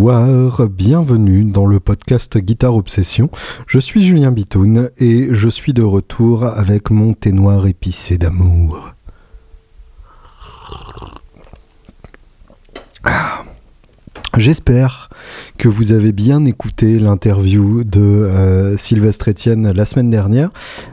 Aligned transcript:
Bienvenue 0.00 1.44
dans 1.44 1.66
le 1.66 1.78
podcast 1.78 2.38
Guitare 2.38 2.74
Obsession. 2.74 3.28
Je 3.66 3.78
suis 3.78 4.02
Julien 4.02 4.30
Bitoun 4.30 4.90
et 4.96 5.28
je 5.30 5.48
suis 5.50 5.74
de 5.74 5.82
retour 5.82 6.44
avec 6.44 6.90
mon 6.90 7.12
thé 7.12 7.32
noir 7.32 7.66
épicé 7.66 8.16
d'amour. 8.16 8.94
Ah. 13.04 13.44
J'espère 14.38 15.10
que 15.58 15.68
vous 15.68 15.92
avez 15.92 16.12
bien 16.12 16.44
écouté 16.44 16.98
l'interview 16.98 17.84
de 17.84 18.00
euh, 18.00 18.76
Sylvestre 18.76 19.30
Etienne 19.30 19.70
la 19.72 19.84
semaine 19.84 20.10
dernière. 20.10 20.50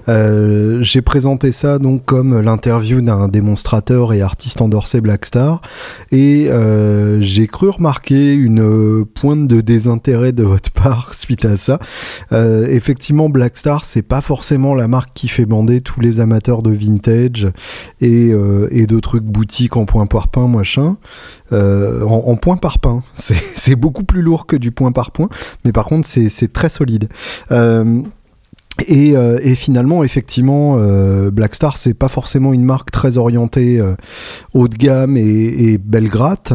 Euh, 0.08 0.82
j'ai 0.82 1.02
présenté 1.02 1.52
ça 1.52 1.80
donc 1.80 2.06
comme 2.06 2.40
l'interview 2.40 3.02
d'un 3.02 3.28
démonstrateur 3.28 4.14
et 4.14 4.22
artiste 4.22 4.62
endorsé 4.62 5.02
Blackstar 5.02 5.62
et 6.12 6.48
euh, 6.50 7.22
j'ai 7.22 7.48
cru 7.48 7.70
remarquer 7.70 8.34
une 8.34 9.06
pointe 9.06 9.48
de 9.48 9.62
désintérêt 9.62 10.32
de 10.32 10.44
votre 10.44 10.72
part 10.72 11.14
suite 11.14 11.46
à 11.46 11.58
ça. 11.58 11.80
effectivement, 12.32 13.30
Blackstar 13.30 13.86
c'est 13.86 14.02
pas 14.02 14.22
forcément 14.22 14.76
la 14.76 14.88
marque 14.88 15.12
qui 15.14 15.28
fait 15.28 15.46
bander 15.46 15.82
tous 15.82 16.02
les 16.02 16.20
amateurs 16.20 16.62
de 16.62 16.72
vintage 16.72 17.48
et, 18.02 18.32
et 18.72 18.88
de 18.88 19.00
trucs 19.00 19.24
boutiques 19.24 19.78
en 19.78 19.86
point 19.86 20.06
par 20.06 20.28
pain 20.28 20.48
machin. 20.48 20.98
en, 21.52 22.24
en 22.26 22.36
point 22.36 22.58
par 22.58 22.80
pain, 22.80 23.04
c'est 23.14 23.76
beaucoup 23.76 24.04
plus 24.04 24.22
que 24.46 24.56
du 24.56 24.72
point 24.72 24.92
par 24.92 25.12
point, 25.12 25.30
mais 25.66 25.72
par 25.72 25.86
contre 25.86 26.08
c'est 26.08 26.54
très 26.54 26.70
solide. 26.70 27.10
Euh, 27.52 28.02
euh, 28.90 29.40
et, 29.42 29.56
finalement, 29.56 30.04
effectivement, 30.04 30.76
euh, 30.78 31.32
Blackstar, 31.32 31.78
c'est 31.78 31.94
pas 31.94 32.08
forcément 32.08 32.54
une 32.54 32.64
marque 32.64 32.92
très 32.92 33.18
orientée 33.18 33.80
euh, 33.80 33.96
haut 34.54 34.68
de 34.68 34.76
gamme 34.76 35.18
et, 35.18 35.22
et 35.22 35.78
belle 35.78 36.10
gratte. 36.10 36.54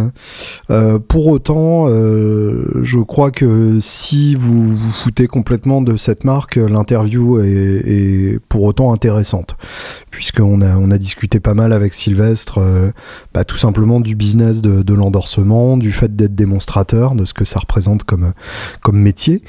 pour 1.08 1.26
autant, 1.26 1.86
je 1.88 2.98
crois 2.98 3.30
que 3.30 3.78
si 3.80 4.34
vous 4.34 4.76
vous 4.76 4.92
foutez 4.92 5.26
complètement 5.26 5.82
de 5.82 5.96
cette 5.96 6.24
marque, 6.24 6.56
l'interview 6.56 7.40
est, 7.40 8.38
pour 8.48 8.62
autant 8.62 8.92
intéressante, 8.92 9.56
puisqu'on 10.10 10.60
a, 10.60 10.76
on 10.76 10.90
a 10.90 10.98
discuté 10.98 11.40
pas 11.40 11.54
mal 11.54 11.72
avec 11.72 11.94
Sylvestre, 11.94 12.60
bah, 13.34 13.44
tout 13.44 13.56
simplement 13.56 14.00
du 14.00 14.14
business 14.14 14.62
de, 14.62 14.82
de 14.82 14.94
l'endorsement, 14.94 15.76
du 15.76 15.92
fait 15.92 16.14
d'être 16.14 16.34
démonstrateur, 16.34 17.14
de 17.14 17.24
ce 17.24 17.34
que 17.34 17.44
ça 17.44 17.60
représente 17.60 18.04
comme, 18.04 18.32
comme 18.82 18.98
métier, 18.98 19.42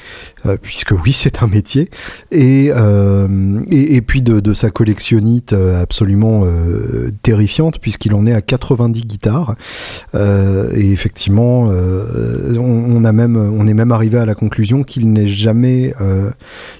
puisque 0.62 0.92
oui, 0.92 1.12
c'est 1.12 1.42
un 1.42 1.46
métier. 1.46 1.90
Et 2.30 2.63
euh, 2.70 3.60
et, 3.70 4.00
puis 4.00 4.22
de, 4.22 4.54
sa 4.54 4.70
collectionnite 4.70 5.52
euh, 5.52 5.82
absolument 5.82 6.42
euh, 6.44 7.10
terrifiante, 7.22 7.78
puisqu'il 7.78 8.14
en 8.14 8.26
est 8.26 8.32
à 8.32 8.40
90 8.40 9.02
guitares. 9.02 9.54
et 10.14 10.92
effectivement, 10.92 11.70
on, 12.58 13.04
est 13.04 13.74
même 13.74 13.92
arrivé 13.92 14.18
à 14.18 14.26
la 14.26 14.34
conclusion 14.34 14.82
qu'il 14.82 15.12
n'est 15.12 15.24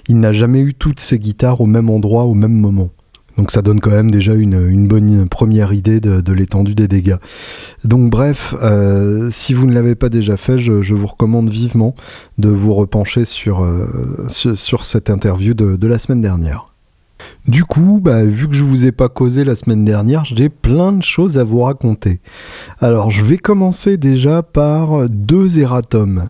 n'a 0.09 0.33
jamais 0.33 0.59
eu 0.59 0.73
toutes 0.73 0.99
ses 0.99 1.19
guitares 1.19 1.61
au 1.61 1.65
même 1.65 1.89
endroit, 1.89 2.23
au 2.23 2.33
même 2.33 2.53
moment. 2.53 2.89
Donc 3.37 3.51
ça 3.51 3.61
donne 3.61 3.79
quand 3.79 3.91
même 3.91 4.11
déjà 4.11 4.33
une, 4.33 4.87
bonne 4.87 5.27
première 5.27 5.73
idée 5.73 5.99
de, 5.99 6.33
l'étendue 6.33 6.75
des 6.75 6.87
dégâts. 6.87 7.17
Donc 7.83 8.09
bref, 8.09 8.55
euh, 8.61 9.29
si 9.31 9.53
vous 9.53 9.67
ne 9.67 9.73
l'avez 9.73 9.95
pas 9.95 10.09
déjà 10.09 10.37
fait, 10.37 10.57
je, 10.59 10.71
vous 10.71 11.07
recommande 11.07 11.49
vivement 11.49 11.95
de 12.37 12.49
vous 12.49 12.73
repencher 12.73 13.25
sur, 13.25 13.63
euh, 13.63 14.27
cette 14.27 15.09
interview 15.09 15.53
de, 15.53 15.87
la 15.87 15.97
semaine 15.97 16.21
dernière. 16.21 16.67
Du 17.47 17.63
coup, 17.63 17.99
bah, 18.03 18.23
vu 18.23 18.47
que 18.47 18.55
je 18.55 18.63
vous 18.63 18.85
ai 18.85 18.91
pas 18.91 19.07
causé 19.07 19.43
la 19.43 19.55
semaine 19.55 19.85
dernière, 19.85 20.25
j'ai 20.25 20.49
plein 20.49 20.91
de 20.91 21.03
choses 21.03 21.37
à 21.37 21.43
vous 21.43 21.61
raconter. 21.61 22.19
Alors, 22.79 23.11
je 23.11 23.23
vais 23.23 23.37
commencer 23.37 23.97
déjà 23.97 24.43
par 24.43 25.09
deux 25.09 25.59
erratums. 25.59 26.27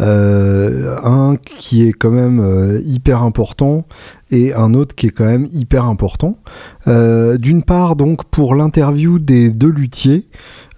Euh, 0.00 0.96
un 1.04 1.36
qui 1.36 1.86
est 1.86 1.92
quand 1.92 2.10
même 2.10 2.82
hyper 2.84 3.22
important 3.22 3.84
et 4.34 4.52
un 4.52 4.74
autre 4.74 4.94
qui 4.94 5.06
est 5.06 5.10
quand 5.10 5.24
même 5.24 5.46
hyper 5.52 5.84
important. 5.84 6.38
Euh, 6.88 7.38
d'une 7.38 7.62
part, 7.62 7.96
donc, 7.96 8.24
pour 8.24 8.54
l'interview 8.54 9.18
des 9.18 9.50
deux 9.50 9.70
luthiers, 9.70 10.28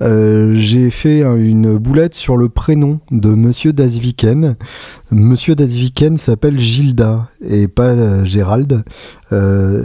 euh, 0.02 0.54
j'ai 0.58 0.90
fait 0.90 1.22
une 1.22 1.78
boulette 1.78 2.14
sur 2.14 2.36
le 2.36 2.50
prénom 2.50 3.00
de 3.10 3.30
Monsieur 3.30 3.72
Dasviken. 3.72 4.56
Monsieur 5.10 5.54
Dasviken 5.54 6.18
s'appelle 6.18 6.60
Gilda 6.60 7.28
et 7.40 7.66
pas 7.66 7.92
euh, 7.92 8.24
Gérald. 8.24 8.84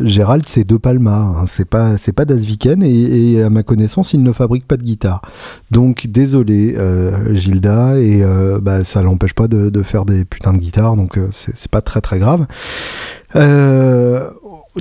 Gérald, 0.04 0.44
c'est 0.48 0.66
De 0.66 0.78
Palma, 0.78 1.34
hein. 1.36 1.46
c'est 1.48 1.66
pas 1.66 1.98
c'est 1.98 2.12
pas 2.12 2.26
Dasviken 2.26 2.84
et, 2.84 3.42
à 3.42 3.50
ma 3.50 3.64
connaissance, 3.64 4.14
il 4.14 4.22
ne 4.22 4.32
fabrique 4.32 4.68
pas 4.68 4.78
de 4.78 4.84
guitare. 4.84 5.24
Donc 5.72 6.06
désolé, 6.08 6.76
Gilda, 7.32 7.98
et 7.98 8.24
bah, 8.62 8.84
ça 8.84 9.02
l'empêche 9.02 9.34
pas 9.34 9.48
de, 9.48 9.72
de, 9.72 9.82
faire 9.82 10.06
des 10.06 10.26
putains 10.26 10.54
de 10.54 10.60
guitares, 10.60 10.96
donc 10.96 11.18
c'est 11.32 11.72
pas 11.72 11.82
très 11.82 12.02
très 12.02 12.20
grave. 12.20 12.46
Euh, 13.36 14.32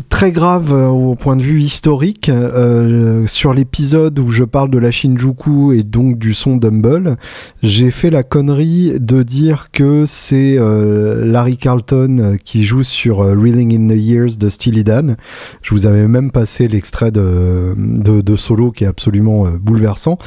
très 0.09 0.31
grave 0.31 0.73
euh, 0.73 0.87
au 0.87 1.17
point 1.17 1.35
de 1.35 1.43
vue 1.43 1.61
historique 1.61 2.29
euh, 2.29 3.27
sur 3.27 3.53
l'épisode 3.53 4.21
où 4.21 4.31
je 4.31 4.45
parle 4.45 4.71
de 4.71 4.79
la 4.79 4.93
Shinjuku 4.93 5.73
et 5.73 5.83
donc 5.83 6.17
du 6.17 6.33
son 6.33 6.57
Dumble 6.57 7.17
j'ai 7.65 7.91
fait 7.91 8.11
la 8.11 8.23
connerie 8.23 9.01
de 9.01 9.25
dire 9.25 9.71
que 9.73 10.05
c'est 10.07 10.57
euh, 10.59 11.25
Larry 11.25 11.57
Carlton 11.57 12.37
qui 12.45 12.65
joue 12.65 12.85
sur 12.85 13.19
Reeling 13.19 13.75
in 13.75 13.93
the 13.93 13.99
Years 13.99 14.37
de 14.39 14.49
Steely 14.49 14.85
Dan. 14.85 15.17
Je 15.63 15.75
vous 15.75 15.87
avais 15.87 16.07
même 16.07 16.31
passé 16.31 16.69
l'extrait 16.69 17.11
de, 17.11 17.75
de, 17.77 18.37
solo 18.37 18.71
qui 18.71 18.85
est 18.85 18.87
absolument 18.87 19.47
bouleversant. 19.61 20.19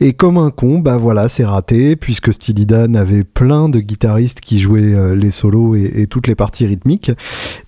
Et 0.00 0.12
comme 0.12 0.36
un 0.36 0.50
con 0.50 0.78
bah 0.78 0.98
voilà 0.98 1.28
c'est 1.28 1.44
raté 1.44 1.96
puisque 1.96 2.32
Steely 2.32 2.66
Dan 2.66 2.96
avait 2.96 3.24
plein 3.24 3.68
de 3.68 3.80
guitaristes 3.80 4.40
qui 4.40 4.60
jouaient 4.60 5.14
les 5.14 5.30
solos 5.30 5.74
et 5.74 6.06
toutes 6.06 6.26
les 6.26 6.34
parties 6.34 6.66
rythmiques. 6.66 7.12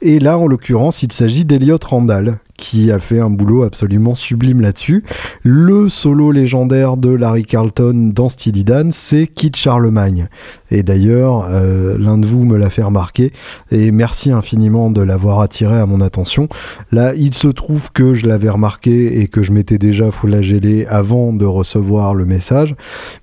Et 0.03 0.19
là 0.19 0.39
en 0.39 0.47
l'occurrence 0.47 1.03
il 1.03 1.13
s'agit 1.13 1.38
d'Eliot 1.45 1.79
Randall, 1.85 2.39
qui 2.59 2.91
a 2.93 2.99
fait 2.99 3.21
un 3.21 3.31
boulot 3.31 3.63
absolument 3.63 4.15
sublime 4.15 4.61
là-dessus. 4.61 5.05
Le 5.43 5.89
solo 5.89 6.33
légendaire 6.33 6.99
de 6.99 7.09
Larry 7.09 7.45
Carlton 7.45 8.11
dans 8.13 8.29
Steely 8.29 8.65
Dan, 8.65 8.91
c'est 8.93 9.29
Kit 9.29 9.53
Charlemagne. 9.55 10.29
Et 10.71 10.83
d'ailleurs, 10.83 11.47
euh, 11.49 11.97
l'un 11.99 12.19
de 12.19 12.27
vous 12.27 12.45
me 12.45 12.59
l'a 12.59 12.69
fait 12.69 12.83
remarquer, 12.83 13.33
et 13.71 13.91
merci 13.93 14.33
infiniment 14.33 14.91
de 14.91 15.01
l'avoir 15.01 15.41
attiré 15.41 15.79
à 15.79 15.87
mon 15.87 16.01
attention. 16.01 16.49
Là, 16.93 17.15
il 17.15 17.33
se 17.33 17.49
trouve 17.49 17.91
que 17.93 18.13
je 18.13 18.27
l'avais 18.27 18.51
remarqué 18.51 19.21
et 19.21 19.29
que 19.29 19.43
je 19.43 19.53
m'étais 19.53 19.79
déjà 19.79 20.11
flagellé 20.11 20.85
avant 20.87 21.33
de 21.33 21.47
recevoir 21.47 22.15
le 22.15 22.27
message, 22.27 22.75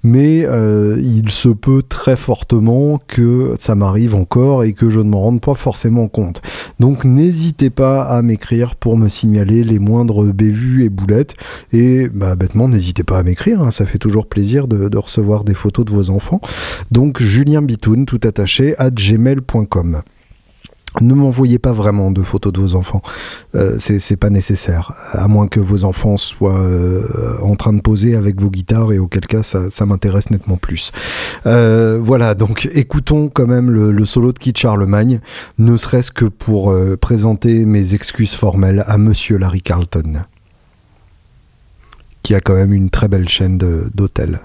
mais 0.02 0.46
euh, 0.46 0.97
il 1.03 1.29
se 1.29 1.50
peut 1.50 1.84
très 1.84 2.16
fortement 2.16 3.00
que 3.06 3.53
ça 3.59 3.75
m'arrive 3.75 4.16
encore 4.16 4.63
et 4.63 4.72
que 4.72 4.90
je 4.90 5.02
ne 5.02 5.09
m'en 5.09 5.22
rende 5.22 5.41
pas 5.41 5.56
forcément 5.56 6.07
compte. 6.07 6.41
Donc 6.79 7.03
n'hésitez 7.03 7.69
pas 7.69 8.03
à 8.03 8.22
m'écrire 8.22 8.75
pour 8.75 8.97
me 8.97 9.09
signaler 9.09 9.24
les 9.25 9.79
moindres 9.79 10.33
bévues 10.33 10.83
et 10.83 10.89
boulettes. 10.89 11.35
Et 11.71 12.07
bah, 12.09 12.35
bêtement, 12.35 12.67
n'hésitez 12.67 13.03
pas 13.03 13.17
à 13.17 13.23
m'écrire, 13.23 13.61
hein. 13.61 13.71
ça 13.71 13.85
fait 13.85 13.97
toujours 13.97 14.27
plaisir 14.27 14.67
de, 14.67 14.97
recevoir 14.97 15.43
des 15.43 15.53
photos 15.53 15.85
de 15.85 15.91
vos 15.91 16.09
enfants. 16.09 16.41
Donc 16.91 17.21
Julien 17.21 17.61
Bitoun, 17.61 18.05
tout 18.05 18.19
attaché, 18.23 18.77
à 18.77 18.89
gmail.com 18.89 20.01
ne 21.01 21.13
m'envoyez 21.13 21.59
pas 21.59 21.72
vraiment 21.72 22.11
de 22.11 22.22
photos 22.22 22.53
de 22.53 22.59
vos 22.59 22.75
enfants. 22.75 23.01
Euh, 23.56 23.75
c'est 23.79 24.17
pas 24.17 24.29
nécessaire. 24.29 24.94
À 25.11 25.28
moins 25.28 25.47
que 25.47 25.59
vos 25.59 25.83
enfants 25.83 26.17
soient 26.17 26.57
euh, 26.57 27.38
en 27.41 27.56
train 27.56 27.73
de 27.73 27.81
poser 27.81 28.16
avec 28.16 28.39
vos 28.39 28.50
guitares 28.50 28.91
et 28.91 29.00
auquel 29.00 29.25
cas 29.25 29.44
ça, 29.44 29.85
m'intéresse 29.85 30.31
nettement 30.31 30.57
plus. 30.57 30.91
Euh, 31.45 32.00
voilà, 32.01 32.34
donc 32.34 32.67
écoutons 32.73 33.29
quand 33.29 33.47
même 33.47 33.69
le, 33.69 34.05
solo 34.05 34.31
de 34.31 34.39
Kit 34.39 34.53
Charlemagne, 34.55 35.19
ne 35.57 35.78
serait-ce 35.78 36.11
que 36.11 36.25
pour 36.25 36.75
présenter 37.01 37.66
mes 37.66 37.93
excuses 37.93 38.34
formelles 38.34 38.84
à 38.87 38.97
Monsieur 38.97 39.37
Larry 39.37 39.61
Carlton, 39.61 40.23
qui 42.23 42.35
a 42.35 42.41
quand 42.41 42.55
même 42.55 42.73
une 42.73 42.90
très 42.90 43.08
belle 43.08 43.29
chaîne 43.29 43.58
d'hôtels. 43.58 44.40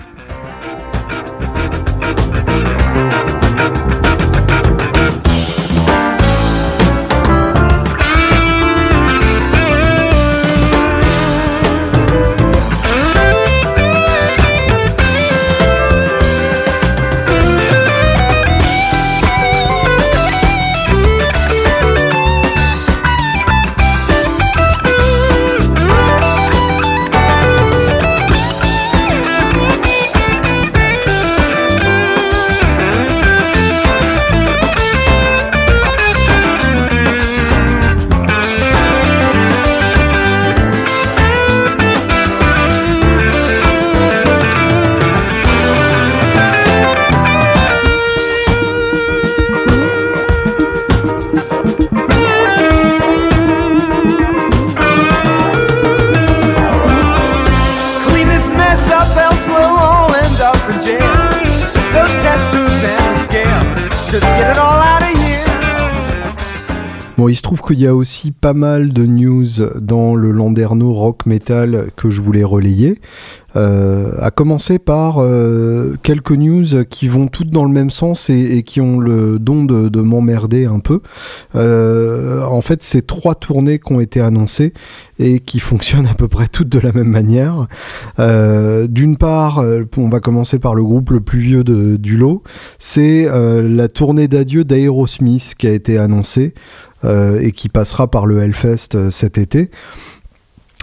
Qu'il 67.71 67.83
y 67.83 67.87
a 67.87 67.95
aussi 67.95 68.33
pas 68.33 68.53
mal 68.53 68.93
de 68.93 69.07
news 69.07 69.47
dans 69.81 70.17
le 70.17 70.33
Landerneau 70.33 70.93
rock 70.93 71.25
metal 71.25 71.87
que 71.95 72.11
je 72.11 72.21
voulais 72.21 72.43
relayer. 72.43 72.99
Euh, 73.57 74.13
à 74.21 74.31
commencer 74.31 74.79
par 74.79 75.17
euh, 75.19 75.97
quelques 76.05 76.33
news 76.33 76.85
qui 76.89 77.09
vont 77.09 77.27
toutes 77.27 77.51
dans 77.51 77.65
le 77.65 77.71
même 77.71 77.91
sens 77.91 78.31
et, 78.31 78.63
qui 78.63 78.81
ont 78.81 79.01
le 79.01 79.39
don 79.41 79.65
de, 79.65 80.01
m'emmerder 80.01 80.67
un 80.67 80.79
peu. 80.79 81.01
Euh, 81.57 82.45
en 82.45 82.63
fait, 82.63 82.83
c'est 82.83 83.07
trois 83.07 83.35
tournées 83.35 83.79
qui 83.81 83.93
ont 83.93 84.01
été 84.01 84.21
annoncées 84.21 84.73
et 85.19 85.41
qui 85.41 85.59
fonctionnent 85.61 86.07
à 86.07 86.15
peu 86.15 86.29
près 86.29 86.47
toutes 86.47 86.69
de 86.69 86.79
la 86.79 86.93
même 86.93 87.09
manière. 87.09 87.67
D'une 88.19 89.17
part, 89.17 89.65
on 89.97 90.09
va 90.09 90.21
commencer 90.21 90.59
par 90.59 90.75
le 90.75 90.85
groupe 90.85 91.11
le 91.11 91.21
plus 91.21 91.41
vieux 91.41 91.65
du 91.65 92.17
lot, 92.17 92.43
c'est 92.79 93.29
la 93.29 93.89
tournée 93.89 94.29
d'adieu 94.29 94.65
d'Aerosmith 94.65 95.55
qui 95.59 95.67
a 95.67 95.73
été 95.73 95.99
annoncée 95.99 96.55
et 97.05 97.53
qui 97.53 97.69
passera 97.69 98.11
par 98.11 98.27
le 98.27 98.41
Hellfest 98.41 99.11
cet 99.11 99.39
été. 99.39 99.71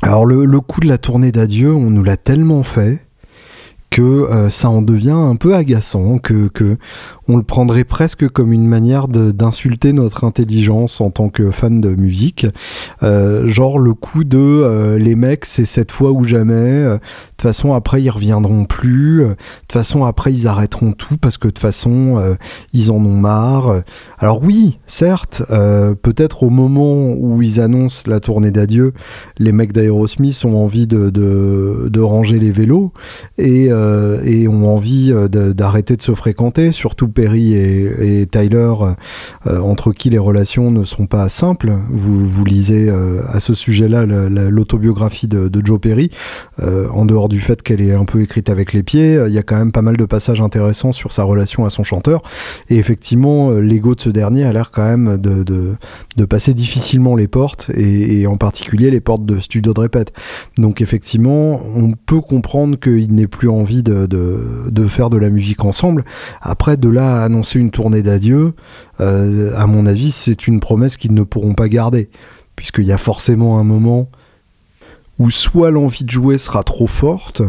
Alors 0.02 0.26
le, 0.26 0.62
coup 0.62 0.80
de 0.80 0.88
la 0.88 0.98
tournée 0.98 1.32
d'adieu, 1.32 1.74
on 1.74 1.90
nous 1.90 2.04
l'a 2.04 2.18
tellement 2.18 2.64
fait 2.64 3.04
que 3.90 4.02
euh, 4.02 4.50
ça 4.50 4.70
en 4.70 4.82
devient 4.82 5.12
un 5.12 5.36
peu 5.36 5.56
agaçant, 5.56 6.20
que 6.20 6.78
on 7.30 7.38
le 7.38 7.44
prendrait 7.44 7.84
presque 7.84 8.28
comme 8.30 8.54
une 8.54 8.68
manière 8.68 9.08
d'insulter 9.08 9.94
notre 9.94 10.24
intelligence 10.24 11.02
en 11.02 11.10
tant 11.10 11.30
que 11.30 11.52
fan 11.52 11.82
de 11.82 11.90
musique. 11.90 12.48
Euh, 13.04 13.48
genre 13.48 13.80
le 13.80 13.94
coup 13.94 14.24
de 14.24 14.38
euh, 14.38 14.98
les 14.98 15.16
mecs, 15.16 15.46
c'est 15.46 15.66
cette 15.66 15.92
fois 15.92 16.12
ou 16.12 16.24
jamais. 16.24 16.54
Euh, 16.54 16.94
de 16.96 17.00
toute 17.38 17.42
façon, 17.42 17.74
après, 17.74 18.02
ils 18.02 18.10
reviendront 18.10 18.66
plus. 18.66 19.20
De 19.20 19.36
toute 19.68 19.74
façon, 19.74 20.06
après, 20.06 20.34
ils 20.34 20.48
arrêteront 20.48 20.94
tout 20.94 21.18
parce 21.18 21.38
que 21.38 21.48
de 21.48 21.52
toute 21.52 21.60
façon, 21.60 22.36
ils 22.74 22.92
en 22.92 22.96
ont 22.96 23.16
marre. 23.16 23.84
Alors 24.18 24.42
oui, 24.44 24.80
certes, 24.88 25.44
peut-être 25.48 26.42
au 26.42 26.50
moment 26.50 27.12
où 27.14 27.44
ils 27.44 27.60
annoncent 27.60 28.10
la 28.10 28.20
tournée 28.20 28.50
d'adieu, 28.50 28.94
les 29.38 29.52
mecs 29.52 29.72
d'Aerosmith 29.72 30.46
ont 30.46 30.58
envie 30.58 30.88
de, 30.88 31.12
de, 31.12 31.90
de, 31.90 32.00
ranger 32.00 32.40
les 32.40 32.52
vélos 32.52 32.92
et, 33.38 33.66
et 33.66 34.48
ont 34.48 34.74
envie 34.74 35.14
d'arrêter 35.30 35.96
de, 35.96 36.02
se 36.02 36.16
fréquenter, 36.16 36.72
surtout 36.72 37.08
Perry 37.18 37.56
et, 37.56 38.28
Tyler, 38.28 38.74
euh, 39.48 39.60
entre 39.60 39.92
qui 39.92 40.12
les 40.12 40.20
relations 40.20 40.70
ne 40.70 40.86
sont 40.86 41.08
pas 41.08 41.30
simples. 41.30 41.74
Vous, 41.90 42.28
vous 42.28 42.46
lisez 42.46 42.90
euh, 42.90 43.24
à 43.28 43.40
ce 43.40 43.56
sujet-là 43.56 44.06
l'autobiographie 44.06 45.28
de, 45.28 45.50
Joe 45.66 45.80
Perry, 45.82 46.12
euh, 46.62 46.88
en 46.90 47.06
dehors 47.06 47.28
du 47.28 47.40
fait 47.40 47.64
qu'elle 47.64 47.82
est 47.82 47.92
un 47.92 48.06
peu 48.06 48.22
écrite 48.22 48.52
avec 48.52 48.72
les 48.72 48.84
pieds, 48.84 49.20
il 49.28 49.34
y 49.34 49.40
a 49.40 49.42
quand 49.42 49.58
même 49.58 49.72
pas 49.72 49.82
mal 49.82 49.98
de 49.98 50.06
passages 50.06 50.42
intéressants 50.42 50.92
sur 50.92 51.12
sa 51.12 51.24
relation 51.24 51.66
à 51.66 51.72
son 51.72 51.84
chanteur. 51.84 52.22
Et 52.70 52.78
effectivement, 52.78 53.50
l'ego 53.50 53.96
de 53.96 54.02
ce 54.02 54.10
dernier 54.12 54.44
a 54.44 54.54
l'air 54.54 54.70
quand 54.70 54.86
même 54.86 55.18
de, 55.18 55.76
passer 56.30 56.54
difficilement 56.54 57.16
les 57.16 57.28
portes, 57.28 57.72
et, 57.74 58.28
en 58.28 58.38
particulier 58.38 58.92
les 58.92 59.02
portes 59.02 59.26
de 59.26 59.40
studio 59.40 59.74
de 59.74 59.80
répète. 59.80 60.14
Donc 60.60 60.82
effectivement, 60.82 61.60
on 61.76 61.94
peut 61.94 62.22
comprendre 62.22 62.78
qu'il 62.78 63.16
n'ait 63.16 63.28
plus 63.28 63.50
envie 63.50 63.82
de, 63.82 64.06
de, 64.06 64.88
faire 64.88 65.10
de 65.10 65.18
la 65.18 65.32
musique 65.32 65.66
ensemble. 65.66 66.06
Après, 66.42 66.78
de 66.78 66.90
là 66.90 67.07
annoncer 67.24 67.60
une 67.60 67.72
tournée 67.72 68.02
d'adieu, 68.02 68.54
euh, 69.00 69.54
à 69.58 69.68
mon 69.68 69.86
avis, 69.86 70.12
c'est 70.12 70.48
une 70.48 70.60
promesse 70.60 70.98
qu'ils 70.98 71.14
ne 71.14 71.24
pourront 71.24 71.54
pas 71.54 71.70
garder. 71.70 72.10
Puisqu'il 72.56 72.86
y 72.86 72.92
a 72.92 72.98
forcément 72.98 73.60
un 73.60 73.64
moment 73.64 74.10
où 75.20 75.32
soit 75.32 75.72
l'envie 75.72 76.06
de 76.06 76.12
jouer 76.12 76.38
sera 76.38 76.62
trop 76.62 76.86
forte, 76.86 77.42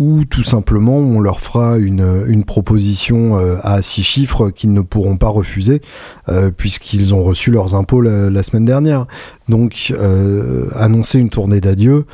ou 0.00 0.24
tout 0.24 0.42
simplement 0.42 0.96
on 0.96 1.20
leur 1.20 1.40
fera 1.40 1.78
une, 1.78 2.24
une 2.26 2.42
proposition 2.42 3.38
euh, 3.38 3.56
à 3.62 3.82
six 3.82 4.02
chiffres 4.02 4.50
qu'ils 4.50 4.72
ne 4.72 4.80
pourront 4.80 5.16
pas 5.16 5.28
refuser, 5.28 5.80
euh, 6.28 6.50
puisqu'ils 6.50 7.14
ont 7.14 7.22
reçu 7.22 7.52
leurs 7.52 7.76
impôts 7.76 8.00
la, 8.00 8.42
semaine 8.42 8.64
dernière. 8.64 9.06
Donc 9.48 9.92
annoncer 10.74 11.20
une 11.20 11.28
tournée 11.28 11.60
d'adieu, 11.60 12.06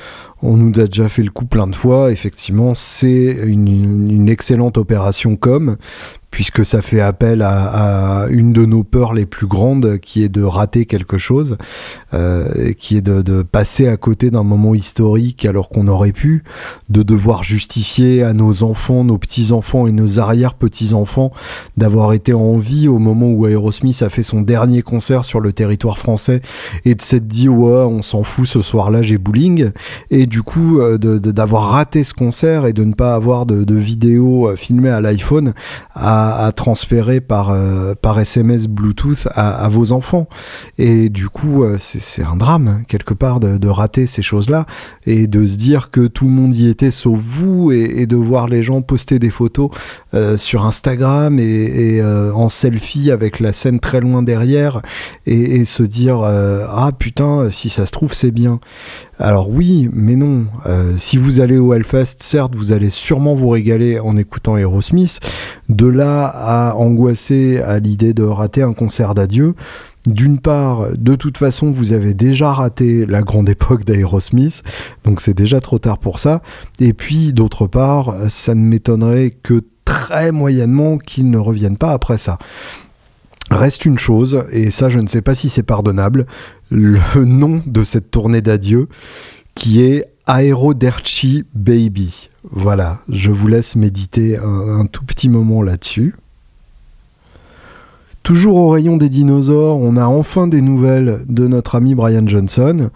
on 0.43 0.57
nous 0.57 0.79
a 0.81 0.85
déjà 0.85 1.09
fait 1.09 1.23
le 1.23 1.31
coup 1.31 1.47
plein 1.47 1.67
de 1.67 1.75
fois, 1.75 2.13
effectivement 2.13 2.75
c'est 2.75 3.39
une, 3.45 3.69
une 4.11 4.29
excellente 4.29 4.77
opération 4.77 5.37
com, 5.37 5.77
puisque 6.31 6.65
ça 6.65 6.81
fait 6.81 7.01
appel 7.01 7.43
à, 7.43 8.27
une 8.31 8.53
de 8.53 8.65
nos 8.65 8.85
peurs 8.85 9.15
les 9.15 9.27
plus 9.27 9.47
grandes, 9.47 9.99
qui 9.99 10.23
est 10.23 10.29
de 10.29 10.43
rater 10.43 10.87
quelque 10.87 11.19
chose, 11.19 11.57
euh, 12.15 12.73
qui 12.79 12.97
est 12.97 13.01
de, 13.01 13.43
passer 13.43 13.89
à 13.89 13.97
côté 13.97 14.31
d'un 14.31 14.43
moment 14.43 14.75
historique 14.75 15.45
alors 15.45 15.69
qu'on 15.69 15.89
aurait 15.89 16.13
pu, 16.13 16.45
de 16.89 17.03
devoir 17.03 17.43
justifier 17.43 18.23
à 18.23 18.33
nos 18.33 18.63
enfants, 18.63 19.05
nos 19.05 19.19
petits-enfants 19.19 19.87
et 19.87 19.93
nos 19.93 20.19
arrière-petits-enfants 20.19 21.33
d'avoir 21.77 22.13
été 22.13 22.33
en 22.33 22.57
vie 22.57 22.87
au 22.89 22.99
moment 22.99 23.29
où 23.29 23.47
Aerosmith 23.47 24.03
a 24.03 24.09
fait 24.09 24.23
son 24.23 24.43
dernier 24.43 24.83
concert 24.83 25.25
sur 25.25 25.41
le 25.41 25.53
territoire 25.53 25.99
français 25.99 26.43
et 26.85 26.95
de 26.95 27.03
s'être 27.03 27.27
dit 27.27 27.49
ouais 27.49 27.71
on 27.71 28.03
s'en 28.03 28.23
fout 28.23 28.47
ce 28.47 28.63
soir-là 28.63 29.03
j'ai 29.03 29.19
bowling. 29.19 29.71
Et 30.11 30.27
du 30.27 30.43
coup 30.43 30.81
euh, 30.81 30.99
d'avoir 30.99 31.71
raté 31.71 32.05
ce 32.05 32.15
concert 32.15 32.67
et 32.67 32.73
de 32.73 32.85
ne 32.85 32.95
pas 32.95 33.15
avoir 33.15 33.47
de, 33.47 33.65
de 33.65 33.75
vidéo 33.75 34.49
euh, 34.49 34.57
filmée 34.57 34.91
à 34.91 35.01
l'iPhone 35.01 35.55
à 35.95 36.20
à, 36.29 36.53
transférer 36.53 37.21
par, 37.21 37.51
euh, 37.51 37.95
par 38.01 38.19
SMS 38.19 38.67
Bluetooth 38.67 39.29
à, 39.33 39.69
vos 39.69 39.93
enfants. 39.93 40.29
Et 40.79 41.09
du 41.09 41.29
coup, 41.29 41.65
euh, 41.65 41.77
c'est 41.79 42.25
un 42.25 42.37
drame, 42.37 42.83
quelque 42.89 43.15
part, 43.15 43.41
de, 43.41 43.69
rater 43.71 44.09
ces 44.09 44.23
choses-là 44.23 44.67
et 45.07 45.29
de 45.29 45.47
se 45.47 45.57
dire 45.57 45.91
que 45.91 46.09
tout 46.09 46.25
le 46.25 46.33
monde 46.33 46.55
y 46.57 46.69
était 46.69 46.91
sauf 46.91 47.21
vous 47.21 47.71
et, 47.71 48.07
de 48.07 48.17
voir 48.17 48.49
les 48.49 48.65
gens 48.65 48.83
poster 48.83 49.21
des 49.21 49.31
photos 49.31 49.71
euh, 50.13 50.37
sur 50.37 50.67
Instagram 50.67 51.39
et, 51.39 52.03
en 52.35 52.49
selfie 52.49 53.11
avec 53.11 53.39
la 53.39 53.53
scène 53.53 53.79
très 53.79 54.01
loin 54.01 54.23
derrière 54.23 54.83
et, 55.27 55.65
se 55.65 55.83
dire 55.83 56.23
ah 56.23 56.91
putain, 56.99 57.49
si 57.51 57.69
ça 57.69 57.87
se 57.87 57.93
trouve, 57.93 58.13
c'est 58.13 58.33
bien. 58.33 58.59
Alors 59.23 59.51
oui, 59.51 59.91
mais 59.93 60.17
non. 60.17 60.47
si 60.97 61.19
vous 61.19 61.41
allez 61.41 61.59
au 61.59 61.75
Hellfest, 61.75 62.17
certes, 62.21 62.55
vous 62.55 62.73
allez 62.73 62.89
sûrement 62.89 63.35
vous 63.35 63.51
régaler 63.51 64.01
en 64.01 64.17
écoutant 64.17 64.57
Aerosmith. 64.57 65.21
De 65.69 65.87
là 65.87 66.25
à 66.27 66.75
angoisser 66.77 67.61
à 67.61 67.81
l'idée 67.81 68.15
de 68.15 68.23
rater 68.23 68.63
un 68.63 68.73
concert 68.73 69.15
d'adieu. 69.15 69.55
D'une 70.07 70.39
part, 70.39 70.97
de 70.97 71.15
toute 71.17 71.37
façon, 71.37 71.71
vous 71.71 71.93
avez 71.93 72.15
déjà 72.15 72.51
raté 72.55 73.05
la 73.05 73.21
grande 73.21 73.51
époque 73.51 73.85
d'Aerosmith, 73.85 74.63
donc 75.05 75.21
c'est 75.21 75.37
déjà 75.37 75.61
trop 75.61 75.79
tard 75.79 75.99
pour 75.99 76.19
ça. 76.19 76.41
Et 76.79 76.95
puis, 76.95 77.35
d'autre 77.35 77.67
part, 77.67 78.15
ça 78.31 78.55
ne 78.55 78.63
m'étonnerait 78.63 79.37
que 79.43 79.63
très 79.85 80.33
moyennement 80.33 80.97
qu'ils 80.97 81.31
ne 81.31 81.37
reviennent 81.37 81.77
pas 81.77 81.93
après 81.93 82.17
ça. 82.17 82.39
Reste 83.51 83.85
une 83.85 83.99
chose, 83.99 84.45
et 84.53 84.71
ça 84.71 84.89
je 84.89 85.01
ne 85.01 85.09
sais 85.09 85.23
pas 85.23 85.35
si 85.35 85.49
c'est 85.49 85.65
pardonnable, 85.65 86.25
le 86.71 87.25
nom 87.25 87.63
de 87.67 87.85
cette 87.85 88.11
tournée 88.11 88.43
d'adieu, 88.43 88.89
qui 89.55 89.83
est 89.83 90.07
Aeroderchi 90.27 91.45
Baby. 91.55 92.29
Voilà, 92.51 93.01
je 93.09 93.31
vous 93.31 93.49
laisse 93.49 93.77
méditer 93.77 94.39
un, 94.39 94.87
tout 94.87 95.05
petit 95.05 95.29
moment 95.29 95.63
là-dessus. 95.63 96.15
Toujours 98.23 98.57
au 98.57 98.69
rayon 98.69 98.97
des 98.97 99.09
dinosaures, 99.09 99.79
on 99.79 99.97
a 99.97 100.05
enfin 100.05 100.47
des 100.47 100.63
nouvelles 100.63 101.21
de 101.29 101.47
notre 101.47 101.75
ami 101.75 101.95
Brian 101.95 102.27
Johnson. 102.27 102.91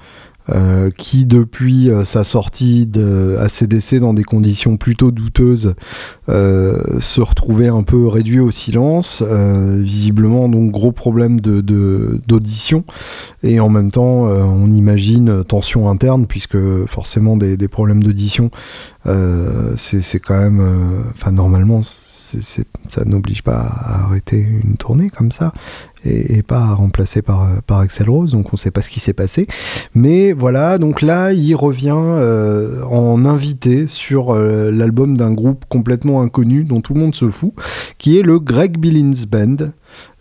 Euh, 0.51 0.91
qui 0.91 1.25
depuis 1.25 1.89
euh, 1.89 2.05
sa 2.05 2.23
sortie 2.23 2.85
de 2.85 3.39
ACDC 3.41 3.99
dans 3.99 4.13
des 4.13 4.25
conditions 4.25 4.77
plutôt 4.77 5.11
douteuses 5.11 5.75
euh, 6.29 7.01
se 7.01 7.23
retrouvait 7.23 7.69
un 7.69 7.83
peu 7.83 8.07
réduit 8.09 8.41
au 8.41 8.51
silence, 8.51 9.23
visiblement 9.23 10.51
donc 10.51 10.71
gros 10.71 10.93
problème 10.93 11.41
de 11.41 11.63
d'audition. 12.27 12.85
Et 13.43 13.59
en 13.59 13.71
même 13.71 13.91
temps 13.91 14.25
on 14.25 14.71
imagine 14.71 15.45
tension 15.45 15.89
interne 15.89 16.27
puisque 16.27 16.59
forcément 16.87 17.37
des, 17.39 17.57
des 17.57 17.69
problèmes 17.69 18.03
d'audition 18.03 18.51
c'est 19.77 20.21
quand 20.21 20.39
même 20.39 21.05
enfin 21.13 21.33
normalement 21.33 21.81
ça 22.89 23.05
n'oblige 23.05 23.43
pas 23.43 23.59
à 23.59 24.05
arrêter 24.05 24.39
une 24.39 24.77
tournée 24.77 25.11
comme 25.11 25.31
ça 25.33 25.53
et, 26.07 26.43
pas 26.43 26.75
remplacé 26.75 27.23
par, 27.23 27.49
par 27.67 27.79
Axel 27.79 28.09
Rose, 28.09 28.33
donc 28.33 28.49
on 28.53 28.55
ne 28.57 28.59
sait 28.59 28.71
pas 28.71 28.81
ce 28.81 28.91
qui 28.91 29.01
s'est 29.01 29.13
passé. 29.13 29.47
Mais 29.95 30.33
voilà, 30.33 30.79
donc 30.79 31.03
là, 31.03 31.33
il 31.33 31.55
revient 31.55 31.95
euh, 31.95 32.83
en 32.85 33.25
invité 33.25 33.87
sur 33.87 34.31
euh, 34.31 34.71
l'album 34.71 35.17
d'un 35.17 35.33
groupe 35.33 35.65
complètement 35.69 36.23
inconnu 36.23 36.65
dont 36.65 36.81
tout 36.81 36.95
le 36.95 37.01
monde 37.01 37.15
se 37.15 37.31
fout, 37.31 37.53
qui 37.99 38.19
est 38.19 38.23
le 38.23 38.39
Greg 38.39 38.79
Billings 38.79 39.27
Band. 39.27 39.71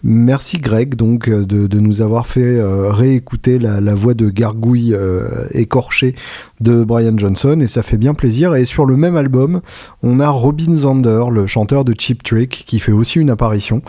Merci 0.05 0.57
Greg 0.57 0.95
donc 0.95 1.29
euh, 1.29 1.45
de, 1.45 1.79
nous 1.79 2.01
avoir 2.01 2.27
fait 2.27 2.61
réécouter 2.61 3.57
la, 3.57 3.95
voix 3.95 4.13
de 4.13 4.29
gargouille 4.29 4.95
écorchée 5.51 6.15
de 6.63 6.83
Brian 6.83 7.17
Johnson 7.17 7.59
et 7.61 7.67
ça 7.67 7.83
fait 7.83 7.97
bien 7.97 8.13
plaisir. 8.13 8.55
Et 8.55 8.65
sur 8.65 8.85
le 8.85 8.95
même 8.95 9.15
album, 9.15 9.61
on 10.01 10.19
a 10.19 10.29
Robin 10.29 10.73
Zander, 10.73 11.25
le 11.31 11.47
chanteur 11.47 11.85
de 11.85 11.93
Cheap 11.97 12.23
Trick, 12.23 12.63
qui 12.65 12.79
fait 12.79 12.91
aussi 12.91 13.19
une 13.19 13.29
apparition. 13.29 13.81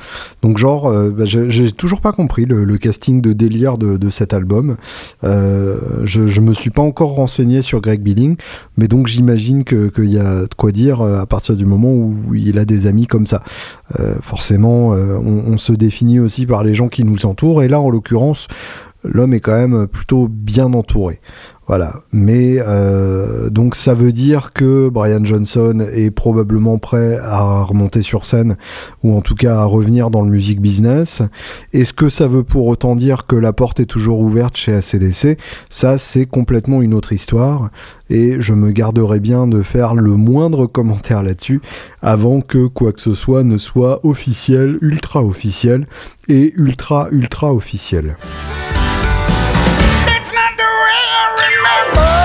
Donc 0.42 0.58
genre, 0.58 0.92
bah, 1.10 1.24
j'ai 1.24 1.72
toujours 1.72 2.00
pas 2.00 2.12
compris 2.12 2.44
le, 2.44 2.76
casting 2.78 3.20
de 3.20 3.32
délire 3.32 3.78
de, 3.78 4.10
cet 4.10 4.34
album. 4.34 4.76
Euh, 5.22 5.78
je, 6.04 6.40
me 6.40 6.52
suis 6.52 6.70
pas 6.70 6.82
encore 6.82 7.14
renseigné 7.14 7.62
sur 7.62 7.80
Greg 7.80 8.00
Billing, 8.00 8.36
mais 8.76 8.88
donc 8.88 9.06
j'imagine 9.06 9.64
qu'il 9.64 10.10
y 10.10 10.18
a 10.18 10.42
de 10.42 10.54
quoi 10.56 10.72
dire 10.72 11.00
euh, 11.00 11.20
à 11.20 11.26
partir 11.26 11.56
du 11.56 11.64
moment 11.64 11.92
où 11.92 12.34
il 12.34 12.58
a 12.58 12.64
des 12.64 12.86
amis 12.86 13.06
comme 13.06 13.26
ça. 13.26 13.42
Euh, 13.98 14.16
forcément, 14.20 14.90
on, 14.90 15.56
se 15.58 15.72
définit 15.72 16.18
aussi 16.18 16.46
par 16.46 16.64
les 16.64 16.74
gens 16.74 16.88
qui 16.88 17.04
nous 17.04 17.26
entourent, 17.26 17.62
et 17.62 17.68
là, 17.68 17.80
en 17.80 17.88
l'occurrence, 17.88 18.48
l'homme 19.04 19.34
est 19.34 19.40
quand 19.40 19.56
même 19.56 19.86
plutôt 19.86 20.28
bien 20.28 20.72
entouré. 20.72 21.20
Voilà. 21.66 22.02
Mais 22.12 22.56
euh, 22.58 23.48
donc 23.48 23.74
ça 23.74 23.94
veut 23.94 24.12
dire 24.12 24.52
que 24.52 24.88
Brian 24.88 25.24
Johnson 25.24 25.86
est 25.92 26.10
probablement 26.10 26.78
prêt 26.78 27.18
à 27.22 27.62
remonter 27.62 28.02
sur 28.02 28.26
scène 28.26 28.56
ou 29.02 29.16
en 29.16 29.22
tout 29.22 29.34
cas 29.34 29.58
à 29.60 29.64
revenir 29.64 30.10
dans 30.10 30.22
le 30.22 30.30
music 30.30 30.60
business. 30.60 31.22
Est-ce 31.72 31.92
que 31.92 32.08
ça 32.08 32.26
veut 32.26 32.44
pour 32.44 32.66
autant 32.66 32.96
dire 32.96 33.26
que 33.26 33.36
la 33.36 33.52
porte 33.52 33.80
est 33.80 33.86
toujours 33.86 34.20
ouverte 34.20 34.56
chez 34.56 34.74
ACDC 34.74 35.38
Ça, 35.70 35.96
c'est 35.96 36.26
complètement 36.26 36.82
une 36.82 36.92
autre 36.92 37.12
histoire 37.12 37.70
et 38.10 38.36
je 38.40 38.52
me 38.52 38.70
garderai 38.70 39.18
bien 39.18 39.46
de 39.46 39.62
faire 39.62 39.94
le 39.94 40.12
moindre 40.12 40.66
commentaire 40.66 41.22
là-dessus 41.22 41.62
avant 42.02 42.42
que 42.42 42.66
quoi 42.66 42.92
que 42.92 43.00
ce 43.00 43.14
soit 43.14 43.42
ne 43.42 43.56
soit 43.56 44.04
officiel, 44.04 44.78
ultra 44.82 45.24
officiel 45.24 45.86
et 46.28 46.52
ultra 46.56 47.08
ultra 47.10 47.54
officiel. 47.54 48.16
got 50.56 51.36
to 51.36 51.42
remember. 51.42 52.23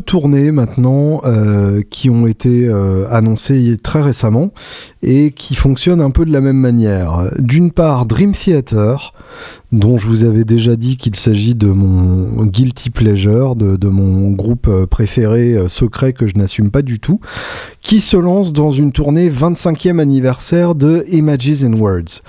Tournées 0.00 0.52
maintenant 0.52 1.20
euh, 1.24 1.82
qui 1.90 2.10
ont 2.10 2.26
été 2.26 2.68
euh, 2.68 3.06
annoncées 3.10 3.76
très 3.82 4.00
récemment 4.00 4.52
et 5.02 5.32
qui 5.32 5.54
fonctionnent 5.54 6.00
un 6.00 6.10
peu 6.10 6.24
de 6.24 6.32
la 6.32 6.40
même 6.40 6.56
manière. 6.56 7.28
D'une 7.38 7.70
part, 7.70 8.06
Dream 8.06 8.32
Theater, 8.32 9.12
dont 9.72 9.98
je 9.98 10.06
vous 10.06 10.24
avais 10.24 10.44
déjà 10.44 10.76
dit 10.76 10.96
qu'il 10.96 11.16
s'agit 11.16 11.54
de 11.54 11.68
mon 11.68 12.44
guilty 12.44 12.90
pleasure, 12.90 13.56
de, 13.56 13.88
mon 13.88 14.30
groupe 14.30 14.68
euh, 14.68 14.86
préféré 14.86 15.68
secret 15.68 16.12
que 16.12 16.26
je 16.26 16.36
n'assume 16.36 16.70
pas 16.70 16.82
du 16.82 17.00
tout, 17.00 17.20
qui 17.82 18.00
se 18.00 18.16
lance 18.16 18.52
dans 18.52 18.70
une 18.70 18.92
tournée 18.92 19.28
25e 19.28 19.98
anniversaire 19.98 20.74
de 20.74 21.04
Images 21.10 21.64
and 21.64 21.74
Words. 21.74 22.22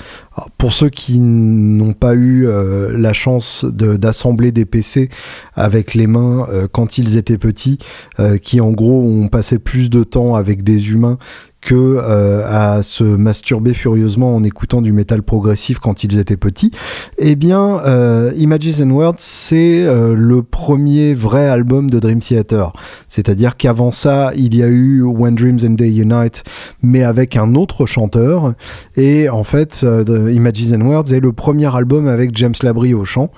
Pour 0.57 0.73
ceux 0.73 0.89
qui 0.89 1.19
n'ont 1.19 1.93
pas 1.93 2.15
eu 2.15 2.47
euh, 2.47 2.97
la 2.97 3.13
chance 3.13 3.65
d'assembler 3.65 4.51
des 4.51 4.65
PC 4.65 5.09
avec 5.53 5.93
les 5.93 6.07
mains 6.07 6.47
euh, 6.49 6.67
quand 6.71 6.97
ils 6.97 7.17
étaient 7.17 7.37
petits, 7.37 7.77
euh, 8.19 8.37
qui 8.37 8.59
en 8.59 8.71
gros 8.71 9.03
ont 9.03 9.27
passé 9.27 9.59
plus 9.59 9.91
de 9.91 10.03
temps 10.03 10.35
avec 10.35 10.63
des 10.63 10.89
humains 10.89 11.19
que 11.63 11.75
euh, 11.75 12.43
à 12.47 12.83
se 12.83 13.03
masturber 13.03 13.73
furieusement 13.73 14.35
en 14.35 14.43
écoutant 14.43 14.81
du 14.81 14.91
métal 14.91 15.23
progressif 15.23 15.79
quand 15.79 16.03
ils 16.03 16.19
étaient 16.19 16.37
petits, 16.37 16.71
eh 17.17 17.35
bien, 17.35 17.79
euh, 17.85 18.31
Images 18.37 18.81
and 18.81 18.89
Words, 18.89 19.15
c'est 19.17 19.83
euh, 19.83 20.13
le 20.15 20.43
premier 20.43 21.13
vrai 21.13 21.47
album 21.47 21.89
de 21.89 21.99
Dream 21.99 22.19
Theater. 22.19 22.73
C'est-à-dire 23.07 23.55
qu'avant 23.55 23.91
ça, 23.91 24.31
il 24.35 24.55
y 24.55 24.63
a 24.63 24.67
eu 24.67 25.01
When 25.03 25.35
Dreams 25.35 25.59
and 25.63 25.75
They 25.75 26.01
Unite, 26.01 26.43
mais 26.81 27.03
avec 27.03 27.35
un 27.37 27.55
autre 27.55 27.85
chanteur. 27.85 28.53
Et 28.95 29.29
en 29.29 29.43
fait, 29.43 29.83
Images 29.83 30.73
and 30.73 30.81
Words 30.81 31.13
est 31.13 31.19
le 31.19 31.31
premier 31.31 31.73
album 31.73 32.07
avec 32.07 32.35
James 32.35 32.53
Labrie 32.61 32.93
au 32.93 33.05
chant 33.05 33.31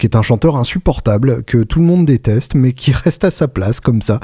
qui 0.00 0.06
est 0.06 0.16
un 0.16 0.22
chanteur 0.22 0.56
insupportable, 0.56 1.42
que 1.44 1.58
tout 1.58 1.78
le 1.78 1.84
monde 1.84 2.06
déteste, 2.06 2.54
mais 2.54 2.72
qui 2.72 2.92
reste 3.04 3.22
à 3.22 3.30
sa 3.30 3.46
place 3.46 3.80
comme 3.80 4.00
ça, 4.00 4.18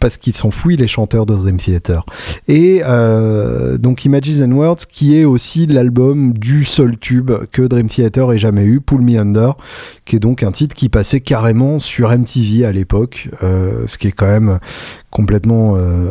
parce 0.00 0.16
qu'il 0.16 0.34
s'en 0.34 0.50
fout, 0.50 0.74
il 0.74 0.82
est 0.82 0.88
chanteur 0.88 1.24
de 1.26 1.34
Dream 1.34 1.56
Theater. 1.56 2.04
Et 2.48 2.82
euh, 2.84 3.78
donc 3.78 4.04
Images 4.04 4.42
and 4.42 4.50
Words, 4.50 4.86
qui 4.90 5.16
est 5.16 5.24
aussi 5.24 5.66
l'album 5.66 6.32
du 6.32 6.64
seul 6.64 6.98
tube 6.98 7.30
que 7.52 7.62
Dream 7.62 7.86
Theater 7.86 8.32
ait 8.32 8.38
jamais 8.38 8.64
eu, 8.64 8.80
Pull 8.80 9.02
Me 9.02 9.16
Under, 9.18 9.56
qui 10.04 10.16
est 10.16 10.20
donc 10.20 10.42
un 10.42 10.50
titre 10.50 10.74
qui 10.74 10.88
passait 10.88 11.20
carrément 11.20 11.78
sur 11.78 12.10
MTV 12.10 12.64
à 12.64 12.72
l'époque, 12.72 13.28
euh, 13.44 13.86
ce 13.86 13.98
qui 13.98 14.08
est 14.08 14.12
quand 14.12 14.26
même 14.26 14.58
complètement 15.12 15.74
euh, 15.76 16.10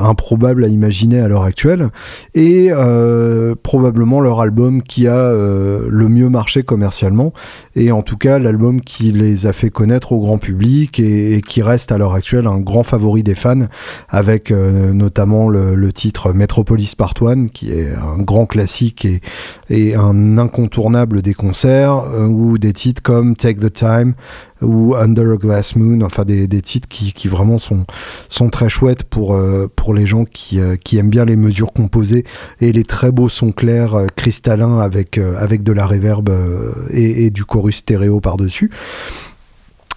improbable 0.00 0.64
à 0.64 0.68
imaginer 0.68 1.20
à 1.20 1.28
l'heure 1.28 1.44
actuelle, 1.44 1.88
et 2.34 2.70
euh, 2.72 3.54
probablement 3.62 4.20
leur 4.20 4.40
album 4.40 4.82
qui 4.82 5.06
a 5.06 5.14
euh, 5.14 5.86
le 5.88 6.08
mieux 6.08 6.28
marché 6.28 6.64
commercialement, 6.64 7.32
et 7.76 7.92
en 7.92 8.02
tout 8.02 8.16
cas 8.16 8.40
l'album 8.40 8.80
qui 8.80 9.12
les 9.12 9.46
a 9.46 9.52
fait 9.52 9.70
connaître 9.70 10.12
au 10.12 10.18
grand 10.18 10.38
public 10.38 10.98
et, 10.98 11.40
qui 11.46 11.62
reste 11.62 11.92
à 11.92 11.98
l'heure 11.98 12.14
actuelle 12.14 12.48
un 12.48 12.58
grand 12.58 12.82
favori 12.82 13.22
des 13.22 13.36
fans, 13.36 13.68
avec 14.08 14.50
notamment 14.50 15.48
le, 15.48 15.92
titre 15.92 16.32
Metropolis 16.32 16.96
Part 16.96 17.14
1, 17.20 17.46
qui 17.46 17.70
est 17.72 17.92
un 17.94 18.18
grand 18.18 18.46
classique 18.46 19.04
et, 19.04 19.20
et 19.68 19.94
un 19.94 20.38
incontournable 20.38 21.22
des 21.22 21.34
concerts, 21.34 22.04
ou 22.28 22.58
des 22.58 22.72
titres 22.72 23.02
comme 23.02 23.36
Take 23.36 23.60
the 23.60 23.72
Time, 23.72 24.14
ou 24.62 24.94
Under 24.94 25.32
a 25.32 25.36
Glass 25.36 25.76
Moon, 25.76 26.00
enfin 26.02 26.24
des, 26.24 26.48
titres 26.62 26.88
qui, 26.88 27.28
vraiment 27.28 27.58
sont, 27.58 27.84
sont 28.28 28.50
très 28.50 28.68
chouettes 28.68 29.04
pour, 29.04 29.34
euh, 29.34 29.70
pour 29.74 29.94
les 29.94 30.06
gens 30.06 30.24
qui, 30.24 30.60
euh, 30.60 30.76
qui 30.76 30.98
aiment 30.98 31.10
bien 31.10 31.24
les 31.24 31.36
mesures 31.36 31.72
composées 31.72 32.24
et 32.60 32.72
les 32.72 32.84
très 32.84 33.10
beaux 33.10 33.28
sons 33.28 33.52
clairs 33.52 33.94
euh, 33.94 34.06
cristallins 34.16 34.78
avec, 34.80 35.18
avec 35.18 35.62
de 35.62 35.72
la 35.72 35.86
reverb 35.86 36.30
et, 36.90 37.26
et, 37.26 37.30
du 37.30 37.44
chorus 37.44 37.76
stéréo 37.76 38.20
par-dessus. 38.20 38.70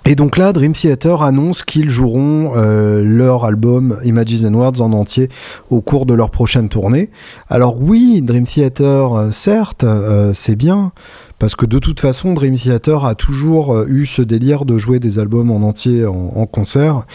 Et 0.05 0.15
donc 0.15 0.35
là, 0.35 0.51
Dream 0.51 0.73
Theater 0.73 1.21
annonce 1.23 1.63
qu'ils 1.63 1.89
joueront 1.89 2.55
leur 2.55 3.45
album 3.45 3.97
Images 4.03 4.43
and 4.43 4.53
Words 4.53 4.81
en 4.81 4.91
entier 4.91 5.29
au 5.69 5.79
cours 5.79 6.05
de 6.05 6.13
leur 6.13 6.29
prochaine 6.29 6.67
tournée. 6.67 7.09
Alors 7.47 7.81
oui, 7.81 8.21
Dream 8.21 8.45
Theater, 8.45 9.29
certes, 9.31 9.85
c'est 10.33 10.57
bien, 10.57 10.91
parce 11.43 11.55
que 11.55 11.65
de 11.65 11.77
toute 11.77 11.99
façon, 11.99 12.33
Dream 12.33 12.55
Theater 12.55 13.03
a 13.03 13.15
toujours 13.15 13.75
euh, 13.75 13.85
eu 13.89 14.05
ce 14.05 14.21
délire 14.21 14.63
de 14.63 14.77
jouer 14.77 15.01
des 15.01 15.19
albums 15.19 15.51
en 15.51 15.57
entier 15.57 16.05
en, 16.05 16.45
concert. 16.45 17.05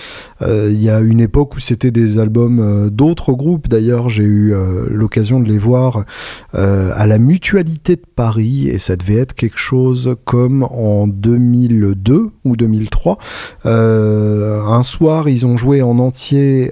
Euh, 0.43 0.69
il 0.71 0.83
y 0.83 0.91
a 0.91 1.01
une 1.01 1.21
époque 1.21 1.57
où 1.57 1.61
c'était 1.61 1.91
des 1.91 2.19
albums 2.19 2.61
euh, 2.61 2.91
d'autres 2.91 3.33
groupes. 3.33 3.69
D'ailleurs, 3.69 4.11
j'ai 4.11 4.25
eu 4.25 4.55
l'occasion 4.91 5.41
de 5.41 5.49
les 5.49 5.57
voir 5.57 6.05
à 6.53 7.07
la 7.07 7.19
Mutualité 7.19 7.97
de 7.97 8.03
Paris 8.17 8.69
et 8.69 8.79
ça 8.79 8.97
devait 8.97 9.17
être 9.17 9.33
quelque 9.33 9.59
chose 9.59 10.15
comme 10.27 10.63
en 10.65 11.07
2002 11.07 12.29
ou 12.45 12.57
2003. 12.57 13.17
un 13.65 14.83
soir, 14.83 15.31
ils 15.31 15.47
ont 15.47 15.57
joué 15.57 15.81
en 15.81 15.99
entier 15.99 16.71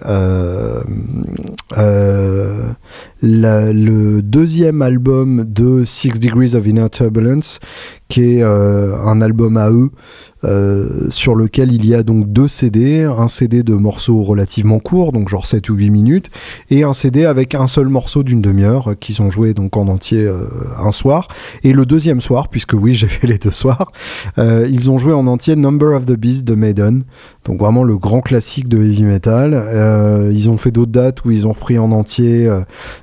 le 3.22 4.20
deuxième 4.20 4.82
album 4.82 5.44
de 5.44 5.84
Six 5.84 6.18
Degrees 6.20 6.54
of 6.54 6.66
Inner 6.66 6.88
Turbulence, 6.90 7.45
qui 8.08 8.36
est 8.36 8.42
euh, 8.42 8.96
un 9.04 9.20
album 9.20 9.56
à 9.56 9.70
eux 9.70 9.90
euh, 10.44 11.10
sur 11.10 11.34
lequel 11.34 11.72
il 11.72 11.86
y 11.86 11.94
a 11.94 12.02
donc 12.02 12.32
deux 12.32 12.46
CD, 12.46 13.02
un 13.02 13.26
CD 13.26 13.62
de 13.62 13.74
morceaux 13.74 14.22
relativement 14.22 14.78
courts, 14.78 15.10
donc 15.10 15.28
genre 15.28 15.46
7 15.46 15.68
ou 15.70 15.74
8 15.74 15.90
minutes, 15.90 16.30
et 16.70 16.84
un 16.84 16.92
CD 16.92 17.24
avec 17.24 17.54
un 17.54 17.66
seul 17.66 17.88
morceau 17.88 18.22
d'une 18.22 18.40
demi-heure 18.40 18.94
qu'ils 19.00 19.22
ont 19.22 19.30
joué 19.30 19.54
donc 19.54 19.76
en 19.76 19.88
entier 19.88 20.24
euh, 20.24 20.46
un 20.78 20.92
soir. 20.92 21.26
Et 21.64 21.72
le 21.72 21.84
deuxième 21.84 22.20
soir, 22.20 22.48
puisque 22.48 22.74
oui 22.74 22.94
j'ai 22.96 23.08
fait 23.08 23.26
les 23.26 23.38
deux 23.38 23.50
soirs, 23.50 23.90
ils 24.38 24.90
ont 24.90 24.98
joué 24.98 25.12
en 25.12 25.26
entier 25.26 25.56
Number 25.56 25.96
of 25.96 26.04
the 26.04 26.16
Beast 26.16 26.44
de 26.44 26.54
Maiden, 26.54 27.02
donc 27.46 27.58
vraiment 27.58 27.84
le 27.84 27.96
grand 27.96 28.20
classique 28.20 28.68
de 28.68 28.78
heavy 28.78 29.04
metal. 29.04 30.30
ils 30.32 30.50
ont 30.50 30.58
fait 30.58 30.70
d'autres 30.70 30.92
dates 30.92 31.24
où 31.24 31.30
ils 31.30 31.46
ont 31.46 31.52
repris 31.52 31.78
en 31.78 31.92
entier 31.92 32.50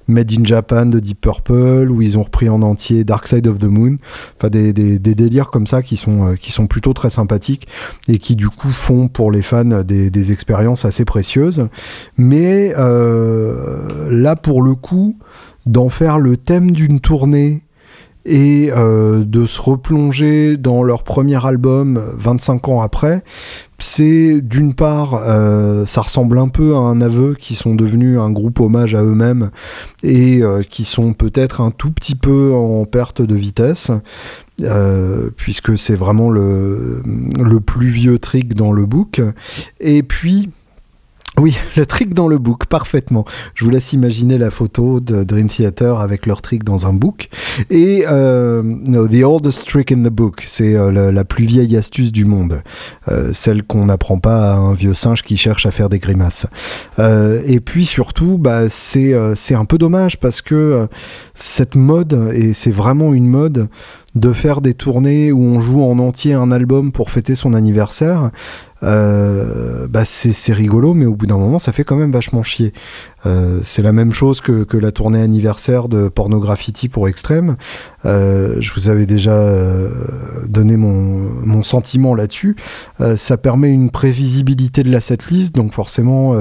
Made 0.08 0.32
in 0.38 0.44
Japan 0.44 0.86
de 0.86 1.00
Deep 1.00 1.22
Purple, 1.22 1.90
où 1.90 2.02
ils 2.02 2.18
ont 2.18 2.24
repris 2.24 2.50
en 2.50 2.62
entier 2.62 3.04
Dark 3.04 3.28
Side 3.28 3.48
of 3.48 3.60
the 3.60 3.66
Moon, 3.66 3.98
enfin 4.38 4.50
des, 4.50 4.74
des, 4.74 5.00
des 5.00 5.16
délires 5.16 5.50
comme 5.50 5.68
ça 5.68 5.82
qui 5.82 5.98
sont, 5.98 6.36
qui 6.40 6.52
sont 6.52 6.68
plutôt 6.68 6.94
très 6.94 7.10
sympathiques 7.10 7.68
et 8.08 8.20
qui 8.20 8.36
du 8.36 8.50
coup 8.50 8.72
font 8.72 9.08
pour 9.08 9.32
les 9.32 9.42
fans 9.42 9.84
des, 9.84 10.32
expériences 10.32 10.86
assez 10.86 11.06
précieuses. 11.06 11.68
Mais 12.18 12.74
euh, 12.78 14.10
là 14.10 14.36
pour 14.36 14.62
le 14.62 14.76
coup, 14.76 15.18
d'en 15.66 15.90
faire 15.90 16.20
le 16.20 16.38
thème 16.38 16.72
d'une 16.72 17.00
tournée 17.00 17.62
et 18.25 18.70
euh, 18.72 19.24
de 19.25 19.46
se 19.46 19.62
replonger 19.62 20.58
dans 20.58 20.84
leur 20.84 21.03
premier 21.03 21.46
album 21.46 22.01
25 22.18 22.70
ans 22.70 22.82
après, 22.82 23.24
c'est 23.80 24.39
d'une 24.42 24.74
part, 24.74 25.15
euh, 25.15 25.86
ça 25.86 26.01
ressemble 26.01 26.38
un 26.38 26.48
peu 26.48 26.75
à 26.75 26.80
un 26.80 27.01
aveu 27.01 27.36
qui 27.38 27.56
sont 27.56 27.75
devenus 27.75 28.18
un 28.18 28.32
groupe 28.32 28.60
hommage 28.62 28.96
à 28.96 29.03
eux-mêmes 29.03 29.51
et 30.03 30.42
qui 30.70 30.86
sont 30.86 31.13
peut-être 31.13 31.60
un 31.60 31.72
tout 31.72 31.92
petit 31.92 32.15
peu 32.15 32.53
en 32.53 32.86
perte 32.86 33.22
de 33.22 33.36
vitesse. 33.36 33.92
Euh, 34.62 35.32
puisque 35.36 35.77
c'est 35.80 35.96
vraiment 35.96 36.30
le, 36.30 37.01
le 37.39 37.60
plus 37.60 37.88
vieux 37.88 38.20
trick 38.20 38.53
dans 38.53 38.72
le 38.72 38.86
book. 38.86 39.20
Et 39.80 40.03
puis, 40.03 40.51
Oui, 41.40 41.58
le 41.78 41.86
trick 41.86 42.13
dans 42.13 42.28
le 42.28 42.38
book, 42.38 42.68
parfaitement. 42.68 43.25
Je 43.56 43.66
vous 43.66 43.72
laisse 43.72 43.94
imaginer 43.94 44.38
la 44.38 44.52
photo 44.52 45.00
de 45.00 45.24
Dream 45.24 45.50
Theater 45.50 46.00
avec 46.00 46.25
leur 46.25 46.42
trick 46.42 46.63
dans 46.63 46.86
un 46.86 46.94
book. 46.94 47.30
Et 47.70 48.06
euh, 48.08 48.62
no, 48.63 49.08
The 49.08 49.24
Oldest 49.24 49.68
Trick 49.68 49.92
in 49.92 50.04
the 50.04 50.10
Book, 50.10 50.44
c'est 50.46 50.75
euh, 50.75 51.12
la, 51.12 51.24
plus 51.24 51.46
vieille 51.46 51.75
astuce 51.75 52.12
du 52.12 52.25
monde. 52.25 52.62
Euh, 53.08 53.32
celle 53.34 53.63
qu'on 53.63 53.86
n'apprend 53.86 54.20
pas 54.20 54.52
à 54.52 54.56
un 54.56 54.74
vieux 54.74 54.94
singe 54.94 55.24
qui 55.24 55.38
cherche 55.38 55.66
à 55.66 55.72
faire 55.72 55.90
des 55.90 56.00
grimaces. 56.00 56.46
et 57.00 57.60
puis 57.60 57.86
surtout, 57.86 58.38
bah, 58.38 58.70
c'est 58.70 59.16
un 59.16 59.66
peu 59.66 59.78
dommage 59.78 60.20
parce 60.20 60.42
que 60.42 60.88
cette 61.34 61.75
mode, 61.75 62.32
et 62.34 62.54
c'est 62.54 62.72
vraiment 62.72 63.13
une 63.13 63.28
mode, 63.28 63.70
de 64.16 64.32
faire 64.32 64.62
des 64.62 64.74
tournées 64.74 65.32
où 65.32 65.42
on 65.42 65.62
joue 65.62 65.84
en 65.84 65.98
entier 65.98 66.34
un 66.34 66.52
album 66.52 66.92
pour 66.92 67.10
fêter 67.10 67.36
son 67.36 67.54
anniversaire, 67.54 68.25
euh, 68.25 68.30
bah 68.84 70.06
c'est 70.06 70.54
rigolo, 70.54 70.94
mais 70.94 71.06
au 71.06 71.16
bout 71.16 71.25
d'un 71.25 71.38
moment, 71.38 71.60
ça 71.60 71.72
fait 71.72 71.84
quand 71.84 71.96
même 71.96 72.12
vachement 72.12 72.44
chier. 72.44 72.74
Euh, 73.25 73.60
c'est 73.63 73.82
la 73.82 73.94
même 73.94 74.13
chose 74.13 74.42
que, 74.42 74.65
la 74.77 74.92
tournée 74.92 75.22
anniversaire 75.22 75.88
de 75.88 76.10
Pornograffiti 76.10 76.89
pour 76.89 77.08
Extrême. 77.08 77.56
Euh, 78.06 78.58
je 78.60 78.74
vous 78.74 78.89
avais 78.89 79.06
déjà 79.06 79.34
euh, 79.34 79.89
donné 80.48 80.77
mon, 80.77 81.63
sentiment 81.63 82.13
là-dessus. 82.13 82.58
Ça 83.15 83.38
permet 83.38 83.70
une 83.70 83.89
prévisibilité 83.89 84.84
de 84.84 84.92
la 84.92 85.00
setlist, 85.00 85.56
donc 85.56 85.74
forcément, 85.74 86.36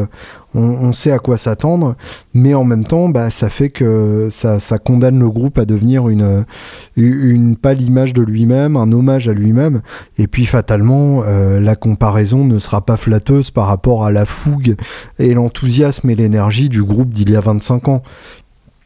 on, 0.54 0.92
sait 0.92 1.12
à 1.12 1.20
quoi 1.20 1.38
s'attendre, 1.38 1.94
mais 2.34 2.54
en 2.54 2.64
même 2.64 2.84
temps, 2.84 3.08
bah, 3.08 3.30
ça 3.30 3.48
fait 3.48 3.70
que 3.70 4.28
ça, 4.30 4.58
condamne 4.78 5.20
le 5.20 5.30
groupe 5.30 5.58
à 5.58 5.64
devenir 5.64 6.08
une 6.08 7.56
pâle 7.56 7.82
image 7.82 8.14
de 8.14 8.22
lui-même, 8.22 8.76
un 8.76 8.90
hommage 8.90 9.28
à 9.28 9.32
lui-même, 9.32 9.82
et 10.18 10.26
puis 10.26 10.44
fatalement, 10.44 11.22
la 11.22 11.76
comparaison 11.76 12.44
ne 12.44 12.58
sera 12.58 12.84
pas 12.84 12.96
flatteuse 12.96 13.52
par 13.52 13.68
rapport 13.68 14.04
à 14.04 14.10
la 14.10 14.24
fougue 14.24 14.74
et 15.20 15.34
l'enthousiasme 15.34 16.10
et 16.10 16.16
l'énergie 16.16 16.68
du 16.72 16.82
groupe 16.82 17.10
d'il 17.10 17.30
y 17.30 17.36
a 17.36 17.40
25 17.40 17.88
ans, 17.88 18.02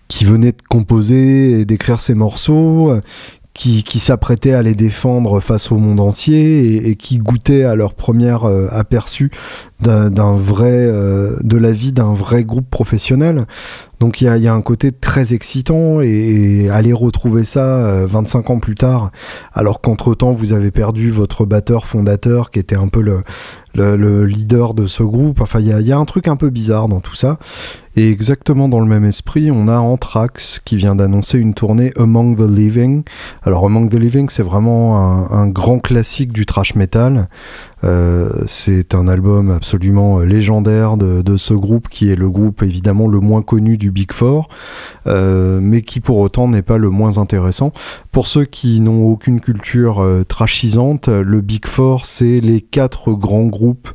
qui 0.09 0.27
venait 0.27 0.53
de 0.53 0.63
composer 0.69 1.61
et 1.61 1.65
d'écrire 1.65 2.01
ses 2.01 2.15
morceaux, 2.15 2.93
qui, 3.57 3.83
qui 3.83 3.99
s'apprêtaient 3.99 4.53
à 4.53 4.63
les 4.63 4.75
défendre 4.75 5.41
face 5.41 5.73
au 5.73 5.79
monde 5.79 6.01
entier 6.01 6.89
et, 6.89 6.95
qui 6.97 7.17
goûtaient 7.17 7.65
à 7.65 7.75
leur 7.75 7.95
première 7.95 8.45
euh, 8.45 8.69
aperçu 8.71 9.31
euh, 9.87 10.11
de 10.11 11.57
la 11.57 11.73
vie 11.73 11.93
d'un 11.93 12.13
vrai 12.13 12.45
groupe 12.45 12.69
professionnel. 12.69 13.47
Donc 14.01 14.21
il 14.21 14.25
y 14.25 14.49
a, 14.49 14.55
un 14.55 14.61
côté 14.61 14.93
très 14.93 15.33
excitant 15.33 16.01
et, 16.01 16.69
aller 16.71 16.93
retrouver 16.93 17.45
ça 17.45 18.05
25 18.07 18.51
euh, 18.51 18.53
ans 18.53 18.59
plus 18.59 18.75
tard, 18.75 19.11
alors 19.53 19.81
qu'entre-temps 19.81 20.33
vous 20.33 20.53
avez 20.53 20.71
perdu 20.71 21.11
votre 21.11 21.47
batteur 21.47 21.87
fondateur 21.87 22.51
qui 22.51 22.59
était 22.59 22.77
un 22.77 22.89
peu 22.89 23.01
le, 23.01 23.23
le, 23.75 24.25
leader 24.25 24.75
de 24.75 24.87
ce 24.87 25.03
groupe. 25.03 25.41
Enfin, 25.41 25.61
il 25.61 25.67
y 25.67 25.93
a, 25.93 25.99
un 25.99 26.05
truc 26.05 26.29
un 26.29 26.37
peu 26.37 26.51
bizarre 26.51 26.89
dans 26.89 27.01
tout 27.01 27.15
ça. 27.15 27.39
Et 27.95 28.11
exactement 28.11 28.69
dans 28.69 28.81
le 28.81 28.87
même 28.87 29.07
esprit, 29.07 29.51
on 29.51 29.69
a 29.69 29.79
Anthrax 29.79 30.61
qui 30.63 30.77
vient 30.77 30.95
d'annoncer 30.95 31.39
une 31.39 31.55
tournée 31.55 31.93
Among 31.97 32.37
the 32.37 32.49
Living. 32.49 33.05
Alors 33.43 33.65
Among 33.65 33.89
the 33.89 33.95
Living, 33.95 34.29
c'est 34.29 34.43
vraiment 34.43 34.99
un, 34.99 35.31
un, 35.31 35.49
grand 35.49 35.79
classique 35.79 36.33
du 36.33 36.45
trash 36.45 36.75
metal. 36.75 37.29
Euh, 37.87 38.31
c'est 38.47 38.95
un 38.95 39.07
album 39.07 39.51
absolument 39.51 40.19
euh, 40.19 40.25
légendaire 40.25 40.97
de, 40.97 41.37
ce 41.37 41.55
groupe 41.55 41.89
qui 41.89 42.11
est 42.11 42.17
le 42.17 42.31
groupe 42.31 42.63
évidemment 42.63 43.07
le 43.07 43.21
moins 43.21 43.43
connu 43.43 43.77
du 43.77 43.91
Big 43.91 44.13
Four, 44.13 44.49
euh, 45.07 45.61
mais 45.63 45.83
qui 45.83 46.01
pour 46.01 46.19
autant 46.19 46.49
n'est 46.49 46.63
pas 46.63 46.79
le 46.79 46.91
moins 46.91 47.19
intéressant. 47.19 47.73
Pour 48.11 48.27
ceux 48.27 48.45
qui 48.45 48.81
n'ont 48.81 49.05
aucune 49.05 49.41
culture 49.41 50.05
trashisante, 50.29 51.09
le 51.09 51.41
Big 51.43 51.67
Four 51.67 52.07
c'est 52.07 52.41
les 52.41 52.61
quatre 52.61 53.13
grands 53.13 53.47
groupes 53.47 53.91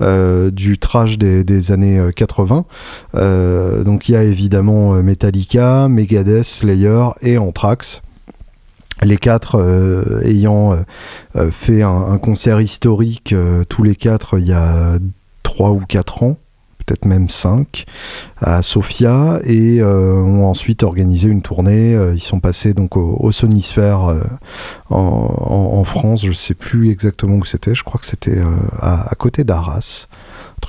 du 0.00 0.78
trash 0.78 1.18
des, 1.18 1.44
des 1.44 1.72
années 1.72 2.00
80. 2.14 2.64
donc 3.84 4.08
il 4.08 4.12
y 4.12 4.16
a 4.16 4.24
évidemment 4.24 4.94
Metallica, 5.02 5.88
Megadeth, 5.88 6.44
Slayer 6.44 7.08
et 7.20 7.36
Anthrax 7.36 8.00
les 9.02 9.16
quatre 9.16 9.56
euh, 9.56 10.22
ayant 10.24 10.72
euh, 10.72 10.76
euh, 11.36 11.50
fait 11.50 11.82
un, 11.82 12.18
concert 12.18 12.60
historique 12.60 13.34
tous 13.68 13.82
les 13.82 13.94
quatre 13.94 14.38
il 14.38 14.46
y 14.46 14.52
a 14.52 14.98
trois 15.42 15.70
ou 15.70 15.80
quatre 15.80 16.22
ans 16.22 16.38
peut-être 16.78 17.04
même 17.04 17.28
cinq 17.28 17.84
à 18.40 18.62
Sofia 18.62 19.40
et 19.44 19.82
ont 19.82 20.46
ensuite 20.46 20.82
organisé 20.82 21.28
une 21.28 21.42
tournée 21.42 21.96
ils 22.14 22.20
sont 22.20 22.40
passés 22.40 22.74
donc 22.74 22.96
au, 22.96 23.16
au 23.20 23.32
Sonisphere 23.32 24.22
en, 24.88 25.84
France 25.84 26.24
je 26.24 26.32
sais 26.32 26.54
plus 26.54 26.90
exactement 26.90 27.36
où 27.36 27.44
c'était 27.44 27.74
je 27.74 27.84
crois 27.84 28.00
que 28.00 28.06
c'était 28.06 28.40
à, 28.80 29.12
côté 29.18 29.44
d'Arras 29.44 30.06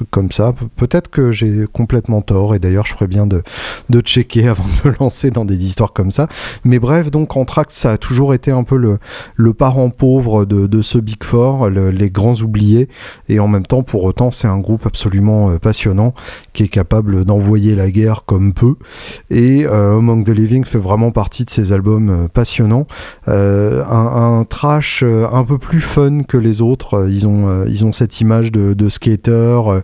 comme 0.09 0.31
ça. 0.31 0.53
Peut-être 0.75 1.09
que 1.09 1.31
j'ai 1.31 1.65
complètement 1.71 2.21
tort, 2.21 2.55
et 2.55 2.59
d'ailleurs 2.59 2.85
je 2.85 2.93
ferais 2.93 3.07
bien 3.07 3.27
de, 3.27 3.43
de 3.89 3.99
checker 3.99 4.47
avant 4.49 4.65
de 4.83 4.89
me 4.89 4.95
lancer 4.99 5.31
dans 5.31 5.45
des 5.45 5.65
histoires 5.65 5.93
comme 5.93 6.11
ça. 6.11 6.27
Mais 6.63 6.79
bref, 6.79 7.11
donc 7.11 7.35
Anthrax, 7.35 7.75
ça 7.75 7.93
a 7.93 7.97
toujours 7.97 8.33
été 8.33 8.51
un 8.51 8.63
peu 8.63 8.77
le, 8.77 8.99
le 9.35 9.53
parent 9.53 9.89
pauvre 9.89 10.45
de, 10.45 10.67
de 10.67 10.81
ce 10.81 10.97
Big 10.97 11.23
Four, 11.23 11.69
le, 11.69 11.89
les 11.89 12.09
grands 12.09 12.35
oubliés, 12.35 12.89
et 13.29 13.39
en 13.39 13.47
même 13.47 13.65
temps, 13.65 13.83
pour 13.83 14.03
autant, 14.03 14.31
c'est 14.31 14.47
un 14.47 14.59
groupe 14.59 14.85
absolument 14.85 15.49
euh, 15.49 15.57
passionnant, 15.59 16.13
qui 16.53 16.63
est 16.63 16.69
capable 16.69 17.25
d'envoyer 17.25 17.75
la 17.75 17.91
guerre 17.91 18.25
comme 18.25 18.53
peu, 18.53 18.75
et 19.29 19.65
euh, 19.65 19.97
Among 19.97 20.23
the 20.23 20.29
Living 20.29 20.63
fait 20.63 20.77
vraiment 20.77 21.11
partie 21.11 21.45
de 21.45 21.49
ces 21.49 21.71
albums 21.71 22.09
euh, 22.09 22.27
passionnants. 22.27 22.87
Euh, 23.27 23.83
un, 23.85 24.43
trash 24.43 25.03
un 25.03 25.43
peu 25.43 25.57
plus 25.57 25.81
fun 25.81 26.21
que 26.23 26.37
les 26.37 26.61
autres, 26.61 27.07
ils 27.09 27.27
ont, 27.27 27.65
ils 27.65 27.85
ont 27.85 27.91
cette 27.91 28.21
image 28.21 28.51
de, 28.51 28.73
de 28.73 28.89
skater, 28.89 29.81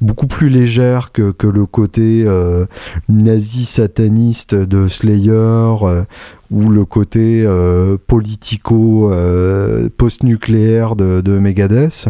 beaucoup 0.00 0.26
plus 0.26 0.48
légère 0.48 1.12
que, 1.12 1.32
le 1.42 1.66
côté 1.66 2.24
euh, 2.26 2.66
nazi 3.08 3.64
sataniste 3.64 4.54
de 4.54 4.86
Slayer 4.86 5.30
euh, 5.30 6.04
ou 6.52 6.68
le 6.68 6.84
côté 6.84 7.44
euh, 7.46 7.96
politico 8.06 9.10
euh, 9.10 9.88
post-nucléaire 9.96 10.96
de, 10.96 11.20
de, 11.20 11.38
Megadeth. 11.38 12.08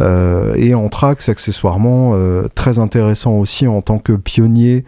Euh, 0.00 0.54
et 0.56 0.74
Anthrax 0.74 1.28
accessoirement 1.28 2.14
très 2.54 2.78
intéressant 2.78 3.38
aussi 3.38 3.66
en 3.66 3.80
tant 3.82 3.98
que 3.98 4.12
pionnier 4.12 4.84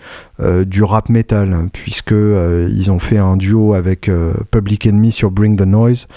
du 0.66 0.82
rap 0.82 1.08
metal 1.08 1.68
puisque 1.72 2.12
ils 2.12 2.90
ont 2.90 2.98
fait 2.98 3.18
un 3.18 3.36
duo 3.36 3.74
avec 3.74 4.10
Public 4.50 4.86
Enemy 4.86 5.12
sur 5.12 5.30
Bring 5.30 5.56
the 5.56 5.66
Noise 5.66 6.08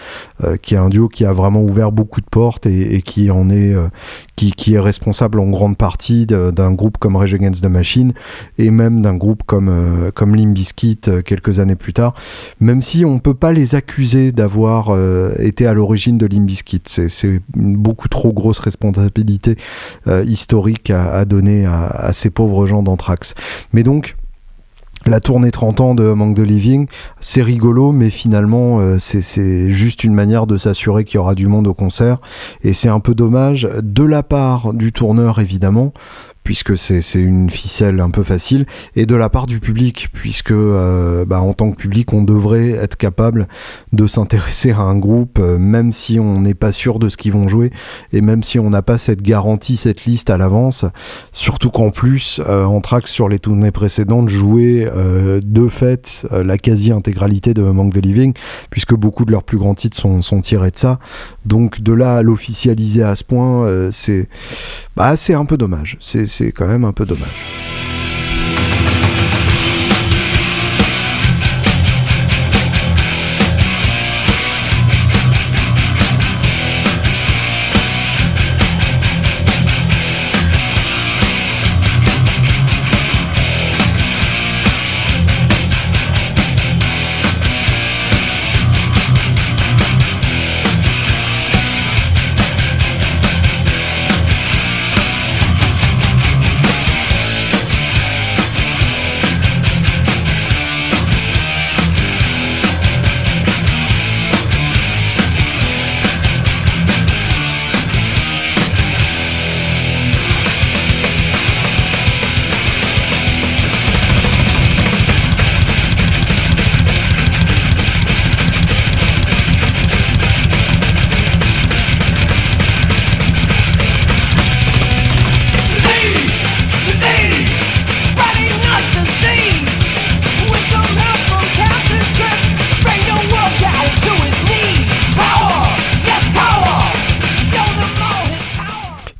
qui 0.61 0.73
est 0.73 0.77
un 0.77 0.89
duo 0.89 1.07
qui 1.07 1.25
a 1.25 1.33
vraiment 1.33 1.61
ouvert 1.61 1.91
beaucoup 1.91 2.21
de 2.21 2.25
portes 2.29 2.65
et, 2.65 3.01
qui 3.01 3.31
en 3.31 3.49
est 3.49 3.75
qui, 4.35 4.51
qui, 4.51 4.77
responsable 4.77 5.39
en 5.39 5.49
grande 5.49 5.77
partie 5.77 6.25
d'un 6.25 6.71
groupe 6.73 6.97
comme 6.97 7.15
Rage 7.15 7.33
Against 7.33 7.63
the 7.63 7.69
Machine 7.69 8.13
et 8.57 8.71
même 8.71 9.01
d'un 9.01 9.15
groupe 9.15 9.43
comme 9.45 10.11
comme 10.13 10.35
Limp 10.35 10.57
quelques 11.23 11.59
années 11.59 11.75
plus 11.75 11.93
tard. 11.93 12.13
Même 12.59 12.78
même 12.79 12.83
si 12.83 13.03
on 13.03 13.19
peut 13.19 13.33
pas 13.33 13.51
les 13.51 13.75
accuser 13.75 14.31
d'avoir 14.31 14.87
euh, 14.91 15.33
été 15.37 15.67
à 15.67 15.73
l'origine 15.73 16.17
de 16.17 16.25
Limbiskit. 16.25 16.81
C'est 16.85 17.41
une 17.57 17.75
beaucoup 17.75 18.07
trop 18.07 18.31
grosse 18.31 18.59
responsabilité 18.59 19.57
euh, 20.07 20.23
historique 20.23 20.89
à, 20.89 21.25
donner 21.25 21.65
à, 21.65 21.87
à, 21.87 22.13
ces 22.13 22.29
pauvres 22.29 22.67
gens 22.67 22.81
d'Anthrax. 22.81 23.35
Mais 23.73 23.83
donc, 23.83 24.15
la 25.05 25.19
tournée 25.19 25.51
30 25.51 25.81
ans 25.81 25.93
de 25.93 26.09
Manque 26.13 26.35
de 26.35 26.43
Living, 26.43 26.87
c'est 27.19 27.41
rigolo, 27.41 27.91
mais 27.91 28.09
finalement, 28.09 28.79
euh, 28.79 28.97
c'est 28.97 29.69
juste 29.69 30.05
une 30.05 30.13
manière 30.13 30.47
de 30.47 30.57
s'assurer 30.57 31.03
qu'il 31.03 31.15
y 31.15 31.17
aura 31.17 31.35
du 31.35 31.47
monde 31.47 31.67
au 31.67 31.73
concert. 31.73 32.21
Et 32.61 32.71
c'est 32.71 32.87
un 32.87 33.01
peu 33.01 33.13
dommage, 33.13 33.67
de 33.83 34.03
la 34.05 34.23
part 34.23 34.73
du 34.73 34.93
tourneur 34.93 35.39
évidemment, 35.39 35.91
puisque 36.49 36.79
c'est 36.79 37.03
une 37.13 37.51
ficelle 37.51 37.99
un 37.99 38.09
peu 38.09 38.23
facile, 38.23 38.65
et 38.95 39.05
de 39.05 39.13
la 39.13 39.29
part 39.29 39.45
du 39.45 39.59
public, 39.59 40.07
puisque 40.11 40.49
euh, 40.49 41.23
bah, 41.23 41.41
en 41.41 41.53
tant 41.53 41.69
que 41.69 41.75
public, 41.75 42.11
on 42.11 42.23
devrait 42.23 42.71
être 42.71 42.97
capable 42.97 43.47
de 43.93 44.07
s'intéresser 44.07 44.71
à 44.71 44.79
un 44.79 44.97
groupe, 44.97 45.37
euh, 45.39 45.59
même 45.59 45.91
si 45.91 46.19
on 46.19 46.41
n'est 46.41 46.55
pas 46.55 46.71
sûr 46.71 46.97
de 46.97 47.07
ce 47.07 47.17
qu'ils 47.17 47.33
vont 47.33 47.47
jouer, 47.47 47.69
et 48.13 48.21
même 48.21 48.41
si 48.41 48.57
on 48.57 48.71
n'a 48.71 48.81
pas 48.81 48.97
cette 48.97 49.21
garantie, 49.21 49.77
cette 49.77 50.05
liste 50.05 50.31
à 50.31 50.37
l'avance, 50.37 50.85
surtout 51.31 51.69
qu'en 51.69 51.91
plus, 51.91 52.41
euh, 52.47 52.65
Anthrax 52.65 53.11
sur 53.11 53.29
les 53.29 53.37
tournées 53.37 53.69
précédentes 53.69 54.29
jouait 54.29 54.89
euh, 54.91 55.41
de 55.45 55.67
fait 55.67 56.25
la 56.31 56.57
quasi-intégralité 56.57 57.53
de 57.53 57.61
Manque 57.61 57.93
the 57.93 58.03
Living, 58.03 58.33
puisque 58.71 58.95
beaucoup 58.95 59.23
de 59.23 59.31
leurs 59.31 59.43
plus 59.43 59.59
grands 59.59 59.75
titres 59.75 59.97
sont, 59.97 60.23
sont 60.23 60.41
tirés 60.41 60.71
de 60.71 60.79
ça. 60.79 60.97
Donc 61.45 61.81
de 61.81 61.93
là 61.93 62.17
à 62.17 62.23
l'officialiser 62.23 63.03
à 63.03 63.15
ce 63.15 63.23
point, 63.23 63.91
c'est 63.91 64.27
bah, 64.95 65.13
un 65.29 65.45
peu 65.45 65.57
dommage. 65.57 65.97
C'est 65.99 66.25
c'est 66.39 66.53
quand 66.53 66.67
même 66.67 66.85
un 66.85 66.93
peu 66.93 67.05
dommage. 67.05 67.78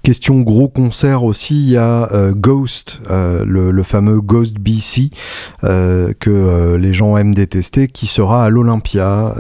Question 0.10 0.40
gros 0.40 0.70
concert 0.70 1.24
aussi, 1.24 1.54
il 1.54 1.70
y 1.70 1.78
a 1.78 2.10
Ghost, 2.32 3.00
le, 3.10 3.84
fameux 3.84 4.22
Ghost 4.22 4.56
BC 4.58 5.12
que 5.62 6.76
les 6.76 6.94
gens 6.94 7.16
aiment 7.16 7.36
détester, 7.36 7.88
qui 7.88 8.08
sera 8.08 8.46
à 8.46 8.50
l'Olympia 8.50 9.36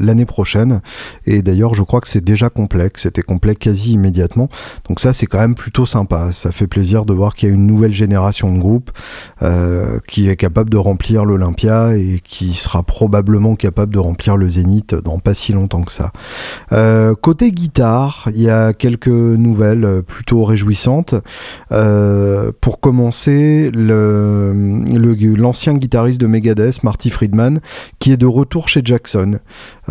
l'année 0.00 0.24
prochaine. 0.24 0.80
Et 1.26 1.42
d'ailleurs, 1.42 1.74
je 1.74 1.82
crois 1.82 2.00
que 2.00 2.08
c'est 2.08 2.24
déjà 2.24 2.48
complet, 2.48 2.90
c'était 2.94 3.20
complet 3.20 3.54
quasi 3.56 3.92
immédiatement. 3.92 4.48
Donc 4.88 5.00
ça, 5.00 5.12
c'est 5.12 5.26
quand 5.26 5.38
même 5.38 5.54
plutôt 5.54 5.84
sympa. 5.84 6.32
Ça 6.32 6.50
fait 6.50 6.66
plaisir 6.66 7.04
de 7.04 7.12
voir 7.12 7.34
qu'il 7.34 7.50
y 7.50 7.52
a 7.52 7.54
une 7.54 7.66
nouvelle 7.66 7.92
génération 7.92 8.50
de 8.50 8.58
groupes 8.58 8.92
qui 10.08 10.30
est 10.30 10.36
capable 10.36 10.70
de 10.70 10.78
remplir 10.78 11.26
l'Olympia 11.26 11.94
et 11.94 12.22
qui 12.24 12.54
sera 12.54 12.82
probablement 12.82 13.54
capable 13.54 13.92
de 13.92 13.98
remplir 13.98 14.38
le 14.38 14.48
Zénith 14.48 14.94
dans 14.94 15.18
pas 15.18 15.34
si 15.34 15.52
longtemps 15.52 15.82
que 15.82 15.92
ça. 15.92 16.12
Euh, 16.72 17.14
côté 17.14 17.50
guitare, 17.52 18.28
il 18.34 18.42
y 18.42 18.50
a 18.50 18.72
quelques 18.72 19.08
nouvelles 19.08 20.02
plutôt 20.06 20.44
réjouissantes. 20.44 21.14
Euh, 21.72 22.52
pour 22.60 22.80
commencer, 22.80 23.70
l'ancien 23.72 25.72
le, 25.72 25.78
guitariste 25.78 26.20
de 26.20 26.26
Megadeth, 26.26 26.82
Marty 26.82 27.10
Friedman, 27.10 27.60
qui 27.98 28.12
est 28.12 28.16
de 28.16 28.26
retour 28.26 28.68
chez 28.68 28.82
Jackson. 28.84 29.38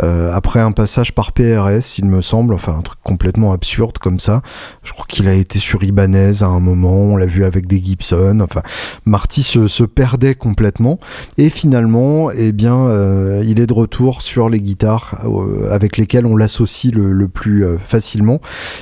Euh, 0.02 0.32
après 0.34 0.60
un 0.60 0.72
passage 0.72 1.14
par 1.14 1.34
PRS, 1.34 2.00
il 2.00 2.06
me 2.06 2.22
semble, 2.22 2.54
enfin 2.54 2.76
un 2.78 2.82
truc 2.82 3.00
complètement 3.04 3.52
absurde 3.52 3.98
comme 3.98 4.20
ça. 4.20 4.42
Je 4.84 4.94
crois 4.94 5.06
qu'il 5.08 5.28
a 5.28 5.34
été 5.34 5.60
sur 5.60 5.84
Ibanez 5.84 6.42
à 6.42 6.48
un 6.48 6.60
moment, 6.60 6.96
on 6.96 7.18
l'a 7.18 7.26
vu 7.26 7.44
avec 7.44 7.68
des 7.68 7.84
Gibson. 7.84 8.40
Enfin, 8.42 8.62
Marty 9.06 9.44
se, 9.44 9.84
perdait 9.84 10.36
complètement 10.36 10.98
et 11.38 11.50
finalement, 11.50 12.32
eh 12.32 12.52
bien, 12.52 12.76
euh, 12.76 13.44
il 13.46 13.60
est 13.60 13.68
de 13.68 13.74
retour 13.74 14.22
sur 14.22 14.50
les 14.50 14.62
guitares 14.62 15.22
avec 15.70 15.98
lesquelles 15.98 16.26
on 16.26 16.36
l'associe 16.36 16.94
le, 16.94 17.14
le, 17.14 17.28
plus 17.28 17.66
facilement 17.86 18.40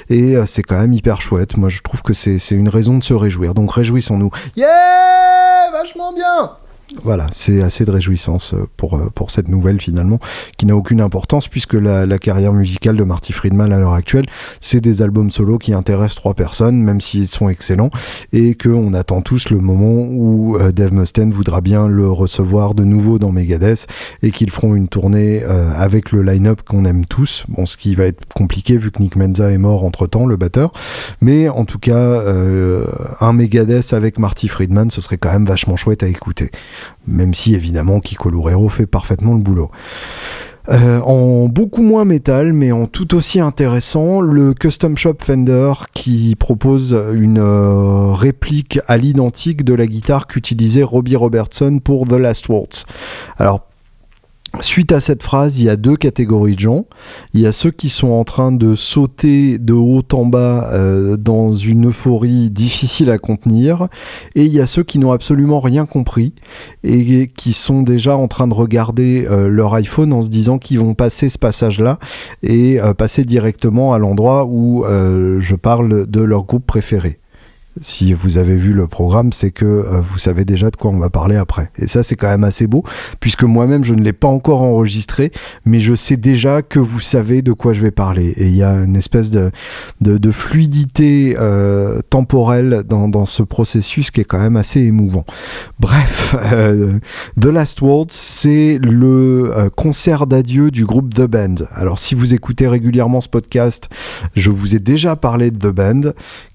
et 0.09 0.35
c'est 0.45 0.63
quand 0.63 0.79
même 0.79 0.93
hyper 0.93 1.21
chouette. 1.23 1.57
Moi, 1.57 1.69
je 1.69 1.81
trouve 1.81 2.01
que 2.01 2.13
c'est 2.13 2.37
une 2.51 2.69
raison 2.69 2.97
de 2.97 3.03
se 3.03 3.13
réjouir. 3.13 3.53
Donc 3.53 3.71
réjouissons-nous. 3.71 4.29
Yeah, 4.55 5.71
vachement 5.71 6.13
bien. 6.13 6.57
Voilà, 7.01 7.27
c'est 7.31 7.61
assez 7.61 7.85
de 7.85 7.91
réjouissance 7.91 8.53
euh, 8.53 8.67
pour, 8.77 8.95
euh, 8.95 9.09
pour 9.13 9.31
cette 9.31 9.47
nouvelle 9.47 9.81
finalement, 9.81 10.19
qui 10.57 10.65
n'a 10.65 10.75
aucune 10.75 11.01
importance 11.01 11.47
puisque 11.47 11.73
la, 11.73 12.05
carrière 12.17 12.53
musicale 12.53 12.95
de 12.95 13.03
Marty 13.03 13.33
Friedman 13.33 13.73
à 13.73 13.79
l'heure 13.79 13.93
actuelle, 13.93 14.25
c'est 14.61 14.79
des 14.79 15.01
albums 15.01 15.31
solo 15.31 15.57
qui 15.57 15.73
intéressent 15.73 16.15
trois 16.15 16.35
personnes, 16.35 16.81
même 16.81 17.01
s'ils 17.01 17.27
sont 17.27 17.49
excellents, 17.49 17.89
et 18.31 18.55
qu'on 18.55 18.93
attend 18.93 19.21
tous 19.21 19.49
le 19.49 19.59
moment 19.59 20.05
où 20.07 20.57
euh, 20.57 20.71
Dave 20.71 20.93
Mustaine 20.93 21.31
voudra 21.31 21.61
bien 21.61 21.87
le 21.87 22.09
recevoir 22.09 22.75
de 22.75 22.83
nouveau 22.83 23.17
dans 23.17 23.31
Megadeth 23.31 23.87
et 24.21 24.31
qu'ils 24.31 24.51
feront 24.51 24.75
une 24.75 24.87
tournée 24.87 25.43
avec 25.43 26.11
le 26.11 26.21
line-up 26.21 26.61
qu'on 26.65 26.85
aime 26.85 27.05
tous. 27.05 27.45
Bon, 27.49 27.65
ce 27.65 27.77
qui 27.77 27.95
va 27.95 28.05
être 28.05 28.21
compliqué 28.33 28.77
vu 28.77 28.91
que 28.91 29.01
Nick 29.01 29.15
Menza 29.15 29.51
est 29.51 29.57
mort 29.57 29.83
entre 29.83 30.07
temps, 30.07 30.25
le 30.25 30.37
batteur, 30.37 30.71
mais 31.21 31.49
en 31.49 31.65
tout 31.65 31.79
cas, 31.79 32.21
un 33.19 33.33
Megadeth 33.33 33.93
avec 33.93 34.19
Marty 34.19 34.47
Friedman, 34.47 34.91
ce 34.91 35.01
serait 35.01 35.17
quand 35.17 35.31
même 35.31 35.45
vachement 35.45 35.75
chouette 35.75 36.03
à 36.03 36.07
écouter 36.07 36.51
même 37.07 37.33
si 37.33 37.55
évidemment 37.55 37.99
Kiko 37.99 38.29
Loureiro 38.29 38.69
fait 38.69 38.87
parfaitement 38.87 39.33
le 39.33 39.41
boulot. 39.41 39.71
Euh, 40.69 41.01
en 41.01 41.49
beaucoup 41.49 41.81
moins 41.81 42.05
métal, 42.05 42.53
mais 42.53 42.71
en 42.71 42.87
tout 42.87 43.15
aussi 43.15 43.41
intéressant, 43.41 44.21
le 44.21 44.53
Custom 44.53 44.97
Shop 44.97 45.15
Fender 45.21 45.73
qui 45.93 46.35
propose 46.37 46.97
une 47.13 47.39
euh, 47.39 48.13
réplique 48.13 48.79
à 48.87 48.95
l'identique 48.95 49.65
de 49.65 49.73
la 49.73 49.87
guitare 49.87 50.25
qu'utilisait 50.25 50.83
Robbie 50.83 51.17
Robertson 51.17 51.79
pour 51.83 52.07
The 52.07 52.13
Last 52.13 52.47
Waltz. 52.47 52.85
Alors 53.37 53.65
Suite 54.59 54.91
à 54.91 55.01
cette 55.01 55.23
phrase, 55.23 55.57
il 55.57 55.65
y 55.65 55.69
a 55.69 55.75
deux 55.75 55.95
catégories 55.95 56.53
de 56.53 56.59
gens. 56.59 56.85
Il 57.33 57.39
y 57.39 57.47
a 57.47 57.51
ceux 57.51 57.71
qui 57.71 57.89
sont 57.89 58.11
en 58.11 58.23
train 58.23 58.51
de 58.51 58.75
sauter 58.75 59.57
de 59.57 59.73
haut 59.73 60.03
en 60.13 60.27
bas 60.27 60.69
euh, 60.71 61.17
dans 61.17 61.53
une 61.53 61.87
euphorie 61.87 62.51
difficile 62.51 63.09
à 63.09 63.17
contenir, 63.17 63.87
et 64.35 64.45
il 64.45 64.53
y 64.53 64.61
a 64.61 64.67
ceux 64.67 64.83
qui 64.83 64.99
n'ont 64.99 65.11
absolument 65.11 65.59
rien 65.59 65.87
compris 65.87 66.35
et 66.83 67.31
qui 67.35 67.51
sont 67.51 67.81
déjà 67.81 68.15
en 68.15 68.27
train 68.27 68.47
de 68.47 68.53
regarder 68.53 69.25
euh, 69.27 69.47
leur 69.47 69.73
iPhone 69.73 70.13
en 70.13 70.21
se 70.21 70.29
disant 70.29 70.59
qu'ils 70.59 70.79
vont 70.79 70.93
passer 70.93 71.29
ce 71.29 71.39
passage-là 71.39 71.97
et 72.43 72.79
euh, 72.79 72.93
passer 72.93 73.25
directement 73.25 73.93
à 73.93 73.97
l'endroit 73.97 74.45
où 74.45 74.85
je 74.85 75.55
parle 75.55 76.05
de 76.05 76.21
leur 76.21 76.43
groupe 76.43 76.67
préféré 76.67 77.19
si 77.81 78.13
vous 78.13 78.37
avez 78.37 78.55
vu 78.55 78.73
le 78.73 78.87
programme, 78.87 79.33
c'est 79.33 79.51
que 79.51 79.65
euh, 79.65 80.01
vous 80.01 80.19
savez 80.19 80.45
déjà 80.45 80.69
de 80.69 80.75
quoi 80.75 80.91
on 80.91 80.99
va 80.99 81.09
parler 81.09 81.35
après. 81.35 81.71
Et 81.77 81.87
ça, 81.87 82.03
c'est 82.03 82.15
quand 82.15 82.27
même 82.27 82.43
assez 82.43 82.67
beau, 82.67 82.83
puisque 83.19 83.43
moi-même, 83.43 83.83
je 83.83 83.93
ne 83.93 84.01
l'ai 84.01 84.13
pas 84.13 84.27
encore 84.27 84.61
enregistré, 84.61 85.31
mais 85.65 85.79
je 85.79 85.95
sais 85.95 86.17
déjà 86.17 86.61
que 86.61 86.79
vous 86.79 86.99
savez 86.99 87.41
de 87.41 87.51
quoi 87.51 87.73
je 87.73 87.81
vais 87.81 87.91
parler. 87.91 88.33
Et 88.37 88.47
il 88.47 88.55
y 88.55 88.63
a 88.63 88.73
une 88.73 88.95
espèce 88.95 89.31
de, 89.31 89.51
de, 90.01 90.31
fluidité 90.31 91.35
euh, 91.39 92.01
temporelle 92.09 92.83
dans, 92.87 93.25
ce 93.25 93.43
processus 93.43 94.11
qui 94.11 94.21
est 94.21 94.25
quand 94.25 94.39
même 94.39 94.57
assez 94.57 94.81
émouvant. 94.81 95.25
Bref, 95.79 96.35
euh, 96.51 96.99
The 97.39 97.45
Last 97.45 97.81
Words, 97.81 98.07
c'est 98.09 98.77
le 98.81 99.69
concert 99.75 100.27
d'adieu 100.27 100.71
du 100.71 100.85
groupe 100.85 101.13
The 101.13 101.27
Band. 101.27 101.55
Alors, 101.73 101.99
si 101.99 102.15
vous 102.15 102.33
écoutez 102.33 102.67
régulièrement 102.67 103.21
ce 103.21 103.29
podcast, 103.29 103.89
je 104.35 104.49
vous 104.49 104.75
ai 104.75 104.79
déjà 104.79 105.15
parlé 105.15 105.51
de 105.51 105.57
The 105.57 105.73
Band, 105.73 106.01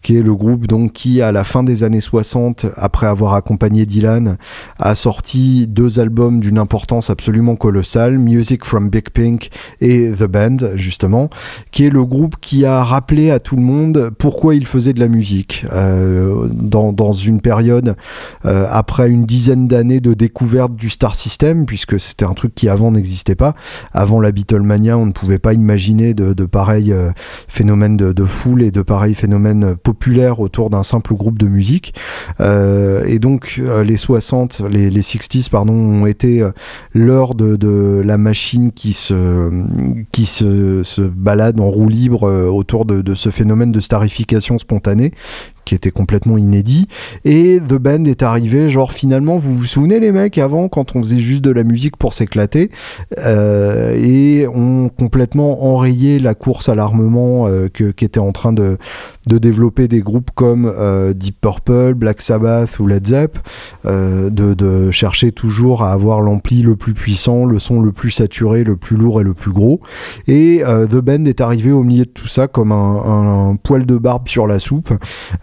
qui 0.02 0.16
est 0.16 0.22
le 0.22 0.34
groupe 0.34 0.66
donc 0.66 0.92
qui 0.92 1.07
à 1.22 1.32
la 1.32 1.44
fin 1.44 1.62
des 1.62 1.82
années 1.82 2.00
60, 2.00 2.66
après 2.76 3.06
avoir 3.06 3.34
accompagné 3.34 3.86
Dylan, 3.86 4.36
a 4.78 4.94
sorti 4.94 5.66
deux 5.66 5.98
albums 5.98 6.40
d'une 6.40 6.58
importance 6.58 7.10
absolument 7.10 7.56
colossale, 7.56 8.18
Music 8.18 8.64
from 8.64 8.90
Big 8.90 9.10
Pink 9.10 9.50
et 9.80 10.10
The 10.12 10.24
Band, 10.24 10.56
justement, 10.74 11.30
qui 11.70 11.86
est 11.86 11.90
le 11.90 12.04
groupe 12.04 12.36
qui 12.40 12.64
a 12.64 12.84
rappelé 12.84 13.30
à 13.30 13.40
tout 13.40 13.56
le 13.56 13.62
monde 13.62 14.10
pourquoi 14.18 14.54
il 14.54 14.66
faisait 14.66 14.92
de 14.92 15.00
la 15.00 15.08
musique. 15.08 15.66
Euh, 15.72 16.48
dans, 16.52 17.12
une 17.12 17.40
période, 17.40 17.96
euh, 18.44 18.66
après 18.70 19.08
une 19.08 19.24
dizaine 19.24 19.68
d'années 19.68 20.00
de 20.00 20.14
découverte 20.14 20.74
du 20.74 20.90
Star 20.90 21.14
System, 21.14 21.66
puisque 21.66 21.98
c'était 21.98 22.24
un 22.24 22.34
truc 22.34 22.54
qui 22.54 22.68
avant 22.68 22.90
n'existait 22.90 23.34
pas. 23.34 23.54
Avant 23.92 24.20
la 24.20 24.32
Beatlemania, 24.32 24.98
on 24.98 25.06
ne 25.06 25.12
pouvait 25.12 25.38
pas 25.38 25.54
imaginer 25.54 26.14
de, 26.14 26.32
de 26.32 26.44
pareils 26.44 26.92
euh, 26.92 27.10
phénomènes 27.48 27.96
de, 27.96 28.12
de, 28.12 28.24
foule 28.24 28.62
et 28.62 28.70
de 28.70 28.82
pareils 28.82 29.14
phénomènes 29.14 29.76
populaires 29.76 30.40
autour 30.40 30.70
d'un 30.70 30.82
simple 30.82 30.97
groupe 31.00 31.38
de 31.38 31.46
musique. 31.46 31.94
Euh, 32.40 33.04
et 33.06 33.18
donc 33.18 33.56
euh, 33.58 33.82
les 33.82 33.96
60, 33.96 34.62
les, 34.70 34.90
les 34.90 35.02
60s 35.02 35.50
pardon, 35.50 35.74
ont 35.74 36.06
été 36.06 36.42
euh, 36.42 36.50
l'heure 36.92 37.34
de, 37.34 38.02
la 38.04 38.18
machine 38.18 38.72
qui 38.72 38.92
se, 38.92 39.50
balade 41.08 41.60
en 41.60 41.68
roue 41.68 41.88
libre 41.88 42.24
autour 42.50 42.84
de 42.84 43.14
ce 43.14 43.30
phénomène 43.30 43.72
de 43.72 43.80
starification 43.80 44.58
spontanée 44.58 45.12
qui 45.68 45.74
était 45.74 45.90
complètement 45.90 46.38
inédit. 46.38 46.88
Et 47.26 47.60
The 47.60 47.74
Band 47.74 48.06
est 48.06 48.22
arrivé, 48.22 48.70
genre 48.70 48.90
finalement, 48.90 49.36
vous 49.36 49.54
vous 49.54 49.66
souvenez 49.66 50.00
les 50.00 50.12
mecs, 50.12 50.38
avant, 50.38 50.68
quand 50.68 50.96
on 50.96 51.02
faisait 51.02 51.18
juste 51.18 51.42
de 51.42 51.50
la 51.50 51.62
musique 51.62 51.98
pour 51.98 52.14
s'éclater, 52.14 52.70
euh, 53.18 53.94
et 53.94 54.46
ont 54.48 54.88
complètement 54.88 55.66
enrayé 55.66 56.20
la 56.20 56.34
course 56.34 56.70
à 56.70 56.74
l'armement 56.74 57.48
euh, 57.48 57.68
qu'étaient 57.68 58.18
en 58.18 58.32
train 58.32 58.54
de, 58.54 58.78
de 59.26 59.36
développer 59.36 59.88
des 59.88 60.00
groupes 60.00 60.30
comme 60.34 60.72
euh, 60.74 61.12
Deep 61.12 61.38
Purple, 61.38 61.92
Black 61.92 62.22
Sabbath 62.22 62.78
ou 62.78 62.86
Led 62.86 63.06
Zepp, 63.06 63.38
de, 63.84 64.30
de, 64.30 64.90
chercher 64.90 65.32
toujours 65.32 65.82
à 65.82 65.92
avoir 65.92 66.22
l'ampli 66.22 66.62
le 66.62 66.76
plus 66.76 66.94
puissant, 66.94 67.44
le 67.44 67.58
son 67.58 67.80
le 67.80 67.92
plus 67.92 68.10
saturé, 68.10 68.64
le 68.64 68.76
plus 68.76 68.96
lourd 68.96 69.20
et 69.20 69.24
le 69.24 69.34
plus 69.34 69.52
gros. 69.52 69.80
Et 70.28 70.62
The 70.64 70.96
Band 70.96 71.26
est 71.26 71.42
arrivé 71.42 71.72
au 71.72 71.82
milieu 71.82 72.06
de 72.06 72.10
tout 72.10 72.28
ça 72.28 72.48
comme 72.48 72.72
un, 72.72 73.56
poil 73.62 73.84
de 73.84 73.98
barbe 73.98 74.28
sur 74.28 74.46
la 74.46 74.58
soupe. 74.58 74.92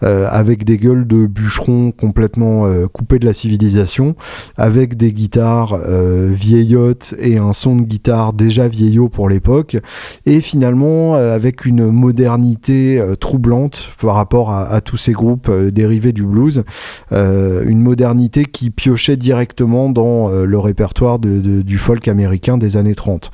Euh, 0.02 0.15
avec 0.28 0.64
des 0.64 0.78
gueules 0.78 1.06
de 1.06 1.26
bûcherons 1.26 1.90
complètement 1.90 2.66
euh, 2.66 2.86
coupés 2.86 3.18
de 3.18 3.26
la 3.26 3.34
civilisation, 3.34 4.16
avec 4.56 4.96
des 4.96 5.12
guitares 5.12 5.74
euh, 5.74 6.30
vieillottes 6.32 7.14
et 7.18 7.38
un 7.38 7.52
son 7.52 7.76
de 7.76 7.82
guitare 7.82 8.32
déjà 8.32 8.68
vieillot 8.68 9.08
pour 9.08 9.28
l'époque, 9.28 9.76
et 10.24 10.40
finalement 10.40 11.14
avec 11.14 11.64
une 11.64 11.90
modernité 11.90 13.02
troublante 13.20 13.90
par 14.00 14.14
rapport 14.14 14.52
à, 14.52 14.80
tous 14.80 14.96
ces 14.96 15.12
groupes 15.12 15.50
dérivés 15.50 16.12
du 16.12 16.24
blues, 16.24 16.64
une 17.10 17.80
modernité 17.80 18.44
qui 18.44 18.70
piochait 18.70 19.16
directement 19.16 19.90
dans 19.90 20.28
le 20.30 20.58
répertoire 20.58 21.18
du 21.18 21.78
folk 21.78 22.08
américain 22.08 22.58
des 22.58 22.76
années 22.76 22.94
30, 22.94 23.30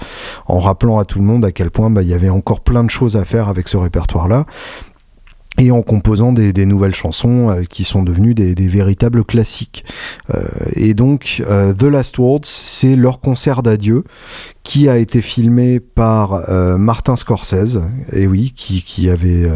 en 0.46 0.58
rappelant 0.58 0.98
à 0.98 1.04
tout 1.04 1.18
le 1.18 1.24
monde 1.24 1.44
à 1.44 1.52
quel 1.52 1.70
point 1.70 1.90
bah, 1.90 2.02
il 2.02 2.08
y 2.08 2.14
avait 2.14 2.28
encore 2.28 2.60
plein 2.60 2.84
de 2.84 2.90
choses 2.90 3.16
à 3.16 3.24
faire 3.24 3.48
avec 3.48 3.68
ce 3.68 3.76
répertoire-là 3.76 4.46
et 5.58 5.70
en 5.70 5.82
composant 5.82 6.32
des, 6.32 6.66
nouvelles 6.66 6.94
chansons 6.94 7.50
euh, 7.50 7.62
qui 7.64 7.84
sont 7.84 8.02
devenues 8.02 8.34
des, 8.34 8.54
véritables 8.68 9.24
classiques. 9.24 9.84
Euh, 10.34 10.42
et 10.74 10.94
donc, 10.94 11.42
euh, 11.46 11.74
The 11.74 11.84
Last 11.84 12.18
Words, 12.18 12.44
c'est 12.44 12.96
leur 12.96 13.20
concert 13.20 13.62
d'adieu 13.62 14.04
qui 14.62 14.88
a 14.88 14.96
été 14.96 15.20
filmé 15.20 15.80
par 15.80 16.48
Martin 16.78 17.16
Scorsese, 17.16 17.80
et 18.12 18.28
oui, 18.28 18.52
qui, 18.54 18.82
qui 18.82 19.10
avait 19.10 19.50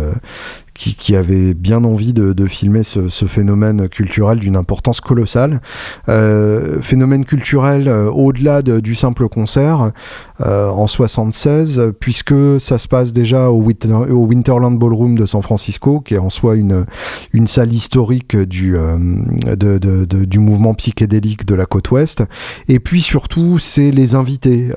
qui, 0.77 1.17
avait 1.17 1.55
bien 1.55 1.85
envie 1.85 2.13
de, 2.13 2.47
filmer 2.47 2.83
ce, 2.83 3.09
phénomène 3.27 3.89
culturel 3.89 4.39
d'une 4.39 4.57
importance 4.57 5.01
colossale. 5.01 5.61
phénomène 6.07 7.25
culturel 7.25 7.89
au-delà 7.89 8.63
du 8.63 8.95
simple 8.95 9.29
concert 9.29 9.93
en 10.41 10.87
76, 10.87 11.93
puisque 11.99 12.35
ça 12.59 12.79
se 12.79 12.89
passe 12.89 13.13
déjà 13.13 13.51
au, 13.51 13.63
Winterland 13.63 14.79
Ballroom 14.79 15.17
de 15.17 15.27
San 15.27 15.43
Francisco, 15.43 16.01
qui 16.01 16.15
est 16.15 16.19
en 16.19 16.31
soi 16.31 16.57
une, 16.57 16.87
une 17.33 17.47
salle 17.47 17.73
historique 17.73 18.37
du, 18.37 18.77
de, 18.77 20.25
du 20.25 20.39
mouvement 20.39 20.75
psychédélique 20.75 21.47
de 21.47 21.55
la 21.55 21.67
côte 21.67 21.91
ouest. 21.91 22.23
Et 22.69 22.79
puis 22.79 23.01
surtout, 23.01 23.59
c'est 23.59 23.91
les 23.91 24.15
invités 24.15 24.71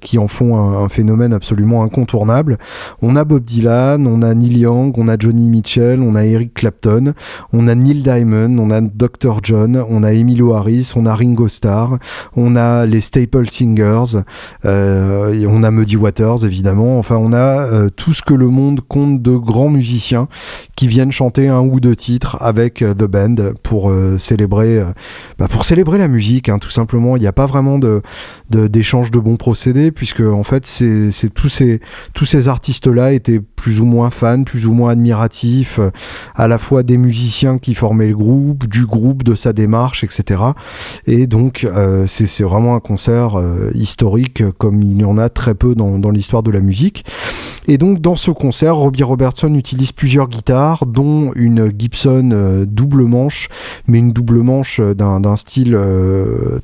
qui 0.00 0.18
en 0.18 0.28
font 0.28 0.58
un, 0.58 0.88
phénomène 0.88 1.32
absolument 1.32 1.82
incontournable. 1.82 2.58
On 3.00 3.16
a 3.16 3.24
Bob 3.24 3.44
Dylan, 3.44 4.06
on 4.06 4.22
a 4.22 4.34
Neil 4.34 4.58
Young, 4.58 4.94
on 4.98 5.08
a 5.08 5.16
Johnny 5.18 5.41
Mitchell, 5.48 6.00
on 6.00 6.14
a 6.14 6.24
Eric 6.24 6.54
Clapton, 6.54 7.14
on 7.52 7.68
a 7.68 7.74
Neil 7.74 8.02
Diamond, 8.02 8.58
on 8.58 8.70
a 8.70 8.80
Dr. 8.80 9.38
John, 9.42 9.84
on 9.88 10.02
a 10.02 10.12
Emilio 10.12 10.54
Harris, 10.54 10.92
on 10.96 11.06
a 11.06 11.14
Ringo 11.14 11.48
Starr, 11.48 11.98
on 12.36 12.56
a 12.56 12.86
les 12.86 13.00
Staple 13.00 13.48
Singers, 13.48 14.22
euh, 14.64 15.46
on 15.48 15.62
a 15.62 15.70
Muddy 15.70 15.96
Waters 15.96 16.44
évidemment. 16.44 16.98
Enfin, 16.98 17.16
on 17.16 17.32
a 17.32 17.66
euh, 17.66 17.88
tout 17.94 18.14
ce 18.14 18.22
que 18.22 18.34
le 18.34 18.48
monde 18.48 18.80
compte 18.86 19.22
de 19.22 19.36
grands 19.36 19.68
musiciens 19.68 20.28
qui 20.76 20.88
viennent 20.88 21.12
chanter 21.12 21.48
un 21.48 21.60
ou 21.60 21.80
deux 21.80 21.96
titres 21.96 22.36
avec 22.40 22.82
euh, 22.82 22.94
The 22.94 23.04
Band 23.04 23.36
pour 23.62 23.92
célébrer, 24.18 24.82
bah, 25.38 25.48
pour 25.48 25.64
célébrer 25.64 25.98
la 25.98 26.08
musique, 26.08 26.48
hein, 26.48 26.58
tout 26.58 26.70
simplement. 26.70 27.16
Il 27.16 27.20
n'y 27.20 27.26
a 27.26 27.32
pas 27.32 27.46
vraiment 27.46 27.78
d'échange 28.50 29.10
de, 29.10 29.18
bons 29.18 29.36
procédés 29.36 29.92
puisque 29.92 30.20
en 30.20 30.42
fait 30.42 30.68
tous 31.34 31.48
ces 31.48 32.48
artistes 32.48 32.86
là 32.86 33.12
étaient 33.12 33.40
plus 33.40 33.80
ou 33.80 33.84
moins 33.84 34.10
fans 34.10 34.42
plus 34.42 34.66
ou 34.66 34.72
moins 34.72 34.90
admiratifs 34.90 35.31
euh, 35.78 35.90
à 36.34 36.48
la 36.48 36.58
fois 36.58 36.82
des 36.82 36.96
musiciens 36.96 37.58
qui 37.58 37.74
formaient 37.74 38.08
le 38.08 38.16
groupe 38.16 38.66
du 38.66 38.86
groupe 38.86 39.22
de 39.22 39.34
sa 39.34 39.52
démarche 39.52 40.04
etc 40.04 40.42
et 41.06 41.26
donc 41.26 41.64
euh, 41.64 42.06
c'est 42.06 42.42
vraiment 42.42 42.74
un 42.74 42.80
concert 42.80 43.38
euh, 43.38 43.70
historique 43.74 44.42
comme 44.58 44.82
il 44.82 45.00
y 45.00 45.04
en 45.04 45.18
a 45.18 45.28
très 45.28 45.54
peu 45.54 45.74
dans, 45.74 46.10
l'histoire 46.10 46.42
de 46.42 46.50
la 46.50 46.60
musique. 46.60 47.04
Et 47.66 47.78
donc 47.78 48.00
dans 48.00 48.16
ce 48.16 48.30
concert 48.30 48.76
Robbie 48.76 49.02
Robertson 49.02 49.54
utilise 49.54 49.92
plusieurs 49.92 50.28
guitares 50.28 50.84
dont 50.86 51.32
une 51.34 51.72
Gibson 51.76 52.64
double 52.66 53.04
manche 53.04 53.48
mais 53.86 53.98
une 53.98 54.12
double 54.12 54.42
manche 54.42 54.80
d'un 54.80 55.36
style 55.36 55.78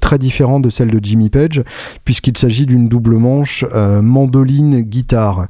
très 0.00 0.18
différent 0.18 0.60
de 0.60 0.70
celle 0.70 0.90
de 0.90 0.98
Jimmy 1.02 1.30
Page 1.30 1.62
puisqu'il 2.04 2.36
s'agit 2.36 2.66
d'une 2.66 2.88
double 2.88 3.16
manche 3.16 3.64
mandoline-guitare, 3.74 5.46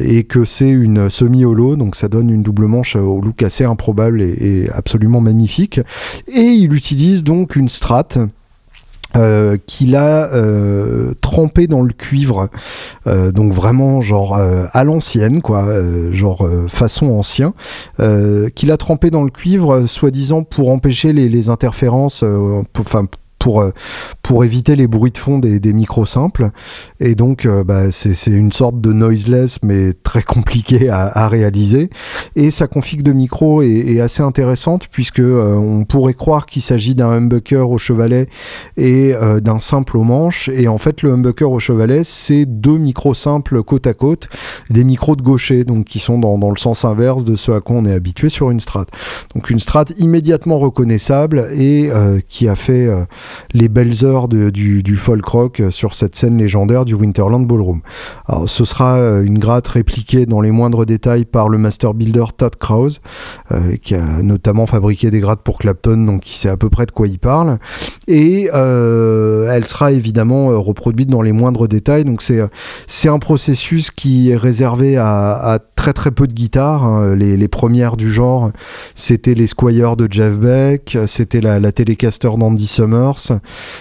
et 0.00 0.24
que 0.24 0.44
c'est 0.44 0.70
une 0.70 1.08
semi-holo, 1.08 1.76
donc 1.76 1.94
ça 2.02 2.08
donne 2.08 2.30
une 2.30 2.42
double 2.42 2.66
manche 2.66 2.96
au 2.96 3.20
look 3.20 3.44
assez 3.44 3.64
improbable 3.64 4.22
et, 4.22 4.68
absolument 4.74 5.20
magnifique. 5.20 5.80
Et 6.26 6.40
il 6.40 6.74
utilise 6.74 7.22
donc 7.24 7.56
une 7.56 7.68
Strat. 7.68 8.08
Euh, 9.14 9.58
qu'il 9.66 9.94
a 9.94 10.30
trempé 11.20 11.66
dans 11.66 11.82
le 11.82 11.92
cuivre, 11.92 12.48
donc 13.04 13.52
vraiment 13.52 14.00
genre 14.00 14.34
à 14.34 14.84
l'ancienne, 14.84 15.42
quoi, 15.42 15.68
genre 16.12 16.48
façon 16.68 17.10
ancien, 17.10 17.52
qu'il 18.54 18.72
a 18.72 18.76
trempé 18.78 19.10
dans 19.10 19.22
le 19.22 19.30
cuivre, 19.30 19.86
soi-disant 19.86 20.44
pour 20.44 20.70
empêcher 20.70 21.12
les, 21.12 21.28
les 21.28 21.50
interférences, 21.50 22.24
enfin 22.78 23.04
pour, 23.42 23.60
euh, 23.60 23.72
pour 24.22 24.44
éviter 24.44 24.76
les 24.76 24.86
bruits 24.86 25.10
de 25.10 25.18
fond 25.18 25.40
des, 25.40 25.58
des 25.58 25.72
micros 25.72 26.06
simples. 26.06 26.50
Et 27.00 27.16
donc, 27.16 27.44
euh, 27.44 27.64
bah, 27.64 27.90
c'est 27.90 28.30
une 28.30 28.52
sorte 28.52 28.80
de 28.80 28.92
noiseless, 28.92 29.58
mais 29.64 29.94
très 29.94 30.22
compliqué 30.22 30.88
à, 30.88 31.06
à 31.06 31.26
réaliser. 31.26 31.90
Et 32.36 32.52
sa 32.52 32.68
config 32.68 33.02
de 33.02 33.10
micro 33.10 33.60
est, 33.60 33.94
est 33.94 34.00
assez 34.00 34.22
intéressante, 34.22 34.86
puisque 34.92 35.18
euh, 35.18 35.56
on 35.56 35.84
pourrait 35.84 36.14
croire 36.14 36.46
qu'il 36.46 36.62
s'agit 36.62 36.94
d'un 36.94 37.10
humbucker 37.10 37.68
au 37.68 37.78
chevalet 37.78 38.28
et 38.76 39.12
d'un 39.40 39.58
simple 39.58 39.96
au 39.96 40.04
manche. 40.04 40.48
Et 40.48 40.68
en 40.68 40.78
fait, 40.78 41.02
le 41.02 41.10
humbucker 41.10 41.50
au 41.50 41.58
chevalet, 41.58 42.02
c'est 42.04 42.46
deux 42.46 42.78
micros 42.78 43.14
simples 43.14 43.64
côte 43.64 43.88
à 43.88 43.94
côte, 43.94 44.28
des 44.70 44.84
micros 44.84 45.16
de 45.16 45.22
gaucher, 45.22 45.64
donc 45.64 45.86
qui 45.86 45.98
sont 45.98 46.18
dans, 46.18 46.38
dans 46.38 46.50
le 46.50 46.58
sens 46.58 46.84
inverse 46.84 47.24
de 47.24 47.34
ce 47.34 47.50
à 47.50 47.60
quoi 47.60 47.76
on 47.76 47.84
est 47.86 47.92
habitué 47.92 48.28
sur 48.28 48.50
une 48.50 48.60
strat. 48.60 48.86
Donc 49.34 49.50
une 49.50 49.58
strat 49.58 49.86
immédiatement 49.98 50.60
reconnaissable 50.60 51.48
et 51.56 51.90
qui 52.28 52.48
a 52.48 52.54
fait 52.54 52.88
les 53.52 53.68
belles 53.68 54.04
heures 54.04 54.28
du, 54.28 54.96
folk 54.96 55.26
rock 55.26 55.62
sur 55.70 55.94
cette 55.94 56.16
scène 56.16 56.38
légendaire 56.38 56.84
du 56.84 56.94
Winterland 56.94 57.46
Ballroom. 57.46 57.80
Alors, 58.26 58.48
ce 58.48 58.64
sera 58.64 58.96
euh, 58.96 59.22
une 59.22 59.38
gratte 59.38 59.68
répliquée 59.68 60.26
dans 60.26 60.40
les 60.40 60.50
moindres 60.50 60.86
détails 60.86 61.24
par 61.24 61.48
le 61.48 61.58
master 61.58 61.94
builder 61.94 62.24
Todd 62.36 62.56
Krause, 62.56 63.00
euh, 63.50 63.76
qui 63.76 63.94
a 63.94 64.22
notamment 64.22 64.66
fabriqué 64.66 65.10
des 65.10 65.20
grattes 65.20 65.42
pour 65.42 65.58
Clapton, 65.58 65.96
donc 65.96 66.22
qui 66.22 66.38
sait 66.38 66.48
à 66.48 66.56
peu 66.56 66.70
près 66.70 66.86
de 66.86 66.90
quoi 66.90 67.06
il 67.06 67.18
parle. 67.18 67.58
Et 68.08 68.50
euh, 68.54 69.50
elle 69.50 69.66
sera 69.66 69.92
évidemment 69.92 70.48
reproduite 70.60 71.08
dans 71.08 71.22
les 71.22 71.32
moindres 71.32 71.68
détails. 71.68 72.04
Donc 72.04 72.22
c'est 72.22 72.40
c'est 72.86 73.08
un 73.08 73.18
processus 73.18 73.90
qui 73.90 74.30
est 74.30 74.36
réservé 74.36 74.96
à, 74.96 75.58
très 75.76 75.92
très 75.92 76.10
peu 76.10 76.26
de 76.26 76.32
guitares. 76.32 76.84
Hein. 76.84 77.16
Les, 77.16 77.48
premières 77.48 77.96
du 77.96 78.10
genre, 78.10 78.50
c'était 78.94 79.34
les 79.34 79.46
Squires 79.46 79.96
de 79.96 80.08
Jeff 80.10 80.38
Beck, 80.38 80.96
c'était 81.06 81.40
la, 81.40 81.60
la 81.60 81.72
Telecaster 81.72 82.30
d'Andy 82.38 82.66
Summers, 82.66 83.21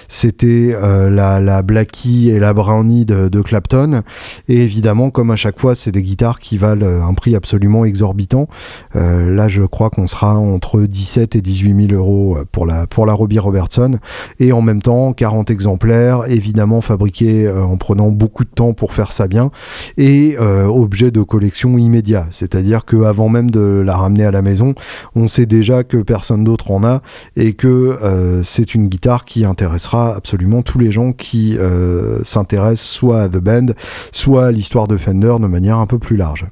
c'était 0.08 0.74
euh, 0.74 1.10
la, 1.10 1.62
Blackie 1.62 2.30
et 2.30 2.40
la 2.40 2.54
Brownie 2.54 3.06
de, 3.06 3.42
Clapton. 3.42 4.02
Et 4.48 4.58
évidemment, 4.58 5.10
comme 5.10 5.32
à 5.32 5.36
chaque 5.36 5.60
fois, 5.60 5.76
c'est 5.76 5.92
des 5.92 6.04
guitares 6.04 6.40
qui 6.40 6.58
valent 6.58 6.86
euh, 6.86 7.04
un 7.04 7.14
prix 7.14 7.36
absolument 7.36 7.86
exorbitant. 7.86 8.48
Euh, 8.96 9.34
là, 9.34 9.48
je 9.48 9.64
crois 9.64 9.90
qu'on 9.90 10.08
sera 10.08 10.38
entre 10.38 10.82
17 10.82 11.36
et 11.36 11.42
18 11.42 11.88
000 11.90 12.00
euros 12.00 12.38
pour 12.52 12.66
la, 12.66 12.88
pour 12.88 13.06
la 13.06 13.14
Robbie 13.14 13.40
Robertson. 13.40 13.98
Et 14.40 14.52
en 14.52 14.62
même 14.62 14.82
temps, 14.82 15.14
40 15.14 15.50
exemplaires, 15.50 16.30
évidemment 16.30 16.82
fabriqués 16.82 17.50
en 17.50 17.78
prenant 17.78 18.10
beaucoup 18.10 18.44
de 18.44 18.50
temps 18.50 18.74
pour 18.74 18.94
faire 18.94 19.12
ça 19.12 19.28
bien. 19.28 19.52
Et 19.98 20.38
objet 20.40 21.12
de 21.12 21.22
collection 21.22 21.78
immédiat. 21.78 22.28
C'est-à-dire 22.32 22.86
qu'avant 22.86 23.30
même 23.30 23.52
de 23.52 23.82
la 23.86 23.96
ramener 23.96 24.26
à 24.26 24.32
la 24.32 24.42
maison, 24.42 24.74
on 25.16 25.28
sait 25.28 25.46
déjà 25.46 25.84
que 25.84 25.98
personne 25.98 26.44
d'autre 26.44 26.72
en 26.72 26.84
a 26.84 27.02
et 27.36 27.54
que 27.54 28.42
c'est 28.44 28.76
une 28.76 28.88
guitare 28.88 29.26
qui 29.26 29.31
intéressera 29.46 30.16
absolument 30.16 30.62
tous 30.62 30.80
les 30.80 30.92
gens 30.92 31.12
qui 31.14 31.58
euh, 31.58 32.24
s'intéressent 32.24 32.90
soit 32.90 33.22
à 33.22 33.30
The 33.30 33.38
Band, 33.38 33.68
soit 34.12 34.48
à 34.48 34.52
l'histoire 34.52 34.88
de 34.88 34.98
Fender 34.98 35.36
de 35.40 35.48
manière 35.48 35.78
un 35.78 35.88
peu 35.88 36.00
plus 36.00 36.18
large. 36.18 36.48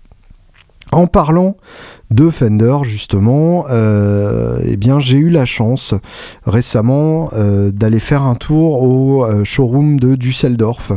En 0.92 1.06
parlant 1.06 1.58
de 2.12 2.30
Fender 2.32 2.78
justement, 2.84 3.66
euh, 3.70 4.60
eh 4.64 4.78
bien 4.78 5.00
j'ai 5.00 5.18
eu 5.18 5.30
la 5.30 5.46
chance 5.46 5.94
récemment 6.44 7.30
euh, 7.34 7.72
d'aller 7.72 8.00
faire 8.00 8.24
un 8.24 8.36
tour 8.36 8.82
au 8.82 9.26
euh, 9.26 9.44
showroom 9.44 10.00
de 10.00 10.16
Düsseldorf. 10.16 10.92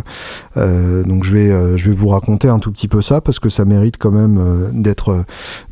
donc 0.57 1.25
je 1.25 1.33
vais 1.33 1.77
je 1.77 1.90
vais 1.90 1.94
vous 1.94 2.09
raconter 2.09 2.48
un 2.48 2.59
tout 2.59 2.72
petit 2.72 2.88
peu 2.88 3.03
ça 3.03 3.20
parce 3.20 3.38
que 3.38 3.48
ça 3.48 3.64
mérite 3.64 3.96
quand 3.98 4.11
même 4.11 4.70
d'être 4.72 5.25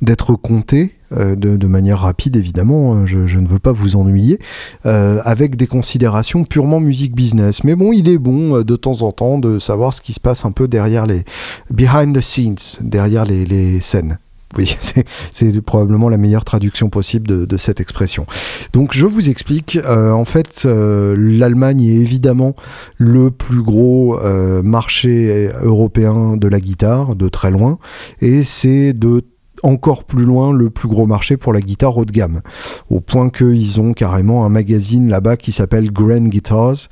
d'être 0.03 0.35
compté. 0.35 0.97
De, 1.13 1.67
manière 1.67 1.99
rapide 1.99 2.37
évidemment, 2.37 2.95
hein, 2.95 3.05
je, 3.05 3.19
ne 3.19 3.49
veux 3.49 3.59
pas 3.59 3.73
vous 3.73 3.97
ennuyer, 3.97 4.39
avec 4.85 5.57
des 5.57 5.67
considérations 5.67 6.45
purement 6.45 6.79
musique 6.79 7.17
business. 7.17 7.65
Mais 7.65 7.75
bon, 7.75 7.93
il 7.93 8.09
est 8.09 8.17
bon 8.17 8.63
de 8.63 8.77
temps 8.77 9.03
en 9.03 9.11
temps 9.11 9.39
de 9.39 9.59
savoir 9.59 9.93
ce 9.93 10.03
qui 10.03 10.13
se 10.13 10.21
passe 10.21 10.45
un 10.45 10.53
peu 10.53 10.69
derrière 10.69 11.07
les 11.07 11.25
behind 11.69 12.17
the 12.17 12.21
scenes, 12.21 12.79
derrière 12.81 13.25
les 13.25 13.81
scènes. 13.81 14.19
Oui, 14.57 14.77
c'est 15.33 15.61
probablement 15.61 16.09
la 16.09 16.17
meilleure 16.17 16.45
traduction 16.45 16.89
possible 16.89 17.47
de, 17.47 17.57
cette 17.57 17.81
expression. 17.81 18.27
Donc 18.73 18.95
je 18.95 19.07
vous 19.07 19.29
explique, 19.29 19.77
euh, 19.77 20.11
en 20.11 20.25
fait, 20.25 20.63
euh, 20.65 21.15
l'Allemagne 21.17 21.85
est 21.85 21.97
évidemment 21.97 22.55
le 22.97 23.31
plus 23.31 23.63
gros 23.63 24.19
euh, 24.19 24.63
marché 24.63 25.51
européen 25.63 26.37
de 26.37 26.49
la 26.49 26.59
guitare, 26.59 27.17
de 27.17 27.29
très 27.29 27.51
loin, 27.51 27.79
et 28.21 28.43
c'est 28.43 28.93
de 28.93 29.25
encore 29.63 30.05
plus 30.05 30.25
loin 30.25 30.53
le 30.53 30.71
plus 30.71 30.89
gros 30.89 31.07
marché 31.07 31.37
pour 31.37 31.53
la 31.53 31.61
guitare 31.61 31.97
haut 31.97 32.05
de 32.05 32.13
gamme. 32.13 32.41
Au 32.89 33.01
point 33.01 33.31
qu'ils 33.31 33.81
ont 33.81 33.93
carrément 33.93 34.45
un 34.45 34.49
magazine 34.49 35.09
là-bas 35.09 35.37
qui 35.37 35.53
s'appelle 35.53 35.93
Grand 35.93 36.29
Guitars 36.29 36.89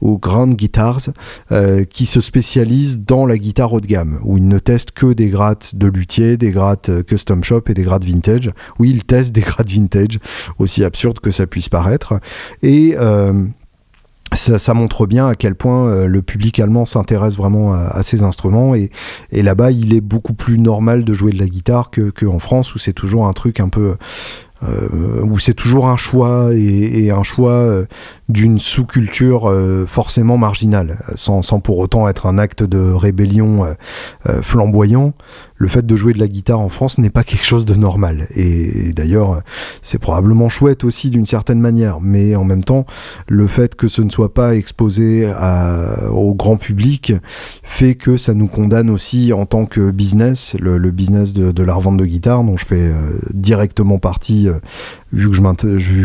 ou 0.00 0.18
Grand 0.18 0.48
Guitars 0.48 1.10
euh, 1.52 1.84
qui 1.84 2.06
se 2.06 2.20
spécialise 2.20 3.00
dans 3.00 3.26
la 3.26 3.38
guitare 3.38 3.72
haut 3.72 3.80
de 3.80 3.86
gamme 3.86 4.20
où 4.24 4.36
ils 4.36 4.46
ne 4.46 4.58
testent 4.58 4.92
que 4.92 5.12
des 5.12 5.28
grattes 5.28 5.76
de 5.76 5.86
luthier, 5.86 6.36
des 6.36 6.50
grattes 6.50 6.88
euh, 6.88 7.02
custom 7.02 7.44
shop 7.44 7.62
et 7.68 7.74
des 7.74 7.84
grattes 7.84 8.04
vintage. 8.04 8.50
Oui, 8.78 8.90
ils 8.90 9.04
testent 9.04 9.32
des 9.32 9.40
grattes 9.40 9.70
vintage, 9.70 10.18
aussi 10.58 10.84
absurde 10.84 11.20
que 11.20 11.30
ça 11.30 11.46
puisse 11.46 11.68
paraître. 11.68 12.14
Et 12.62 12.94
euh, 12.98 13.46
ça, 14.34 14.74
montre 14.74 15.06
bien 15.06 15.28
à 15.28 15.34
quel 15.34 15.54
point 15.54 15.88
euh, 15.88 16.06
le 16.06 16.22
public 16.22 16.58
allemand 16.60 16.86
s'intéresse 16.86 17.36
vraiment 17.36 17.72
à, 17.74 18.02
ces 18.02 18.22
instruments 18.22 18.74
et, 18.74 18.90
là-bas 19.30 19.70
il 19.70 19.94
est 19.94 20.00
beaucoup 20.00 20.34
plus 20.34 20.58
normal 20.58 21.04
de 21.04 21.12
jouer 21.12 21.32
de 21.32 21.38
la 21.38 21.46
guitare 21.46 21.90
que, 21.90 22.26
en 22.26 22.38
France 22.38 22.74
où 22.74 22.78
c'est 22.78 22.92
toujours 22.92 23.26
un 23.26 23.32
truc 23.32 23.60
un 23.60 23.68
peu 23.68 23.96
où 25.24 25.40
c'est 25.40 25.54
toujours 25.54 25.88
un 25.88 25.96
choix 25.96 26.50
et, 26.54 27.10
un 27.10 27.24
choix 27.24 27.84
d'une 28.32 28.58
sous-culture 28.58 29.52
forcément 29.86 30.38
marginale, 30.38 30.98
sans, 31.14 31.42
sans, 31.42 31.60
pour 31.60 31.78
autant 31.78 32.08
être 32.08 32.26
un 32.26 32.38
acte 32.38 32.62
de 32.62 32.92
rébellion 32.92 33.66
flamboyant 34.42 35.12
le 35.62 35.68
fait 35.68 35.86
de 35.86 35.94
jouer 35.94 36.12
de 36.12 36.18
la 36.18 36.26
guitare 36.26 36.58
en 36.58 36.68
France 36.68 36.98
n'est 36.98 37.08
pas 37.08 37.22
quelque 37.22 37.46
chose 37.46 37.66
de 37.66 37.76
normal. 37.76 38.26
Et, 38.34 38.92
d'ailleurs, 38.92 39.42
c'est 39.80 39.98
probablement 39.98 40.48
chouette 40.48 40.82
aussi 40.82 41.08
d'une 41.08 41.24
certaine 41.24 41.60
manière. 41.60 42.00
Mais 42.00 42.34
en 42.34 42.42
même 42.42 42.64
temps, 42.64 42.84
le 43.28 43.46
fait 43.46 43.76
que 43.76 43.86
ce 43.86 44.02
ne 44.02 44.10
soit 44.10 44.34
pas 44.34 44.56
exposé 44.56 45.30
au 46.10 46.34
grand 46.34 46.56
public 46.56 47.12
fait 47.62 47.94
que 47.94 48.16
ça 48.16 48.34
nous 48.34 48.48
condamne 48.48 48.90
aussi 48.90 49.32
en 49.32 49.46
tant 49.46 49.64
que 49.64 49.92
business, 49.92 50.56
le, 50.58 50.78
business 50.90 51.32
de, 51.32 51.62
la 51.62 51.74
revente 51.74 51.96
de 51.96 52.06
guitare, 52.06 52.42
dont 52.42 52.56
je 52.56 52.66
fais 52.66 52.82
euh, 52.82 53.12
directement 53.32 53.98
partie 53.98 54.48
euh, 54.48 54.58
vu 55.12 55.30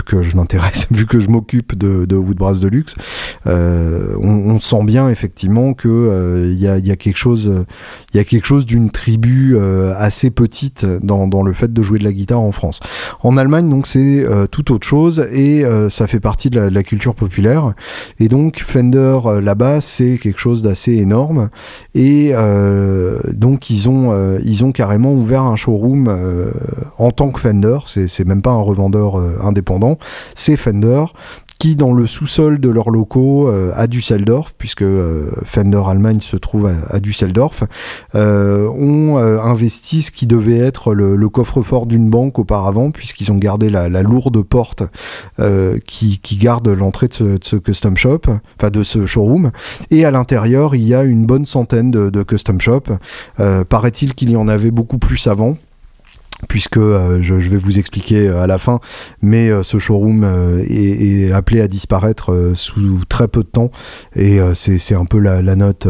que 0.06 0.22
je 0.22 0.36
m'intéresse, 0.36 0.86
vu 0.92 1.08
que 1.08 1.20
je 1.20 1.30
m'occupe 1.30 1.76
de 1.76 2.16
Woodbrass 2.17 2.60
de 2.60 2.67
luxe, 2.67 2.95
euh, 3.45 4.15
on, 4.21 4.60
sent 4.60 4.84
bien 4.86 5.08
effectivement 5.10 5.73
que 5.73 5.88
euh, 5.88 6.51
il 6.51 6.60
y, 6.60 6.67
a, 6.67 6.95
quelque 6.95 7.17
chose, 7.17 7.65
il 8.13 8.17
y 8.17 8.19
a 8.19 8.23
quelque 8.23 8.45
chose 8.45 8.65
d'une 8.65 8.89
tribu 8.89 9.56
euh, 9.56 9.93
assez 9.97 10.32
petite 10.32 10.86
dans, 10.86 11.27
le 11.43 11.53
fait 11.53 11.71
de 11.71 11.82
jouer 11.82 11.99
de 11.99 12.03
la 12.03 12.12
guitare 12.12 12.41
en 12.41 12.51
France. 12.51 12.80
En 13.21 13.38
Allemagne, 13.38 13.69
donc 13.69 13.88
c'est 13.88 14.25
tout 14.51 14.71
autre 14.71 14.88
chose 14.88 15.27
et 15.32 15.63
ça 15.89 16.08
fait 16.08 16.19
partie 16.19 16.49
de 16.49 16.60
la, 16.60 16.84
culture 16.84 17.15
populaire. 17.15 17.73
Et 18.19 18.27
donc 18.27 18.60
Fender 18.60 19.19
là-bas, 19.41 19.82
c'est 19.82 20.17
quelque 20.17 20.39
chose 20.39 20.62
d'assez 20.63 20.93
énorme. 20.93 21.49
Et 21.93 22.34
donc 23.34 23.69
ils 23.69 23.89
ont, 23.89 24.39
ils 24.43 24.65
ont 24.65 24.71
carrément 24.71 25.13
ouvert 25.13 25.43
un 25.43 25.56
showroom 25.56 26.13
en 26.97 27.12
tant 27.12 27.30
que 27.30 27.39
Fender. 27.39 27.77
C'est 27.86 28.25
même 28.25 28.41
pas 28.41 28.51
un 28.51 28.62
revendeur 28.62 29.17
euh, 29.17 29.38
indépendant, 29.41 29.97
c'est 30.36 30.58
Fender 30.58 31.06
qui 31.60 31.76
dans 31.76 31.93
le 31.93 32.06
sous-sol 32.06 32.60
de 32.60 32.70
leurs 32.70 32.89
locaux 32.89 33.50
euh, 33.50 33.72
à 33.76 33.88
Düsseldorf, 33.88 34.54
puisque 34.58 34.84
euh, 34.84 35.32
Fender 35.43 35.82
Allemagne 35.88 36.20
se 36.20 36.36
trouve 36.36 36.72
à, 36.89 37.00
Düsseldorf, 37.00 37.63
ont 38.13 39.17
investi 39.17 40.02
ce 40.02 40.12
qui 40.12 40.28
devait 40.28 40.58
être 40.58 40.93
le, 40.93 41.30
coffre-fort 41.30 41.86
d'une 41.86 42.10
banque 42.10 42.39
auparavant, 42.39 42.91
puisqu'ils 42.91 43.32
ont 43.32 43.38
gardé 43.38 43.70
la, 43.70 43.88
lourde 44.02 44.41
porte 44.43 44.84
qui, 45.86 46.38
garde 46.39 46.67
l'entrée 46.67 47.08
de, 47.08 47.39
ce, 47.41 47.56
custom 47.56 47.98
shop, 47.98 48.22
enfin 48.60 48.70
de 48.70 48.84
ce 48.84 49.06
showroom, 49.06 49.52
et 49.91 50.06
à 50.06 50.12
l'intérieur 50.12 50.76
il 50.76 50.88
y 50.88 50.93
a 50.93 51.04
une 51.04 51.26
bonne 51.26 51.46
centaine 51.46 51.91
de, 51.91 52.10
de 52.10 52.24
custom 52.24 52.60
shops. 52.60 52.91
Paraît-il 53.70 54.15
qu'il 54.15 54.32
y 54.32 54.36
en 54.36 54.48
avait 54.48 54.72
beaucoup 54.72 54.98
plus 54.98 55.28
avant 55.28 55.58
puisque 56.47 56.78
euh, 56.78 57.19
je, 57.21 57.34
vais 57.34 57.58
vous 57.58 57.80
expliquer 57.80 58.28
euh, 58.28 58.41
à 58.41 58.47
la 58.47 58.58
fin, 58.58 58.80
mais 59.21 59.50
euh, 59.50 59.63
ce 59.63 59.80
showroom 59.80 60.26
est, 60.69 61.32
appelé 61.32 61.62
à 61.62 61.67
disparaître 61.67 62.52
sous 62.54 63.02
très 63.10 63.28
peu 63.28 63.41
de 63.41 63.47
temps, 63.47 63.71
et 64.15 64.39
c'est 64.54 64.95
un 64.95 65.06
peu 65.06 65.19
la, 65.19 65.41
note 65.56 65.88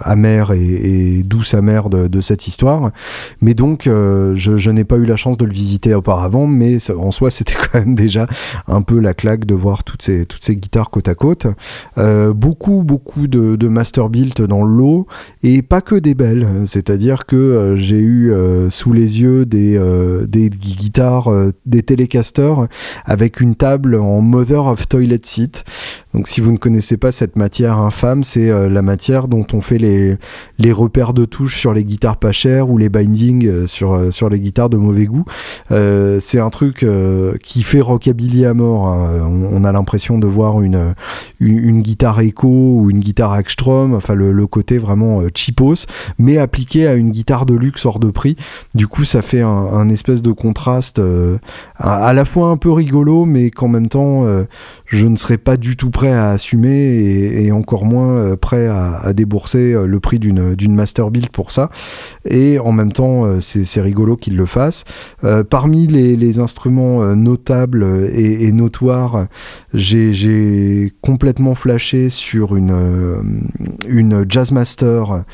amère 0.00 0.52
et, 0.52 1.22
douce 1.24 1.54
amère 1.54 1.90
de, 1.90 2.20
cette 2.20 2.46
histoire. 2.46 2.90
Mais 3.40 3.54
donc, 3.54 3.84
je, 3.84 4.70
n'ai 4.70 4.84
pas 4.84 4.96
eu 4.96 5.04
la 5.04 5.16
chance 5.16 5.36
de 5.36 5.44
le 5.44 5.52
visiter 5.52 5.94
auparavant, 5.94 6.46
mais 6.46 6.78
en 6.90 7.10
soi, 7.10 7.30
c'était 7.42 7.54
quand 7.54 7.78
même 7.78 7.94
déjà 7.94 8.26
un 8.66 8.82
peu 8.82 8.98
la 8.98 9.14
claque 9.14 9.44
de 9.44 9.54
voir 9.54 9.84
toutes 9.84 10.02
ces, 10.02 10.26
toutes 10.26 10.44
ces 10.44 10.56
guitares 10.56 10.90
côte 10.90 11.08
à 11.08 11.14
côte. 11.14 11.46
beaucoup, 12.34 12.82
beaucoup 12.82 13.26
de, 13.26 13.56
de 13.56 13.68
master 13.68 14.08
built 14.08 14.42
dans 14.42 14.64
l'eau, 14.64 15.06
et 15.42 15.62
pas 15.62 15.80
que 15.80 15.96
des 15.96 16.14
belles, 16.14 16.48
c'est-à-dire 16.66 17.26
que 17.26 17.74
j'ai 17.76 18.00
eu 18.00 18.32
sous 18.70 18.92
les 18.92 19.20
yeux 19.20 19.44
des 19.44 19.71
euh, 19.76 20.26
des, 20.26 20.50
guitares, 20.50 21.30
euh, 21.30 21.52
des 21.66 21.82
télécasters 21.82 22.68
avec 23.04 23.40
une 23.40 23.54
table 23.54 23.96
en 23.96 24.20
Mother 24.20 24.66
of 24.66 24.88
Toilet 24.88 25.20
Seat. 25.22 25.64
Donc 26.14 26.28
si 26.28 26.40
vous 26.40 26.52
ne 26.52 26.56
connaissez 26.56 26.96
pas 26.96 27.12
cette 27.12 27.36
matière 27.36 27.78
infâme, 27.78 28.24
c'est 28.24 28.50
euh, 28.50 28.68
la 28.68 28.82
matière 28.82 29.28
dont 29.28 29.46
on 29.52 29.60
fait 29.60 29.78
les, 29.78 30.18
repères 30.72 31.12
de 31.12 31.24
touches 31.24 31.58
sur 31.58 31.72
les 31.72 31.84
guitares 31.84 32.16
pas 32.16 32.32
chères 32.32 32.70
ou 32.70 32.78
les 32.78 32.88
bindings 32.88 33.66
sur, 33.66 34.12
sur 34.12 34.28
les 34.28 34.40
guitares 34.40 34.70
de 34.70 34.76
mauvais 34.76 35.06
goût. 35.06 35.24
c'est 35.68 36.38
un 36.38 36.50
truc 36.50 36.86
qui 37.42 37.62
fait 37.62 37.80
rockabilly 37.80 38.46
à 38.46 38.54
mort. 38.54 38.86
Hein. 38.86 39.28
On, 39.50 39.64
a 39.64 39.72
l'impression 39.72 40.18
de 40.18 40.26
voir 40.26 40.62
une, 40.62 40.94
une, 41.40 41.82
guitare 41.82 42.20
Echo 42.20 42.48
ou 42.48 42.90
une 42.90 43.00
guitare 43.00 43.32
Ackstrom, 43.32 43.94
enfin 43.94 44.14
le, 44.14 44.46
côté 44.46 44.78
vraiment 44.78 45.20
cheapos, 45.34 45.86
mais 46.18 46.38
appliqué 46.38 46.86
à 46.86 46.94
une 46.94 47.10
guitare 47.10 47.46
de 47.46 47.54
luxe 47.54 47.84
hors 47.86 47.98
de 47.98 48.10
prix. 48.10 48.36
Du 48.74 48.86
coup, 48.86 49.04
ça 49.04 49.22
fait 49.22 49.42
un, 49.42 49.88
espèce 49.88 50.22
de 50.22 50.32
contraste 50.32 50.98
euh, 50.98 51.38
à, 51.76 52.12
la 52.12 52.24
fois 52.24 52.48
un 52.48 52.56
peu 52.56 52.70
rigolo, 52.70 53.24
mais 53.24 53.50
qu'en 53.50 53.68
même 53.68 53.88
temps, 53.88 54.24
euh, 54.24 54.44
je 54.86 55.06
ne 55.06 55.16
serais 55.16 55.38
pas 55.38 55.56
du 55.56 55.76
tout 55.76 55.90
prêt 55.90 56.01
à 56.10 56.30
assumer 56.30 57.44
et, 57.44 57.52
encore 57.52 57.84
moins 57.84 58.16
euh, 58.16 58.36
prêt 58.36 58.66
à, 58.66 59.12
débourser 59.12 59.74
le 59.86 60.00
prix 60.00 60.18
d'une 60.18 60.74
master 60.74 61.10
build 61.10 61.28
pour 61.30 61.52
ça. 61.52 61.70
Et 62.24 62.58
en 62.58 62.72
même 62.72 62.92
temps, 62.92 63.40
c'est 63.40 63.80
rigolo 63.80 64.16
qu'il 64.16 64.36
le 64.36 64.46
fasse. 64.46 64.84
parmi 65.50 65.86
les, 65.86 66.38
instruments 66.38 67.14
notables 67.14 67.84
et, 68.12 68.44
et 68.44 68.52
notoires, 68.52 69.26
j'ai 69.74 70.92
complètement 71.02 71.54
flashé 71.54 72.08
sur 72.10 72.56
une, 72.56 73.50
une 73.86 74.24
Jazzmaster 74.28 75.24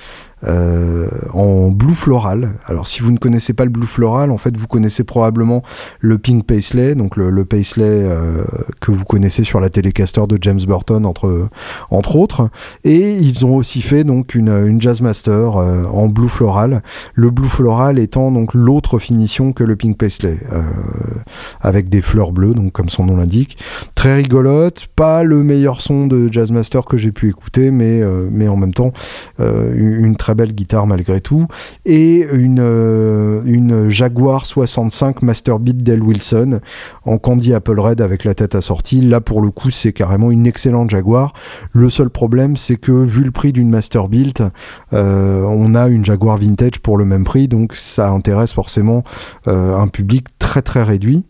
euh, 0.45 1.09
en 1.33 1.71
blue 1.71 1.95
floral. 1.95 2.51
Alors 2.67 2.87
si 2.87 3.01
vous 3.01 3.11
ne 3.11 3.19
connaissez 3.19 3.55
pas 3.55 3.65
le 3.65 3.71
blue 3.71 3.89
floral, 3.89 4.31
en 4.31 4.39
fait 4.39 4.57
vous 4.57 4.69
connaissez 4.69 5.03
probablement 5.03 5.65
le 5.99 6.17
pink 6.17 6.47
paisley, 6.47 6.95
donc 6.95 7.17
le, 7.17 7.45
paisley 7.45 8.05
euh, 8.05 8.45
que 8.81 8.93
vous 8.93 9.05
connaissez 9.05 9.43
sur 9.43 9.59
la 9.59 9.69
Telecaster 9.69 10.29
de 10.29 10.39
James 10.41 10.61
Burton 10.65 11.07
entre, 11.07 11.49
entre 11.91 12.15
autres. 12.15 12.51
Et 12.85 13.17
ils 13.17 13.45
ont 13.45 13.57
aussi 13.57 13.83
fait 13.83 14.05
donc 14.05 14.37
une, 14.37 14.49
une 14.49 14.81
Jazzmaster 14.81 15.57
euh, 15.57 15.85
en 15.87 16.07
blue 16.07 16.29
floral. 16.29 16.83
Le 17.15 17.31
blue 17.31 17.49
floral 17.49 17.99
étant 17.99 18.31
donc 18.31 18.55
l'autre 18.55 19.01
finition 19.01 19.53
que 19.53 19.65
le 19.65 19.75
pink 19.75 19.99
paisley, 19.99 20.39
avec 21.61 21.89
des 21.89 22.01
fleurs 22.01 22.31
bleues, 22.31 22.55
donc 22.55 22.73
comme 22.73 22.89
son 22.89 23.07
nom 23.07 23.17
l'indique. 23.17 23.59
Très 23.97 24.15
rigolote, 24.17 24.87
pas 24.95 25.25
le 25.25 25.43
meilleur 25.43 25.81
son 25.81 26.07
de 26.07 26.33
Jazzmaster 26.33 26.85
que 26.85 26.97
j'ai 26.97 27.11
pu 27.11 27.29
écouter, 27.29 27.71
mais, 27.71 28.03
mais 28.31 28.47
en 28.47 28.57
même 28.57 28.75
temps 28.75 28.93
une 29.39 30.17
belle 30.35 30.55
guitare 30.55 30.87
malgré 30.87 31.21
tout, 31.21 31.47
et 31.85 32.27
une, 32.33 32.61
euh, 32.61 33.89
Jaguar 33.89 34.47
65 34.47 35.23
Master 35.23 35.59
Beat 35.59 35.83
Del 35.83 36.03
Wilson 36.03 36.61
en 37.05 37.19
Candy 37.19 37.55
Apple 37.55 37.79
Red 37.79 38.01
avec 38.01 38.25
la 38.25 38.35
tête 38.35 38.55
assortie. 38.55 39.01
Là, 39.01 39.21
pour 39.21 39.43
le 39.43 39.51
coup, 39.51 39.71
c'est 39.71 39.93
carrément 39.93 40.31
une 40.31 40.47
excellente 40.47 40.91
Jaguar. 40.91 41.33
Le 41.73 41.91
seul 41.91 42.11
problème, 42.11 42.57
c'est 42.57 42.77
que 42.77 42.93
vu 42.93 43.23
le 43.23 43.31
prix 43.31 43.53
d'une 43.53 43.71
Master 43.71 44.09
Built, 44.09 44.43
euh, 44.93 45.43
on 45.43 45.75
a 45.75 45.89
une 45.89 46.05
Jaguar 46.05 46.39
vintage 46.39 46.79
pour 46.83 46.99
le 46.99 47.05
même 47.05 47.25
prix, 47.25 47.49
donc 47.49 47.75
ça 47.75 48.11
intéresse 48.11 48.53
forcément 48.53 49.03
euh, 49.47 49.77
un 49.77 49.89
public 49.89 50.27
très 50.39 50.63
très 50.63 50.83
réduit. 50.83 51.25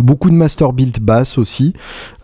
Beaucoup 0.00 0.30
de 0.30 0.34
master 0.34 0.72
built 0.72 1.00
bass 1.00 1.38
aussi, 1.38 1.72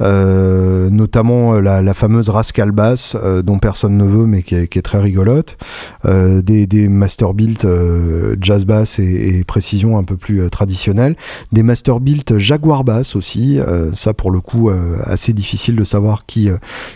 euh, 0.00 0.90
notamment 0.90 1.54
euh, 1.54 1.60
la, 1.60 1.94
fameuse 1.94 2.28
Rascal 2.28 2.72
Bass 2.72 3.16
euh, 3.20 3.42
dont 3.42 3.58
personne 3.58 3.96
ne 3.96 4.04
veut 4.04 4.26
mais 4.26 4.42
qui 4.42 4.54
est, 4.54 4.82
très 4.82 4.98
rigolote. 5.00 5.56
des, 6.04 6.66
des, 6.66 6.88
master 6.88 7.34
built 7.34 7.66
jazz 8.40 8.64
bass 8.64 8.98
et, 8.98 9.44
précision 9.46 9.98
un 9.98 10.04
peu 10.04 10.16
plus 10.16 10.48
traditionnelle. 10.50 11.16
Des 11.52 11.62
master 11.62 12.00
built 12.00 12.38
Jaguar 12.38 12.84
Bass 12.84 13.16
aussi. 13.16 13.58
ça 13.94 14.14
pour 14.14 14.30
le 14.30 14.40
coup 14.40 14.70
assez 15.04 15.32
difficile 15.32 15.76
de 15.76 15.84
savoir 15.84 16.26
qui 16.26 16.48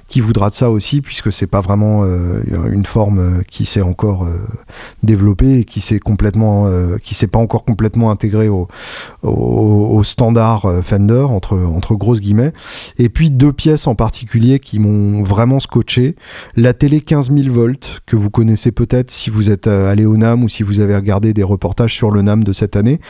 qui 0.08 0.20
voudra 0.20 0.50
de 0.50 0.54
ça 0.54 0.70
aussi 0.70 1.00
puisque 1.00 1.32
c'est 1.32 1.46
pas 1.46 1.60
vraiment 1.60 2.04
une 2.04 2.86
forme 2.86 3.42
qui 3.44 3.64
s'est 3.64 3.82
encore 3.82 4.26
développée 5.02 5.60
et 5.60 5.64
qui 5.64 5.80
s'est 5.80 6.00
complètement 6.00 6.68
qui 7.02 7.14
s'est 7.14 7.26
pas 7.26 7.38
encore 7.38 7.64
complètement 7.64 8.10
intégrée 8.10 8.48
au, 8.48 8.68
au 9.22 10.04
standard 10.04 10.67
euh, 10.68 10.82
Fender, 10.82 11.26
entre, 11.28 11.56
entre 11.56 11.94
grosses 11.94 12.20
guillemets. 12.20 12.52
Et 12.98 13.08
puis 13.08 13.30
deux 13.30 13.52
pièces 13.52 13.86
en 13.86 13.94
particulier 13.94 14.58
qui 14.58 14.78
m'ont 14.78 15.22
vraiment 15.22 15.60
scotché. 15.60 16.16
La 16.56 16.72
télé 16.72 17.00
15 17.00 17.32
000 17.32 17.52
volts, 17.52 18.00
que 18.06 18.16
vous 18.16 18.30
connaissez 18.30 18.72
peut-être 18.72 19.10
si 19.10 19.30
vous 19.30 19.50
êtes 19.50 19.66
euh, 19.66 19.90
allé 19.90 20.04
au 20.04 20.16
NAM 20.16 20.44
ou 20.44 20.48
si 20.48 20.62
vous 20.62 20.80
avez 20.80 20.94
regardé 20.94 21.32
des 21.32 21.42
reportages 21.42 21.94
sur 21.94 22.10
le 22.10 22.22
NAM 22.22 22.44
de 22.44 22.52
cette 22.52 22.76
année, 22.76 23.00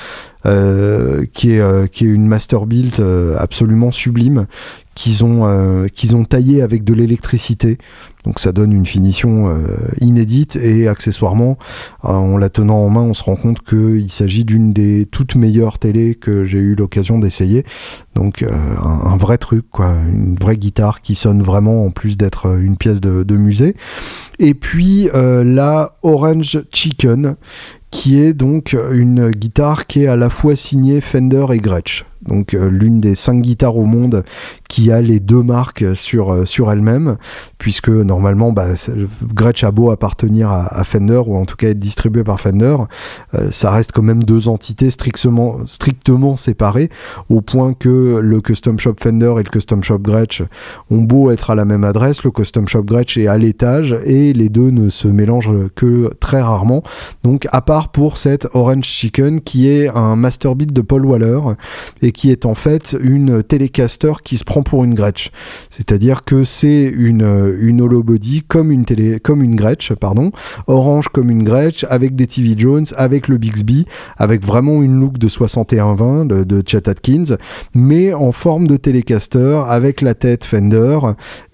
euh, 0.46 1.24
qui, 1.32 1.52
est, 1.52 1.90
qui 1.90 2.04
est 2.04 2.08
une 2.08 2.26
master 2.26 2.66
build 2.66 3.02
absolument 3.38 3.90
sublime, 3.90 4.46
qu'ils 4.98 5.24
ont, 5.24 5.46
euh, 5.46 5.86
qu'ils 5.86 6.16
ont 6.16 6.24
taillé 6.24 6.60
avec 6.60 6.82
de 6.82 6.92
l'électricité. 6.92 7.78
Donc 8.24 8.40
ça 8.40 8.50
donne 8.50 8.72
une 8.72 8.84
finition 8.84 9.48
euh, 9.48 9.68
inédite 10.00 10.56
et 10.56 10.88
accessoirement, 10.88 11.56
euh, 12.04 12.08
en 12.08 12.36
la 12.36 12.48
tenant 12.48 12.78
en 12.78 12.90
main, 12.90 13.02
on 13.02 13.14
se 13.14 13.22
rend 13.22 13.36
compte 13.36 13.62
qu'il 13.62 14.10
s'agit 14.10 14.44
d'une 14.44 14.72
des 14.72 15.06
toutes 15.06 15.36
meilleures 15.36 15.78
télés 15.78 16.16
que 16.16 16.44
j'ai 16.44 16.58
eu 16.58 16.74
l'occasion 16.74 17.20
d'essayer. 17.20 17.64
Donc 18.16 18.42
un, 18.42 19.16
vrai 19.16 19.38
truc, 19.38 19.66
quoi, 19.70 19.94
une 20.12 20.34
vraie 20.34 20.56
guitare 20.56 21.00
qui 21.00 21.14
sonne 21.14 21.44
vraiment 21.44 21.84
en 21.84 21.90
plus 21.90 22.16
d'être 22.16 22.58
une 22.58 22.76
pièce 22.76 23.00
de, 23.00 23.36
musée. 23.36 23.76
Et 24.40 24.54
puis 24.54 25.08
la 25.14 25.96
Orange 26.02 26.58
Chicken, 26.72 27.36
qui 27.92 28.18
est 28.18 28.32
donc 28.32 28.76
une 28.90 29.30
guitare 29.30 29.86
qui 29.86 30.02
est 30.02 30.08
à 30.08 30.16
la 30.16 30.28
fois 30.28 30.56
signée 30.56 31.00
Fender 31.00 31.46
et 31.52 31.58
Gretsch. 31.58 32.04
Donc 32.22 32.52
l'une 32.52 33.00
des 33.00 33.14
cinq 33.14 33.42
guitares 33.42 33.76
au 33.76 33.84
monde 33.84 34.24
qui 34.68 34.90
a 34.90 35.00
les 35.00 35.20
deux 35.20 35.42
marques 35.42 35.84
sur, 35.94 36.46
sur 36.46 36.70
elle-même, 36.70 37.16
puisque 37.58 37.88
normalement, 37.88 38.52
bah, 38.52 38.68
Gretsch 39.34 39.64
a 39.64 39.70
beau 39.70 39.90
appartenir 39.90 40.50
à, 40.50 40.84
Fender, 40.84 41.22
ou 41.26 41.36
en 41.36 41.44
tout 41.44 41.56
cas 41.56 41.68
être 41.68 41.78
distribué 41.78 42.24
par 42.24 42.40
Fender, 42.40 42.76
ça 43.50 43.70
reste 43.70 43.92
quand 43.92 44.02
même 44.02 44.22
deux 44.22 44.48
entités 44.48 44.90
strictement, 44.90 45.58
strictement 45.66 46.36
séparées, 46.36 46.90
au 47.28 47.40
point 47.40 47.72
que 47.74 48.20
le 48.22 48.40
Custom 48.40 48.78
Shop 48.78 48.94
Fender 49.00 49.34
et 49.38 49.42
le 49.42 49.50
Custom 49.50 49.82
Shop 49.82 49.98
Gretsch 49.98 50.42
ont 50.90 51.02
beau 51.02 51.30
être 51.30 51.50
à 51.50 51.54
la 51.54 51.64
même 51.64 51.84
adresse, 51.84 52.22
le 52.24 52.30
Custom 52.30 52.68
Shop 52.68 52.82
Gretsch 52.82 53.16
est 53.16 53.26
à 53.26 53.38
l'étage, 53.38 53.96
et 54.04 54.32
les 54.32 54.48
deux 54.48 54.70
ne 54.70 54.88
se 54.88 55.08
mélangent 55.08 55.50
que 55.74 56.12
très 56.20 56.40
rarement. 56.40 56.82
Donc 57.22 57.46
à 57.52 57.60
part 57.60 57.90
pour 57.90 58.18
cette 58.18 58.48
Orange 58.54 58.84
Chicken, 58.84 59.40
qui 59.40 59.68
est 59.68 59.88
un 59.88 60.16
master 60.16 60.54
beat 60.54 60.72
de 60.72 60.80
Paul 60.80 61.06
Waller, 61.06 61.40
qui 62.12 62.30
est 62.30 62.46
en 62.46 62.54
fait 62.54 62.96
une 63.00 63.42
Telecaster 63.42 64.12
qui 64.24 64.36
se 64.36 64.44
prend 64.44 64.62
pour 64.62 64.84
une 64.84 64.94
Gretsch. 64.94 65.30
C'est-à-dire 65.70 66.24
que 66.24 66.44
c'est 66.44 66.84
une, 66.84 67.56
une 67.60 67.86
body 68.02 68.42
comme 68.42 68.70
une, 68.72 68.84
télé, 68.84 69.20
comme 69.20 69.42
une 69.42 69.56
Gretsch, 69.56 69.92
pardon, 69.94 70.30
orange 70.66 71.08
comme 71.08 71.30
une 71.30 71.44
Gretsch, 71.44 71.84
avec 71.88 72.14
des 72.14 72.26
TV 72.26 72.54
Jones, 72.56 72.86
avec 72.96 73.28
le 73.28 73.38
Bixby, 73.38 73.86
avec 74.16 74.44
vraiment 74.44 74.82
une 74.82 74.98
look 75.00 75.18
de 75.18 75.28
6120 75.28 76.26
de, 76.26 76.44
de 76.44 76.62
Chet 76.66 76.88
Atkins, 76.88 77.36
mais 77.74 78.12
en 78.12 78.32
forme 78.32 78.66
de 78.66 78.76
Telecaster, 78.76 79.62
avec 79.66 80.00
la 80.00 80.14
tête 80.14 80.44
Fender 80.44 80.98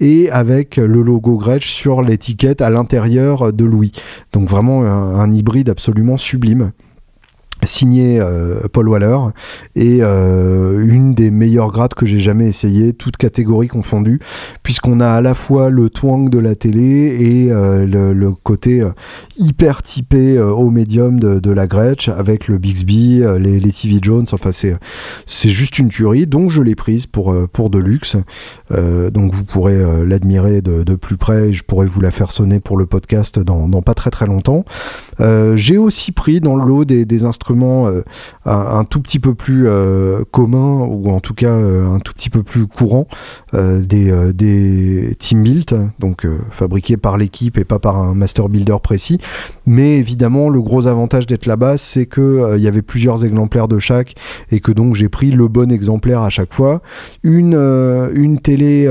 et 0.01 0.31
avec 0.31 0.77
le 0.77 1.03
logo 1.03 1.37
Gretsch 1.37 1.67
sur 1.67 2.03
l'étiquette 2.03 2.61
à 2.61 2.71
l'intérieur 2.71 3.53
de 3.53 3.65
Louis. 3.65 3.93
Donc 4.33 4.49
vraiment 4.49 4.83
un 4.83 5.33
hybride 5.33 5.69
absolument 5.69 6.17
sublime 6.17 6.73
signé 7.67 8.21
euh, 8.21 8.61
Paul 8.73 8.89
Waller 8.89 9.19
et 9.75 9.99
euh, 10.01 10.85
une 10.87 11.15
des 11.15 11.31
meilleures 11.31 11.71
grades 11.71 11.95
que 11.95 12.07
j'ai 12.07 12.19
jamais 12.19 12.47
essayé, 12.47 12.93
toutes 12.93 13.17
catégories 13.17 13.69
confondues, 13.69 14.21
puisqu'on 14.63 15.01
a 15.01 15.09
à 15.09 15.21
la 15.21 15.35
fois 15.35 15.71
le 15.71 15.91
twang 15.91 16.29
de 16.29 16.39
la 16.39 16.55
télé 16.55 17.17
et 17.21 17.53
euh, 17.53 17.87
le, 17.87 18.33
côté 18.33 18.83
hyper 19.39 19.83
typé 19.83 20.39
au 20.41 20.71
médium 20.71 21.21
de, 21.21 21.51
la 21.51 21.67
Gretsch 21.67 22.09
avec 22.09 22.49
le 22.49 22.59
Bixby, 22.59 23.23
les, 23.39 23.61
TV 23.73 23.99
Jones, 24.03 24.27
enfin 24.33 24.51
c'est 24.53 25.51
juste 25.51 25.79
une 25.79 25.89
tuerie, 25.89 26.27
donc 26.27 26.51
je 26.51 26.63
l'ai 26.63 26.75
prise 26.75 27.07
pour 27.07 27.35
pour 27.53 27.71
de 27.71 27.79
luxe, 27.79 28.17
donc 28.71 29.35
vous 29.35 29.45
pourrez 29.45 30.05
l'admirer 30.05 30.63
de, 30.63 30.95
plus 30.97 31.17
près, 31.17 31.49
et 31.49 31.53
je 31.53 31.63
pourrais 31.63 31.87
vous 31.87 32.01
la 32.01 32.11
faire 32.11 32.33
sonner 32.33 32.61
pour 32.61 32.77
le 32.77 32.87
podcast 32.87 33.39
dans, 33.39 33.69
dans 33.69 33.83
pas 33.83 33.95
très 33.95 34.11
très 34.11 34.27
longtemps. 34.27 34.65
j'ai 35.55 35.79
aussi 35.79 36.13
pris 36.13 36.41
dans 36.41 36.57
le 36.57 36.65
lot 36.65 36.85
des, 36.85 37.07
des 37.07 37.25
instruments 37.25 37.54
euh, 37.63 38.03
un, 38.45 38.85
tout 38.85 39.01
petit 39.01 39.19
peu 39.19 39.35
plus 39.35 39.67
euh, 39.67 40.23
commun 40.31 40.87
ou 40.89 41.11
en 41.11 41.21
tout 41.21 41.35
cas 41.35 41.49
euh, 41.49 41.95
un 41.95 41.99
tout 41.99 42.13
petit 42.13 42.31
peu 42.31 42.43
plus 42.43 42.67
courant 42.67 43.07
des, 43.53 44.33
des 44.33 45.15
team 45.19 45.43
built, 45.45 45.75
donc 46.01 46.27
fabriqués 46.51 46.97
par 46.97 47.17
l'équipe 47.17 47.57
et 47.57 47.65
pas 47.65 47.79
par 47.79 47.97
un 47.97 48.15
master 48.15 48.49
builder 48.49 48.77
précis. 48.83 49.19
Mais 49.65 49.97
évidemment, 49.97 50.49
le 50.49 50.61
gros 50.61 50.87
avantage 50.89 51.27
d'être 51.27 51.47
là-bas, 51.47 51.79
c'est 51.79 52.07
que 52.07 52.57
il 52.57 52.63
y 52.63 52.67
avait 52.67 52.83
plusieurs 52.83 53.25
exemplaires 53.25 53.69
de 53.69 53.79
chaque 53.79 54.15
et 54.51 54.59
que 54.59 54.73
donc 54.73 54.97
j'ai 54.97 55.09
pris 55.09 55.31
le 55.31 55.47
bon 55.47 55.71
exemplaire 55.71 56.23
à 56.23 56.31
chaque 56.31 56.53
fois. 56.53 56.83
Une, 57.23 57.55
une 57.55 58.41
télé 58.41 58.91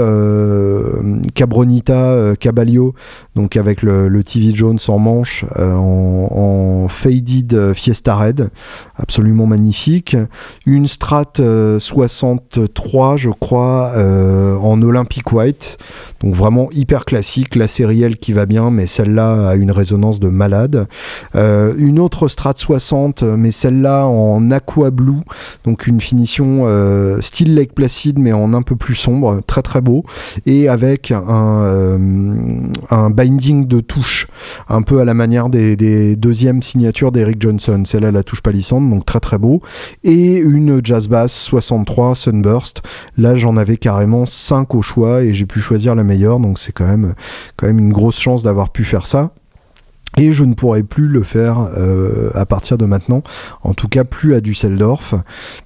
Cabronita 1.33 2.35
Caballo, 2.39 2.93
donc 3.35 3.57
avec 3.57 3.81
le, 3.81 4.23
TV 4.23 4.55
Jones 4.55 4.79
en 4.87 4.99
manche 4.99 5.45
en, 5.57 6.29
en, 6.31 6.87
faded 6.87 7.73
Fiesta 7.73 8.15
Red 8.15 8.49
absolument 8.95 9.45
magnifique. 9.45 10.15
Une 10.65 10.87
Strat 10.87 11.33
63, 11.79 13.13
euh, 13.13 13.17
je 13.17 13.29
crois, 13.29 13.91
euh, 13.95 14.55
en 14.57 14.81
Olympic 14.81 15.31
White, 15.31 15.77
donc 16.21 16.35
vraiment 16.35 16.69
hyper 16.71 17.05
classique, 17.05 17.55
la 17.55 17.67
sérielle 17.67 18.17
qui 18.17 18.33
va 18.33 18.45
bien, 18.45 18.69
mais 18.69 18.87
celle-là 18.87 19.49
a 19.49 19.55
une 19.55 19.71
résonance 19.71 20.19
de 20.19 20.29
malade. 20.29 20.87
Euh, 21.35 21.73
une 21.77 21.99
autre 21.99 22.27
Strat 22.27 22.53
60, 22.55 23.23
mais 23.23 23.51
celle-là 23.51 24.05
en 24.07 24.51
aqua 24.51 24.91
blue, 24.91 25.21
donc 25.63 25.87
une 25.87 26.01
finition 26.01 26.65
style 27.21 27.55
Lake 27.55 27.73
Placid, 27.73 28.19
mais 28.19 28.33
en 28.33 28.53
un 28.53 28.61
peu 28.61 28.75
plus 28.75 28.95
sombre, 28.95 29.41
très 29.47 29.61
très 29.61 29.81
beau, 29.81 30.03
et 30.45 30.69
avec 30.69 31.11
un, 31.11 31.97
un 32.89 33.09
binding 33.09 33.67
de 33.67 33.79
touche, 33.79 34.27
un 34.69 34.81
peu 34.81 34.99
à 34.99 35.05
la 35.05 35.13
manière 35.13 35.49
des, 35.49 35.75
des 35.75 36.15
deuxièmes 36.15 36.61
signatures 36.61 37.11
d'Eric 37.11 37.41
Johnson. 37.41 37.83
Celle-là, 37.85 38.11
la 38.11 38.23
touche 38.23 38.42
palissande, 38.43 38.89
donc 38.89 39.05
très 39.05 39.19
très 39.19 39.37
beau. 39.39 39.61
Et 40.03 40.37
une 40.37 40.81
Jazz 40.83 41.07
Bass 41.07 41.33
63 41.33 42.15
Sunburst. 42.15 42.81
Là, 43.17 43.35
j'en 43.35 43.57
avais 43.57 43.77
carrément 43.77 44.25
5 44.25 44.75
au 44.75 44.81
choix 44.81 45.23
et 45.23 45.33
j'ai 45.33 45.45
pu 45.45 45.59
choisir 45.59 45.95
la 45.95 46.03
meilleure, 46.03 46.39
donc 46.39 46.59
c'est 46.59 46.71
quand 46.71 46.87
même, 46.87 47.15
quand 47.55 47.67
même 47.67 47.79
une 47.79 47.93
grosse 47.93 48.19
chance 48.19 48.43
d'avoir 48.43 48.69
pu 48.71 48.83
faire 48.83 49.07
ça. 49.07 49.31
Et 50.17 50.31
je 50.31 50.43
ne 50.43 50.53
pourrai 50.53 50.83
plus 50.83 51.07
le 51.07 51.23
faire 51.23 51.69
euh, 51.75 52.29
à 52.35 52.45
partir 52.45 52.77
de 52.77 52.85
maintenant, 52.85 53.23
en 53.63 53.73
tout 53.73 53.87
cas 53.87 54.03
plus 54.03 54.35
à 54.35 54.41
Düsseldorf, 54.41 55.15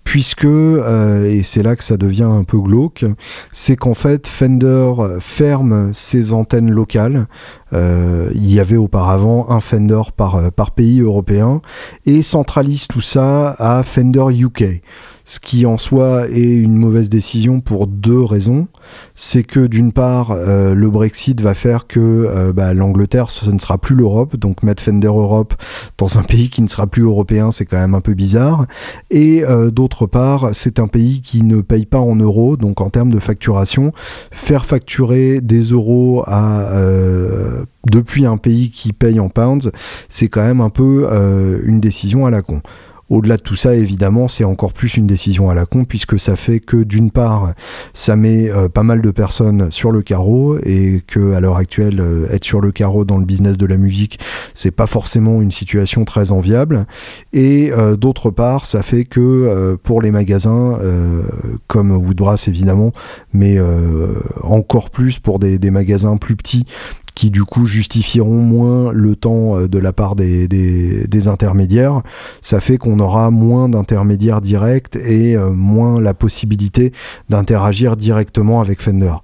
puisque, 0.03 0.45
euh, 0.45 1.25
et 1.25 1.43
c'est 1.43 1.63
là 1.63 1.75
que 1.75 1.83
ça 1.83 1.97
devient 1.97 2.23
un 2.23 2.43
peu 2.43 2.59
glauque, 2.59 3.05
c'est 3.51 3.75
qu'en 3.75 3.93
fait 3.93 4.27
Fender 4.27 4.91
ferme 5.19 5.93
ses 5.93 6.31
antennes 6.31 6.71
locales. 6.71 7.27
Euh, 7.73 8.29
il 8.33 8.53
y 8.53 8.61
avait 8.61 8.77
auparavant 8.77 9.49
un 9.49 9.59
Fender 9.59 10.01
par, 10.15 10.51
par 10.53 10.71
pays 10.71 11.01
européen 11.01 11.61
et 12.05 12.21
centralise 12.21 12.87
tout 12.87 13.01
ça 13.01 13.49
à 13.59 13.83
Fender 13.83 14.25
UK 14.31 14.81
ce 15.27 15.41
qui 15.41 15.65
en 15.65 15.77
soi 15.77 16.29
est 16.29 16.55
une 16.55 16.77
mauvaise 16.77 17.09
décision 17.09 17.59
pour 17.59 17.85
deux 17.85 18.23
raisons. 18.23 18.69
C'est 19.13 19.43
que 19.43 19.67
d'une 19.67 19.91
part, 19.91 20.31
euh, 20.31 20.73
le 20.73 20.89
Brexit 20.89 21.41
va 21.41 21.53
faire 21.53 21.85
que 21.85 21.99
euh, 21.99 22.53
bah, 22.53 22.73
l'Angleterre, 22.73 23.29
ce 23.29 23.51
ne 23.51 23.59
sera 23.59 23.77
plus 23.77 23.93
l'Europe, 23.93 24.37
donc 24.37 24.63
mettre 24.63 24.81
Fender 24.81 25.07
Europe 25.07 25.53
dans 25.97 26.17
un 26.17 26.23
pays 26.23 26.49
qui 26.49 26.61
ne 26.61 26.69
sera 26.69 26.87
plus 26.87 27.03
européen, 27.03 27.51
c'est 27.51 27.65
quand 27.65 27.77
même 27.77 27.93
un 27.93 27.99
peu 27.99 28.13
bizarre. 28.13 28.67
Et 29.11 29.43
euh, 29.43 29.69
d'autre 29.69 30.05
part, 30.05 30.51
c'est 30.53 30.79
un 30.79 30.87
pays 30.87 31.19
qui 31.21 31.43
ne 31.43 31.59
paye 31.59 31.85
pas 31.85 31.99
en 31.99 32.15
euros, 32.15 32.55
donc 32.55 32.79
en 32.79 32.89
termes 32.89 33.11
de 33.11 33.19
facturation, 33.19 33.91
faire 34.31 34.65
facturer 34.65 35.41
des 35.41 35.61
euros 35.61 36.23
depuis 37.91 38.25
un 38.25 38.37
pays 38.37 38.71
qui 38.71 38.93
paye 38.93 39.19
en 39.19 39.27
pounds, 39.27 39.71
c'est 40.07 40.29
quand 40.29 40.43
même 40.43 40.61
un 40.61 40.69
peu 40.69 41.09
une 41.65 41.81
décision 41.81 42.25
à 42.25 42.31
la 42.31 42.41
con. 42.41 42.61
Au-delà 43.09 43.37
de 43.37 43.41
tout 43.41 43.55
ça, 43.55 43.73
évidemment, 43.73 44.27
c'est 44.27 44.43
encore 44.43 44.73
plus 44.73 44.97
une 44.97 45.07
décision 45.07 45.49
à 45.49 45.55
la 45.55 45.65
con, 45.65 45.85
puisque 45.85 46.19
ça 46.19 46.35
fait 46.35 46.59
que 46.59 46.77
d'une 46.77 47.09
part, 47.09 47.53
ça 47.93 48.17
met 48.17 48.49
euh, 48.49 48.67
pas 48.67 48.83
mal 48.83 49.01
de 49.01 49.11
personnes 49.11 49.71
sur 49.71 49.91
le 49.91 50.01
carreau, 50.01 50.57
et 50.63 51.01
que 51.07 51.33
à 51.33 51.39
l'heure 51.39 51.55
actuelle, 51.55 52.01
euh, 52.01 52.27
être 52.31 52.43
sur 52.43 52.59
le 52.59 52.71
carreau 52.73 53.05
dans 53.05 53.17
le 53.17 53.25
business 53.25 53.55
de 53.55 53.65
la 53.65 53.77
musique, 53.77 54.19
c'est 54.53 54.71
pas 54.71 54.87
forcément 54.87 55.41
une 55.41 55.51
situation 55.51 56.03
très 56.03 56.31
enviable. 56.31 56.85
Et 57.31 57.71
euh, 57.71 57.95
d'autre 57.95 58.29
part, 58.29 58.65
ça 58.65 58.81
fait 58.81 59.05
que 59.05 59.77
pour 59.83 60.01
les 60.01 60.11
magasins, 60.11 60.77
comme 61.67 61.91
Woodbrass 61.91 62.47
évidemment, 62.47 62.91
mais 63.33 63.57
encore 64.43 64.89
plus 64.89 65.19
pour 65.19 65.39
des, 65.39 65.59
des 65.59 65.71
magasins 65.71 66.17
plus 66.17 66.35
petits 66.35 66.65
qui 67.17 67.31
du 67.31 67.45
coup 67.45 67.65
justifieront 67.65 68.43
moins 68.43 68.91
le 68.93 69.15
temps 69.15 69.57
euh, 69.57 69.67
de 69.67 69.79
la 69.79 69.91
part 69.91 70.15
des, 70.15 70.47
des, 70.47 71.27
intermédiaires. 71.27 72.03
Ça 72.41 72.61
fait 72.61 72.77
qu'on 72.77 72.99
aura 72.99 73.31
moins 73.31 73.69
d'intermédiaires 73.69 74.39
directs 74.39 74.95
et 74.95 75.35
euh, 75.35 75.49
moins 75.49 75.99
la 75.99 76.13
possibilité 76.13 76.93
d'interagir 77.27 77.97
directement 77.97 78.61
avec 78.61 78.83
Fender. 78.83 79.15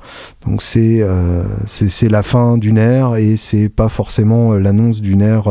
Donc 0.44 0.64
c'est 0.64 1.04
euh, 1.04 1.44
c'est 1.68 2.10
la 2.10 2.24
fin 2.24 2.58
d'une 2.58 2.80
ère 2.80 3.16
et 3.16 3.38
c'est 3.38 3.70
pas 3.70 3.89
forcément 3.89 4.54
l'annonce 4.54 5.00
d'une 5.00 5.22
ère 5.22 5.48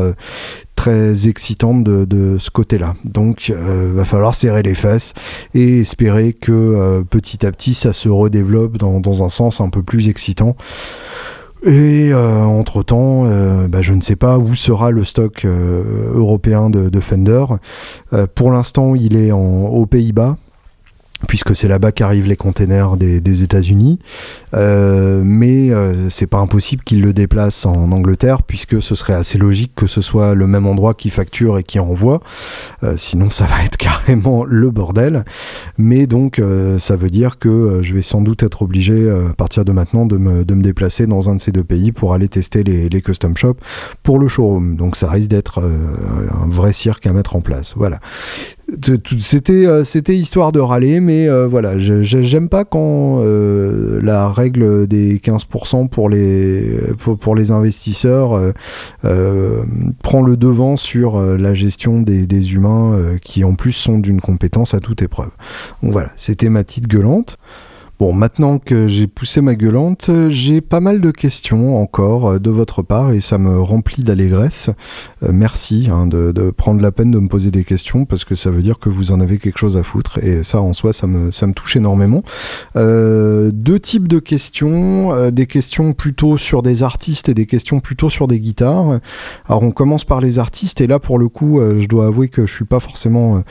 très 0.75 1.29
excitante 1.29 1.85
de, 1.85 2.05
de 2.05 2.39
ce 2.41 2.51
côté-là. 2.51 2.95
Donc, 3.05 3.51
euh, 3.55 3.93
va 3.95 4.05
falloir 4.05 4.35
serrer 4.35 4.63
les 4.63 4.75
fesses 4.75 5.15
et 5.55 5.81
espérer 5.81 6.33
que 6.33 7.05
petit 7.09 7.47
à 7.47 7.53
petit 7.53 7.73
ça 7.73 7.93
se 7.93 8.09
redéveloppe 8.09 8.79
dans, 8.79 8.99
dans, 8.99 9.23
un 9.23 9.29
sens 9.29 9.61
un 9.61 9.69
peu 9.69 9.85
plus 9.85 10.09
excitant. 10.09 10.57
Et 11.65 12.13
euh, 12.13 12.43
entre-temps, 12.43 13.25
euh, 13.27 13.69
bah, 13.69 13.83
je 13.83 13.93
ne 13.93 14.01
sais 14.01 14.17
pas 14.17 14.39
où 14.39 14.55
sera 14.57 14.91
le 14.91 15.05
stock 15.05 15.45
euh, 15.45 16.13
européen 16.13 16.71
de, 16.71 16.89
de 16.89 17.01
Fender. 17.01 17.45
pour 18.35 18.51
l'instant, 18.51 18.95
il 18.97 19.17
est 19.17 19.31
en, 19.31 19.67
aux 19.67 19.87
Pays-Bas 19.87 20.37
puisque 21.29 21.55
c'est 21.55 21.69
là-bas 21.69 21.93
qu'arrivent 21.93 22.27
les 22.27 22.37
containers 22.37 22.97
des, 22.97 23.43
États-Unis. 23.43 23.99
Euh, 24.55 25.23
mais 25.25 25.71
euh, 25.71 26.11
c'est 26.11 26.27
pas 26.27 26.39
impossible 26.39 26.85
qu'ils 26.85 27.03
le 27.03 27.13
déplacent 27.13 27.67
en 27.67 27.93
Angleterre, 27.93 28.43
puisque 28.43 28.83
ce 28.83 28.95
serait 28.95 29.15
assez 29.15 29.39
logique 29.39 29.73
que 29.75 29.87
ce 29.87 30.01
soit 30.01 30.35
le 30.35 30.47
même 30.47 30.67
endroit 30.67 30.95
qui 30.95 31.11
facture 31.11 31.59
et 31.59 31.63
qui 31.63 31.79
envoie. 31.79 32.21
Euh, 32.83 32.95
sinon, 32.97 33.31
ça 33.31 33.47
va 33.47 33.65
être 33.65 33.77
carrément 33.79 34.45
le 34.45 34.71
bordel. 34.71 35.25
Mais 35.79 36.07
donc, 36.07 36.39
euh, 36.39 36.79
ça 36.79 36.97
veut 36.97 37.11
dire 37.11 37.39
que 37.39 37.81
je 37.83 37.95
vais 37.95 38.03
sans 38.03 38.21
doute 38.21 38.43
être 38.43 38.63
obligé, 38.63 39.11
à 39.11 39.35
partir 39.35 39.65
de 39.65 39.73
maintenant, 39.73 40.07
de 40.07 40.19
me, 40.19 40.45
de 40.45 40.55
me, 40.55 40.63
déplacer 40.63 41.07
dans 41.07 41.29
un 41.29 41.37
de 41.37 41.41
ces 41.41 41.53
deux 41.53 41.65
pays 41.65 41.93
pour 41.93 42.15
aller 42.15 42.29
tester 42.29 42.63
les, 42.63 42.89
les 42.89 43.03
custom 43.03 43.37
shops 43.37 43.59
pour 44.03 44.19
le 44.19 44.29
showroom. 44.29 44.77
Donc, 44.77 44.97
ça 44.97 45.11
risque 45.11 45.29
d'être 45.29 45.61
un 45.61 46.49
vrai 46.49 46.73
cirque 46.73 47.07
à 47.07 47.13
mettre 47.13 47.37
en 47.37 47.41
place. 47.41 47.75
Voilà. 47.77 47.99
C'était 49.21 49.67
euh, 49.67 49.85
c'était 49.85 50.17
histoire 50.17 50.53
de 50.53 50.61
râler 50.61 51.01
mais 51.01 51.29
euh, 51.29 51.47
voilà 51.47 51.79
j'aime 51.79 52.49
pas 52.49 52.65
quand 52.65 53.21
euh, 53.21 54.01
la 54.03 54.31
règle 54.31 54.87
des 54.87 55.19
15% 55.19 55.89
pour 55.89 56.09
les 56.09 56.79
pour, 56.99 57.35
les 57.35 57.51
investisseurs 57.51 58.53
prend 60.03 60.23
le 60.23 60.37
devant 60.37 60.77
sur 60.77 61.21
la 61.21 61.55
gestion 61.55 62.01
des, 62.01 62.27
des 62.27 62.55
humains 62.55 63.17
qui 63.21 63.45
en 63.45 63.55
plus 63.55 63.73
sont 63.73 63.99
d'une 63.99 64.21
compétence 64.21 64.75
à 64.75 64.81
toute 64.81 65.03
épreuve. 65.03 65.31
Donc 65.83 65.93
voilà 65.93 66.11
c'était 66.17 66.49
ma 66.49 66.65
petite 66.65 66.87
gueulante 66.87 67.37
Bon, 67.99 68.13
maintenant 68.13 68.59
que 68.59 68.89
j'ai 68.89 69.07
poussé 69.07 69.41
ma 69.41 69.55
gueulante, 69.55 70.11
j'ai 70.29 70.61
pas 70.61 70.81
mal 70.81 71.01
de 71.01 71.13
questions 71.13 71.81
encore 71.81 72.31
euh, 72.31 72.39
de 72.41 72.51
votre 72.51 72.83
part 72.83 73.13
et 73.13 73.21
ça 73.21 73.39
me 73.39 73.61
remplit 73.61 74.03
d'allégresse. 74.03 74.71
Euh, 75.23 75.29
merci 75.33 75.89
hein, 75.89 76.09
de, 76.09 76.33
prendre 76.51 76.81
la 76.81 76.91
peine 76.91 77.13
de 77.13 77.21
me 77.21 77.29
poser 77.29 77.53
des 77.53 77.63
questions 77.63 78.05
parce 78.05 78.25
que 78.25 78.35
ça 78.35 78.51
veut 78.51 78.63
dire 78.63 78.81
que 78.81 78.89
vous 78.89 79.13
en 79.13 79.21
avez 79.21 79.39
quelque 79.39 79.59
chose 79.59 79.77
à 79.77 79.85
foutre 79.85 80.19
et 80.19 80.43
ça 80.43 80.61
en 80.61 80.73
soi 80.73 80.93
ça 80.93 81.07
me, 81.07 81.31
ça 81.31 81.47
me 81.47 81.53
touche 81.53 81.77
énormément. 81.77 82.25
Euh, 82.75 83.53
deux 83.53 83.79
types 83.79 84.09
de 84.09 84.19
questions, 84.19 85.31
des 85.31 85.47
questions 85.47 85.93
plutôt 85.93 86.37
sur 86.37 86.63
des 86.63 86.83
artistes 86.83 87.29
et 87.29 87.35
des 87.35 87.47
questions 87.47 87.79
plutôt 87.79 88.11
sur 88.11 88.27
des 88.27 88.41
guitares. 88.41 88.99
Alors 89.47 89.63
on 89.63 89.71
commence 89.71 90.05
par 90.05 90.21
les 90.21 90.41
artistes 90.41 90.81
et 90.81 90.89
là 90.89 90.99
pour 90.99 91.19
le 91.19 91.29
coup 91.29 91.61
je 91.61 91.87
dois 91.87 92.07
avouer 92.07 92.29
que 92.29 92.47
je 92.47 92.53
suis 92.53 92.65
pas 92.65 92.81
forcément 92.81 93.43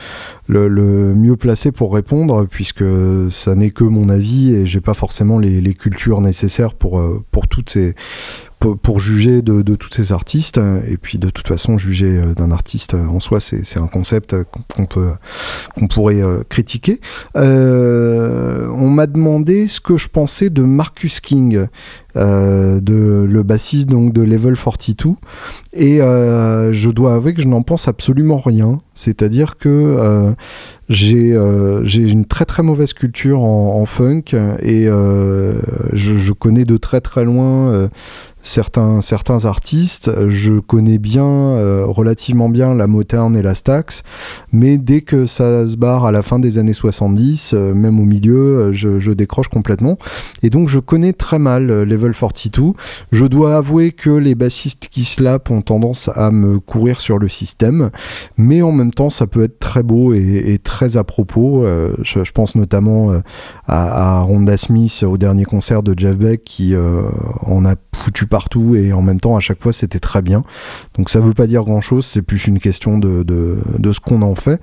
le 0.48 1.14
mieux 1.14 1.36
placé 1.36 1.72
pour 1.72 1.94
répondre 1.94 2.46
puisque 2.50 2.84
ça 3.30 3.54
n'est 3.54 3.70
que 3.70 3.84
mon 3.84 4.10
avis 4.10 4.41
et 4.50 4.66
j'ai 4.66 4.80
pas 4.80 4.94
forcément 4.94 5.38
les, 5.38 5.74
cultures 5.74 6.20
nécessaires 6.20 6.74
pour, 6.74 6.98
euh, 6.98 7.24
pour 7.30 7.48
toutes 7.48 7.70
ces 7.70 7.94
pour, 8.82 9.00
juger 9.00 9.42
de, 9.42 9.74
tous 9.74 9.90
ces 9.92 10.12
artistes 10.12 10.60
et 10.88 10.96
puis 10.96 11.18
de 11.18 11.30
toute 11.30 11.48
façon 11.48 11.78
juger 11.78 12.18
euh, 12.18 12.34
d'un 12.34 12.50
artiste 12.50 12.94
en 12.94 13.20
soi 13.20 13.40
c'est 13.40 13.78
un 13.78 13.86
concept 13.86 14.36
qu'on 14.74 14.86
peut 14.86 15.12
pourrait 15.90 16.22
euh, 16.22 16.42
critiquer. 16.48 17.00
On 17.34 18.88
m'a 18.88 19.06
demandé 19.06 19.68
ce 19.68 19.80
que 19.80 19.96
je 19.96 20.08
pensais 20.08 20.50
de 20.50 20.62
Marcus 20.62 21.20
King 21.20 21.66
de 22.14 23.26
le 23.28 23.42
bassiste 23.42 23.88
donc 23.88 24.12
de 24.12 24.22
Level 24.22 24.54
42 24.54 25.14
et 25.72 25.98
je 25.98 26.90
dois 26.90 27.14
avouer 27.14 27.34
que 27.34 27.42
je 27.42 27.48
n'en 27.48 27.62
pense 27.62 27.88
absolument 27.88 28.38
rien. 28.38 28.78
C'est 28.94 29.22
à 29.22 29.28
dire 29.28 29.56
que 29.56 30.34
euh, 30.92 31.80
j'ai 31.84 32.02
une 32.02 32.24
très 32.24 32.44
très 32.44 32.62
mauvaise 32.62 32.92
culture 32.92 33.42
en, 33.42 33.84
funk 33.86 34.34
et 34.60 34.86
euh, 34.88 35.60
je, 35.92 36.32
connais 36.32 36.64
de 36.64 36.76
très 36.76 37.00
très 37.00 37.24
loin 37.24 37.70
euh, 37.70 37.88
certains, 38.42 39.00
certains 39.00 39.44
artistes. 39.44 40.10
Je 40.28 40.58
connais 40.58 40.98
bien, 40.98 41.24
euh, 41.24 41.84
relativement 41.86 42.48
bien 42.48 42.74
la 42.74 42.86
Motown 42.86 43.36
et 43.36 43.42
la 43.42 43.54
Stax, 43.54 44.02
mais 44.52 44.76
dès 44.76 45.00
que 45.00 45.26
ça 45.26 45.66
se 45.66 45.76
barre 45.76 46.04
à 46.04 46.12
la 46.12 46.22
fin 46.22 46.38
des 46.38 46.58
années 46.58 46.72
70, 46.72 47.52
euh, 47.54 47.74
même 47.74 48.00
au 48.00 48.04
milieu, 48.04 48.36
euh, 48.36 48.72
je, 48.72 48.98
je, 48.98 49.12
décroche 49.12 49.48
complètement. 49.48 49.96
Et 50.42 50.50
donc 50.50 50.68
je 50.68 50.78
connais 50.78 51.12
très 51.12 51.38
mal 51.38 51.66
Level 51.66 52.12
42. 52.12 52.72
Je 53.12 53.24
dois 53.26 53.56
avouer 53.56 53.92
que 53.92 54.10
les 54.10 54.34
bassistes 54.34 54.88
qui 54.90 55.04
slap 55.04 55.50
ont 55.50 55.62
tendance 55.62 56.10
à 56.14 56.30
me 56.30 56.58
courir 56.58 57.00
sur 57.00 57.18
le 57.18 57.28
système, 57.28 57.90
mais 58.36 58.62
en 58.62 58.72
même 58.72 58.92
temps 58.92 59.10
ça 59.10 59.26
peut 59.26 59.44
être 59.44 59.58
très 59.58 59.82
beau 59.82 60.14
et, 60.14 60.58
très 60.62 60.96
à 60.96 61.04
propos. 61.04 61.66
Je, 62.02 62.32
pense 62.32 62.54
notamment 62.56 63.12
à, 63.66 64.18
à 64.18 64.20
Rhonda 64.22 64.56
Smith 64.56 65.04
au 65.06 65.18
dernier 65.18 65.44
concert 65.44 65.82
de 65.82 65.94
Jeff 65.98 66.16
Beck 66.16 66.42
qui 66.44 66.74
en 67.42 67.64
a 67.64 67.74
foutu 67.94 68.26
partout 68.32 68.74
et 68.76 68.94
en 68.94 69.02
même 69.02 69.20
temps 69.20 69.36
à 69.36 69.40
chaque 69.40 69.62
fois 69.62 69.74
c'était 69.74 70.00
très 70.00 70.22
bien. 70.22 70.42
Donc 70.96 71.10
ça 71.10 71.20
veut 71.20 71.34
pas 71.34 71.46
dire 71.46 71.64
grand 71.64 71.82
chose, 71.82 72.06
c'est 72.06 72.22
plus 72.22 72.46
une 72.46 72.58
question 72.58 72.96
de, 72.96 73.22
de, 73.22 73.92
ce 73.92 74.00
qu'on 74.00 74.22
en 74.22 74.34
fait. 74.34 74.58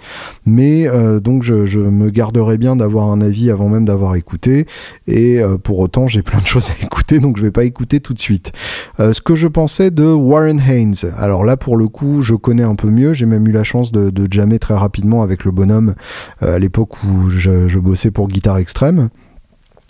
Mais 0.48 0.88
euh, 0.88 1.20
donc 1.20 1.44
je, 1.44 1.78
me 1.78 2.10
garderai 2.10 2.58
bien 2.58 2.76
d'avoir 2.76 3.12
un 3.12 3.22
avis 3.22 3.52
avant 3.52 3.70
même 3.70 3.86
d'avoir 3.86 4.16
écouté. 4.16 4.66
Et 5.06 5.40
euh, 5.40 5.60
pour 5.60 5.78
autant 5.78 6.08
j'ai 6.08 6.24
plein 6.24 6.40
de 6.40 6.48
choses 6.54 6.72
à 6.72 6.84
écouter 6.84 7.20
donc 7.20 7.38
je 7.38 7.44
vais 7.44 7.52
pas 7.52 7.64
écouter 7.64 8.00
tout 8.00 8.16
de 8.16 8.20
suite. 8.20 8.52
Euh, 9.00 9.14
ce 9.14 9.22
que 9.22 9.36
je 9.36 9.48
pensais 9.48 9.92
de 9.92 10.06
Warren 10.06 10.60
Haynes. 10.60 10.96
Alors 11.16 11.46
là 11.46 11.56
pour 11.56 11.78
le 11.78 11.88
coup 11.88 12.24
je 12.24 12.34
connais 12.34 12.64
un 12.64 12.76
peu 12.76 12.90
mieux, 12.90 13.14
j'ai 13.14 13.28
même 13.28 13.48
eu 13.48 13.52
la 13.52 13.64
chance 13.64 13.92
de, 13.92 14.10
de 14.10 14.34
jammer 14.34 14.58
très 14.58 14.74
rapidement 14.74 15.22
avec 15.22 15.46
le 15.46 15.52
bonhomme 15.52 15.94
à 16.42 16.58
l'époque 16.58 17.04
où 17.04 17.30
je 17.30 17.78
bossais 17.78 18.10
pour 18.10 18.30
Guitare 18.30 18.58
Extrême. 18.58 19.10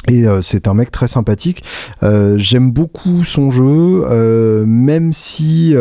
Et 0.08 0.26
euh, 0.26 0.42
c'est 0.42 0.68
un 0.68 0.74
mec 0.74 0.92
très 0.92 1.08
sympathique. 1.08 1.64
Euh, 2.04 2.36
j'aime 2.38 2.72
beaucoup 2.72 3.26
son 3.26 3.52
jeu, 3.52 4.06
euh, 4.10 4.66
même 4.66 5.14
si 5.14 5.76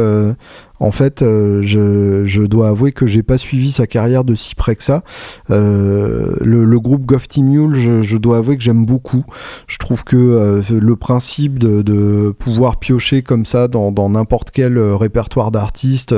en 0.80 0.92
fait, 0.92 1.22
euh, 1.22 1.62
je, 1.64 2.42
dois 2.42 2.68
avouer 2.68 2.92
que 2.92 3.06
j'ai 3.06 3.22
pas 3.22 3.36
suivi 3.36 3.70
sa 3.70 3.86
carrière 3.86 4.24
de 4.24 4.34
si 4.34 4.54
près 4.54 4.76
que 4.76 4.82
ça. 4.82 5.02
Euh, 5.50 6.36
le, 6.40 6.78
groupe 6.78 7.04
Gofty 7.04 7.42
Mule, 7.42 7.74
je, 7.74 8.16
dois 8.16 8.38
avouer 8.38 8.56
que 8.56 8.62
j'aime 8.62 8.86
beaucoup. 8.86 9.24
Je 9.66 9.78
trouve 9.78 10.04
que 10.04 10.16
euh, 10.16 10.62
le 10.70 10.96
principe 10.96 11.58
de, 11.58 12.34
pouvoir 12.38 12.78
piocher 12.78 13.22
comme 13.22 13.44
ça 13.44 13.68
dans 13.68 14.08
n'importe 14.08 14.50
quel 14.50 14.78
répertoire 14.78 15.50
d'artistes, 15.50 16.14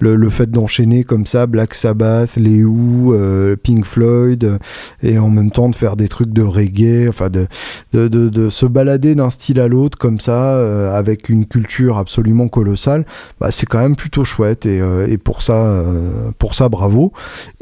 le, 0.00 0.30
fait 0.30 0.50
d'enchaîner 0.50 1.02
comme 1.02 1.26
ça 1.26 1.46
Black 1.46 1.74
Sabbath, 1.74 2.36
les 2.36 2.62
Who, 2.64 3.16
Pink 3.62 3.84
Floyd, 3.84 4.58
et 5.02 5.18
en 5.18 5.28
même 5.28 5.50
temps 5.50 5.68
de 5.68 5.74
faire 5.74 5.96
des 5.96 6.08
trucs 6.08 6.32
de 6.32 6.42
reggae, 6.42 7.08
enfin 7.08 7.28
de, 7.30 7.48
de, 7.92 8.50
se 8.50 8.66
balader 8.66 9.14
d'un 9.14 9.30
style 9.30 9.58
à 9.60 9.66
l'autre 9.66 9.98
comme 9.98 10.20
ça, 10.20 10.96
avec 10.96 11.28
une 11.28 11.46
culture 11.46 11.98
absolument 11.98 12.48
colossale, 12.48 13.04
bah, 13.40 13.50
c'est 13.50 13.66
quand 13.66 13.79
même 13.80 13.96
plutôt 13.96 14.24
chouette 14.24 14.66
et, 14.66 14.80
euh, 14.80 15.16
pour 15.22 15.42
ça 15.42 15.54
euh, 15.54 16.30
pour 16.38 16.54
ça 16.54 16.68
bravo. 16.68 17.12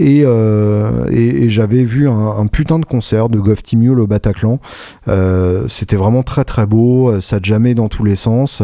Euh, 0.01 1.07
et, 1.11 1.45
et, 1.45 1.51
j'avais 1.51 1.85
vu 1.85 2.09
un, 2.09 2.47
putain 2.47 2.79
de 2.79 2.85
concert 2.85 3.29
de 3.29 3.39
Goff 3.39 3.61
Mule 3.73 4.01
au 4.01 4.07
Bataclan. 4.07 4.61
C'était 5.69 5.97
vraiment 5.97 6.23
très 6.23 6.45
très 6.45 6.67
beau. 6.67 7.21
Ça 7.21 7.39
jamais 7.43 7.75
dans 7.75 7.89
tous 7.89 8.05
les 8.05 8.17
sens. 8.17 8.63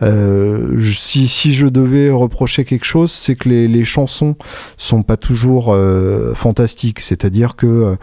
Si, 0.00 1.28
si 1.28 1.54
je 1.54 1.66
devais 1.66 2.10
reprocher 2.10 2.64
quelque 2.64 2.84
chose 2.84 3.12
c'est 3.12 3.36
que 3.36 3.48
les, 3.48 3.68
les 3.68 3.84
chansons 3.84 4.36
sont 4.76 5.02
pas 5.02 5.16
toujours 5.16 5.76
fantastiques. 6.34 7.00
C'est 7.00 7.24
à 7.24 7.30
dire 7.30 7.56
que 7.56 7.96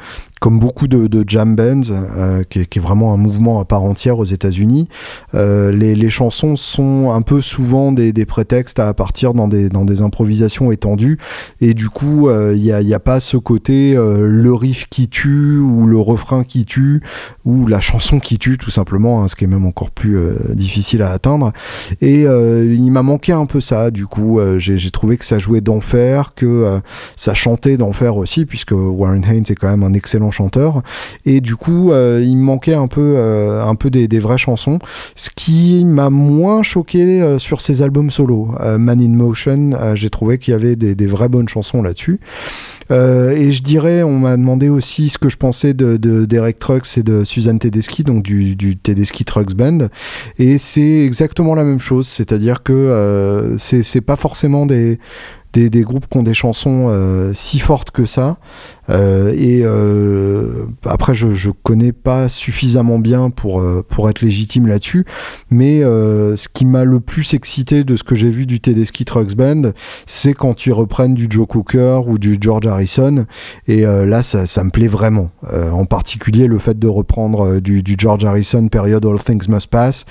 comme 0.44 0.60
beaucoup 0.60 0.90
de, 0.90 1.24
jam 1.26 1.56
bands, 1.56 1.90
euh, 1.90 2.44
qui, 2.44 2.60
est, 2.60 2.80
vraiment 2.80 3.14
un 3.14 3.18
mouvement 3.18 3.62
à 3.62 3.66
part 3.66 3.84
entière 3.84 4.20
aux 4.20 4.26
États-Unis, 4.26 4.90
euh, 5.36 5.72
les, 5.72 6.10
chansons 6.10 6.58
sont 6.58 7.12
un 7.12 7.22
peu 7.22 7.40
souvent 7.40 7.94
des, 7.94 8.26
prétextes 8.26 8.78
à 8.78 8.94
partir 8.94 9.34
dans 9.34 9.48
des, 9.48 10.02
improvisations 10.02 10.70
étendues, 10.70 11.18
et 11.62 11.74
du 11.74 11.88
coup, 11.88 12.30
il 12.30 12.34
euh, 12.34 12.56
n'y 12.58 12.74
a, 12.74 12.82
y 12.82 12.94
a, 12.94 13.00
pas 13.00 13.22
ce 13.22 13.38
côté 13.38 13.94
le 13.96 14.54
riff 14.54 14.90
qui 14.90 15.08
tue, 15.08 15.60
ou 15.60 15.86
le 15.86 15.98
refrain 15.98 16.44
qui 16.44 16.66
tue, 16.66 17.02
ou 17.46 17.66
la 17.66 17.80
chanson 17.80 18.20
qui 18.20 18.38
tue, 18.38 18.58
tout 18.58 18.72
simplement, 18.72 19.24
hein, 19.24 19.30
ce 19.30 19.38
qui 19.38 19.46
est 19.46 19.48
même 19.48 19.66
encore 19.66 19.92
plus 19.92 20.18
difficile 20.50 21.04
à 21.04 21.12
atteindre. 21.12 21.54
Et 22.02 22.24
il 22.24 22.92
m'a 22.92 23.02
manqué 23.02 23.32
un 23.32 23.46
peu 23.46 23.62
ça, 23.62 23.92
du 23.92 24.08
coup, 24.08 24.42
j'ai 24.58 24.92
trouvé 24.92 25.16
que 25.16 25.24
ça 25.24 25.40
jouait 25.40 25.62
d'enfer, 25.62 26.34
que 26.36 26.82
ça 27.16 27.34
chantait 27.34 27.78
d'enfer 27.78 28.18
aussi, 28.18 28.46
puisque 28.46 28.74
Warren 28.74 29.24
Haynes 29.24 29.46
est 29.48 29.56
quand 29.56 29.70
même 29.70 29.84
un 29.84 29.94
excellent 29.94 30.33
chanteur. 30.34 30.82
Et 31.26 31.42
du 31.42 31.56
coup, 31.56 31.92
euh, 31.92 32.22
il 32.24 32.38
me 32.38 32.44
manquait 32.44 32.74
un 32.74 32.88
peu, 32.88 33.16
euh, 33.18 33.64
un 33.64 33.76
peu 33.76 33.90
des, 33.90 34.20
vraies 34.20 34.38
chansons. 34.38 34.80
Ce 35.16 35.30
qui 35.34 35.84
m'a 35.86 36.10
moins 36.10 36.64
choqué 36.64 37.22
euh, 37.22 37.40
sur 37.40 37.62
ses 37.62 37.82
albums 37.82 38.12
solo. 38.12 38.50
Man 38.78 39.02
in 39.02 39.10
Motion, 39.10 39.72
j'ai 39.96 40.10
trouvé 40.10 40.38
qu'il 40.38 40.52
y 40.52 40.56
avait 40.56 40.76
des, 40.76 41.08
vraies 41.08 41.30
bonnes 41.30 41.50
chansons 41.50 41.82
là-dessus. 41.82 42.20
Et 42.90 43.52
je 43.52 43.62
dirais, 43.62 44.04
on 44.04 44.20
m'a 44.20 44.38
demandé 44.38 44.70
aussi 44.70 45.10
ce 45.10 45.18
que 45.18 45.30
je 45.30 45.38
pensais 45.38 45.74
de, 45.74 45.98
d'Eric 46.26 46.60
Trucks 46.60 46.98
et 46.98 47.04
de 47.04 47.24
Suzanne 47.24 47.60
Tedeschi, 47.60 48.04
donc 48.04 48.24
du, 48.24 48.78
Tedeschi 48.78 49.26
Trucks 49.26 49.56
Band. 49.56 49.88
Et 50.38 50.58
c'est 50.58 51.04
exactement 51.04 51.56
la 51.56 51.64
même 51.64 51.80
chose, 51.80 52.08
c'est-à-dire 52.08 52.64
que 52.64 53.56
c'est 53.58 54.02
pas 54.02 54.16
forcément 54.16 54.66
des, 54.66 55.00
groupes 55.56 56.08
qui 56.08 56.18
ont 56.18 56.24
des 56.24 56.34
chansons 56.34 57.32
si 57.34 57.60
fortes 57.60 57.92
que 57.92 58.06
ça. 58.06 58.38
Euh, 58.90 59.34
et 59.36 59.62
euh, 59.64 60.66
après, 60.86 61.16
je, 61.16 61.34
je 61.34 61.50
connais 61.52 61.92
pas 61.92 62.30
suffisamment 62.30 63.00
bien 63.00 63.30
pour, 63.30 63.62
euh, 63.62 63.86
pour 63.88 64.10
être 64.10 64.22
légitime 64.22 64.68
là-dessus, 64.68 65.06
mais 65.50 65.82
ce 65.82 66.48
qui 66.48 66.66
m'a 66.66 66.84
le 66.84 67.00
plus 67.00 67.34
excité 67.34 67.84
de 67.84 67.96
ce 67.96 68.04
que 68.04 68.16
j'ai 68.16 68.30
vu 68.30 68.46
du 68.46 68.60
Tedeschi 68.60 69.06
Trucks 69.06 69.36
Band, 69.36 69.72
c'est 70.06 70.34
quand 70.34 70.66
ils 70.66 70.74
reprennent 70.74 71.14
du 71.14 71.28
Joe 71.30 71.48
Cooker 71.48 72.02
ou 72.08 72.18
du 72.18 72.38
George 72.40 72.68
Harrison, 72.74 73.26
et 73.68 73.82
là, 73.82 74.24
ça, 74.24 74.64
me 74.64 74.70
plaît 74.70 74.88
vraiment. 74.88 75.30
en 75.52 75.86
particulier, 75.86 76.48
le 76.48 76.60
fait 76.60 76.78
de 76.78 76.88
reprendre 76.88 77.60
du, 77.60 77.84
du, 77.84 77.96
George 77.98 78.26
Harrison 78.26 78.68
Period 78.68 79.06
All 79.06 79.20
Things 79.20 79.48
Must 79.48 79.68
Pass, 79.68 80.06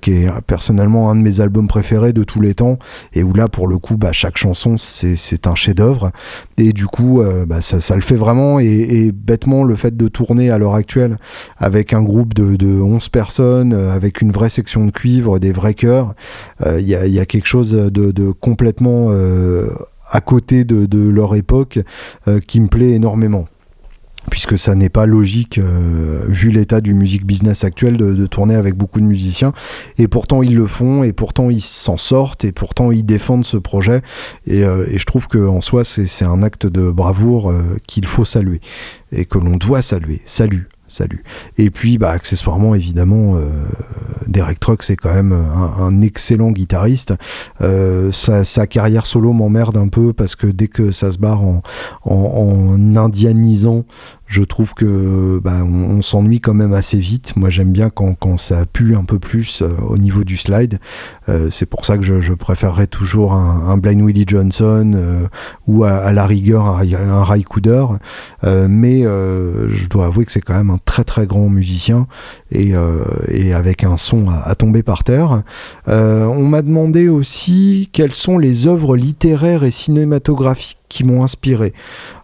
qui 0.00 0.12
est 0.12 0.30
personnellement 0.46 1.10
un 1.10 1.16
de 1.16 1.20
mes 1.20 1.40
albums 1.40 1.68
préférés 1.68 2.12
de 2.12 2.24
tous 2.24 2.40
les 2.40 2.54
temps, 2.54 2.78
et 3.14 3.22
où 3.22 3.32
là, 3.32 3.48
pour 3.48 3.68
le 3.68 3.78
coup, 3.78 3.96
bah, 3.96 4.12
chaque 4.12 4.36
chanson, 4.36 4.76
c'est 4.76 5.46
un 5.46 5.54
chef-d'œuvre, 5.54 6.12
et 6.58 6.72
du 6.72 6.86
coup, 6.86 7.22
bah, 7.46 7.62
ça, 7.62 7.80
ça 7.80 7.96
fait 8.02 8.16
vraiment. 8.16 8.58
Et, 8.58 9.12
bêtement 9.12 9.64
le 9.64 9.76
fait 9.76 9.96
de 9.96 10.08
tourner 10.08 10.50
à 10.50 10.58
l'heure 10.58 10.74
actuelle 10.74 11.16
avec 11.56 11.92
un 11.92 12.02
groupe 12.02 12.34
de, 12.34 12.56
de 12.56 12.80
11 12.80 13.08
personnes, 13.08 13.72
euh, 13.72 13.94
avec 13.94 14.20
une 14.20 14.32
vraie 14.32 14.48
section 14.48 14.84
de 14.84 14.90
cuivre, 14.90 15.38
des 15.38 15.52
vrais 15.52 15.74
chœurs, 15.74 16.14
euh, 16.66 16.80
il 16.80 16.88
y, 16.88 16.94
a, 16.94 17.26
quelque 17.26 17.46
chose 17.46 17.72
de, 17.72 18.30
complètement 18.32 19.08
euh, 19.10 19.68
à 20.12 20.20
côté 20.20 20.64
de, 20.64 21.08
leur 21.08 21.34
époque 21.34 21.80
qui 22.46 22.60
me 22.60 22.68
plaît 22.68 22.92
énormément 22.92 23.46
puisque 24.30 24.58
ça 24.58 24.74
n'est 24.74 24.88
pas 24.88 25.06
logique, 25.06 25.58
euh, 25.58 26.24
vu 26.28 26.50
l'état 26.50 26.80
du 26.80 26.94
music 26.94 27.26
business 27.26 27.64
actuel, 27.64 27.96
de, 27.96 28.26
tourner 28.26 28.54
avec 28.54 28.74
beaucoup 28.74 29.00
de 29.00 29.04
musiciens. 29.04 29.52
Et 29.98 30.08
pourtant, 30.08 30.42
ils 30.42 30.54
le 30.54 30.66
font, 30.66 31.02
et 31.02 31.12
pourtant, 31.12 31.50
ils 31.50 31.62
s'en 31.62 31.96
sortent, 31.96 32.44
et 32.44 32.52
pourtant, 32.52 32.92
ils 32.92 33.04
défendent 33.04 33.44
ce 33.44 33.56
projet. 33.56 34.00
Et, 34.46 34.64
euh, 34.64 34.86
je 34.94 35.04
trouve 35.04 35.28
qu'en 35.28 35.60
soi, 35.60 35.84
c'est 35.84 36.24
un 36.24 36.42
acte 36.42 36.66
de 36.66 36.90
bravoure 36.90 37.50
euh, 37.50 37.76
qu'il 37.86 38.06
faut 38.06 38.24
saluer, 38.24 38.60
et 39.10 39.24
que 39.24 39.38
l'on 39.38 39.56
doit 39.56 39.82
saluer. 39.82 40.22
Salut 40.24 40.68
salut. 40.92 41.24
Et 41.58 41.70
puis, 41.70 41.98
bah, 41.98 42.10
accessoirement, 42.10 42.74
évidemment, 42.74 43.36
euh, 43.36 43.46
Derek 44.26 44.60
Truck, 44.60 44.82
c'est 44.82 44.96
quand 44.96 45.12
même 45.12 45.32
un, 45.32 46.02
excellent 46.02 46.50
guitariste. 46.50 47.14
Euh, 47.60 48.10
sa, 48.12 48.66
carrière 48.66 49.06
solo 49.06 49.32
m'emmerde 49.32 49.76
un 49.76 49.88
peu 49.88 50.12
parce 50.12 50.36
que 50.36 50.46
dès 50.46 50.68
que 50.68 50.92
ça 50.92 51.12
se 51.12 51.18
barre 51.18 51.42
en, 51.42 51.62
en 52.04 52.96
indianisant 52.96 53.84
je 54.32 54.42
trouve 54.42 54.72
que 54.72 55.38
bah, 55.44 55.62
on, 55.62 56.00
s'ennuie 56.00 56.40
quand 56.40 56.54
même 56.54 56.72
assez 56.72 56.98
vite. 56.98 57.34
Moi, 57.36 57.50
j'aime 57.50 57.70
bien 57.70 57.90
quand, 57.90 58.16
ça 58.38 58.64
pue 58.64 58.96
un 58.96 59.04
peu 59.04 59.18
plus 59.18 59.60
euh, 59.60 59.76
au 59.86 59.98
niveau 59.98 60.24
du 60.24 60.38
slide. 60.38 60.80
Euh, 61.28 61.48
c'est 61.50 61.66
pour 61.66 61.84
ça 61.84 61.98
que 61.98 62.04
je, 62.04 62.32
préférerais 62.32 62.86
toujours 62.86 63.34
un, 63.34 63.76
Blind 63.76 64.00
Willie 64.00 64.24
Johnson 64.26 64.92
euh, 64.94 65.26
ou 65.66 65.84
à, 65.84 66.12
la 66.14 66.26
rigueur 66.26 66.66
un, 66.66 66.82
un 66.82 67.22
Ray 67.22 67.42
Cooder. 67.42 67.84
mais 68.42 69.02
je 69.02 69.86
dois 69.88 70.06
avouer 70.06 70.24
que 70.24 70.32
c'est 70.32 70.40
quand 70.40 70.54
même 70.54 70.70
un 70.70 70.78
très 70.82 71.04
très 71.04 71.26
grand 71.26 71.50
musicien 71.50 72.06
et, 72.50 72.74
avec 73.52 73.84
un 73.84 73.98
son 73.98 74.24
à 74.30 74.54
tomber 74.54 74.82
par 74.82 75.04
terre. 75.04 75.42
on 75.86 76.46
m'a 76.46 76.62
demandé 76.62 77.08
aussi 77.08 77.90
quelles 77.92 78.14
sont 78.14 78.38
les 78.38 78.66
œuvres 78.66 78.96
littéraires 78.96 79.64
et 79.64 79.70
cinématographiques 79.70 80.78
qui 80.92 81.04
m'ont 81.04 81.24
inspiré. 81.24 81.72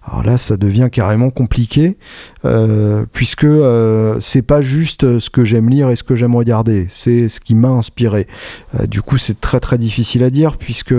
Alors 0.07 0.23
là, 0.23 0.39
ça 0.39 0.57
devient 0.57 0.89
carrément 0.93 1.31
compliqué, 1.31 1.97
euh, 2.45 3.07
puisque 3.13 3.45
euh, 3.45 4.19
c'est 4.21 4.43
pas 4.43 4.61
juste 4.61 5.19
ce 5.19 5.31
que 5.31 5.43
j'aime 5.43 5.71
lire 5.71 5.89
et 5.89 5.97
ce 5.97 6.03
que 6.03 6.15
j'aime 6.15 6.37
regarder, 6.37 6.87
c'est 6.91 7.31
ce 7.31 7.41
qui 7.41 7.55
m'a 7.55 7.69
inspiré. 7.69 8.27
Euh, 8.79 8.87
du 8.87 9.01
coup, 9.01 9.17
c'est 9.17 9.41
très 9.41 9.59
très 9.59 9.79
difficile 9.79 10.23
à 10.23 10.31
dire, 10.31 10.59
puisque 10.59 10.95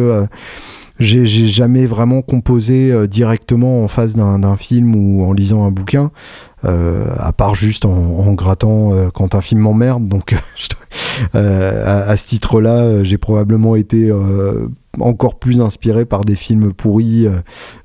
j'ai 1.00 1.26
jamais 1.26 1.86
vraiment 1.86 2.22
composé 2.22 3.08
directement 3.08 3.84
en 3.84 3.88
face 3.88 4.16
d'un 4.16 4.58
film 4.58 4.96
ou 4.96 5.24
en 5.24 5.32
lisant 5.32 5.64
un 5.64 5.72
bouquin. 5.72 6.12
à 6.64 7.32
part 7.38 7.56
juste 7.56 7.86
en, 7.86 8.34
grattant 8.34 8.92
quand 9.14 9.34
un 9.34 9.42
film 9.42 9.62
m'emmerde. 9.62 10.08
Donc, 10.08 10.36
à, 11.34 11.38
à, 11.38 12.18
ce 12.18 12.28
titre-là, 12.28 13.04
j'ai 13.06 13.18
probablement 13.18 13.78
été 13.78 14.12
encore 15.00 15.38
plus 15.38 15.62
inspiré 15.62 16.06
par 16.06 16.26
des 16.26 16.36
films 16.36 16.74
pourris 16.74 17.28
euh, 17.28 17.40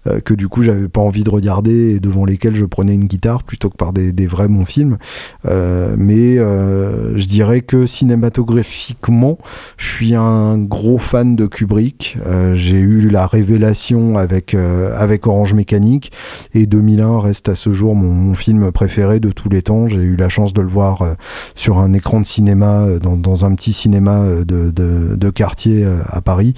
euh, 0.07 0.21
que 0.21 0.35
du 0.35 0.49
coup 0.49 0.63
j'avais 0.63 0.89
pas 0.89 1.01
envie 1.01 1.23
de 1.23 1.31
regarder 1.31 1.95
et 1.95 2.01
devant 2.01 2.25
lesquels 2.25 2.57
je 2.57 2.65
prenais 2.65 2.95
une 2.95 3.05
guitare 3.05 3.45
plutôt 3.45 3.71
que 3.71 3.77
par 3.77 3.93
des, 3.93 4.27
vrais 4.27 4.49
bons 4.49 4.65
films. 4.65 4.97
Euh, 5.45 5.95
mais 5.99 6.37
je 6.37 7.27
dirais 7.27 7.61
que 7.61 7.87
cinématographiquement, 7.87 9.39
je 9.77 9.87
suis 9.87 10.15
un 10.15 10.57
gros 10.59 10.99
fan 10.99 11.37
de 11.37 11.47
Kubrick. 11.47 12.17
J'ai 12.55 12.79
eu 12.79 13.09
la 13.11 13.27
révélation 13.27 14.17
avec, 14.17 14.55
avec 14.55 15.27
Orange 15.27 15.53
Mécanique 15.53 16.11
et 16.55 16.67
2001 16.67 17.21
reste 17.21 17.49
à 17.49 17.55
ce 17.55 17.73
jour 17.73 17.95
mon, 17.95 18.35
film 18.35 18.73
préféré 18.73 19.21
de 19.21 19.31
tous 19.31 19.49
les 19.49 19.63
temps. 19.63 19.89
J'ai 19.89 19.99
eu 19.99 20.17
la 20.17 20.29
chance 20.29 20.55
de 20.55 20.63
le 20.63 20.69
voir 20.69 21.17
sur 21.55 21.79
un 21.79 21.93
écran 21.93 22.21
de 22.21 22.27
cinéma 22.27 22.87
dans, 23.01 23.45
un 23.45 23.55
petit 23.55 23.73
cinéma 23.73 24.25
de, 24.45 24.71
de 24.71 25.31
quartier 25.31 25.87
à 26.09 26.21
Paris 26.23 26.55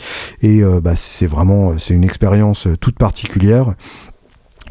euh, 0.46 0.80
bah, 0.80 0.96
c'est 0.96 1.26
vraiment 1.26 1.78
c'est 1.78 1.94
une 1.94 2.04
expérience 2.04 2.66
euh, 2.66 2.76
toute 2.76 2.98
particulière. 2.98 3.74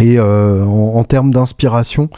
Et 0.01 0.19
euh, 0.19 0.65
en, 0.65 1.05
termes 1.05 1.31
d'inspiration, 1.31 2.09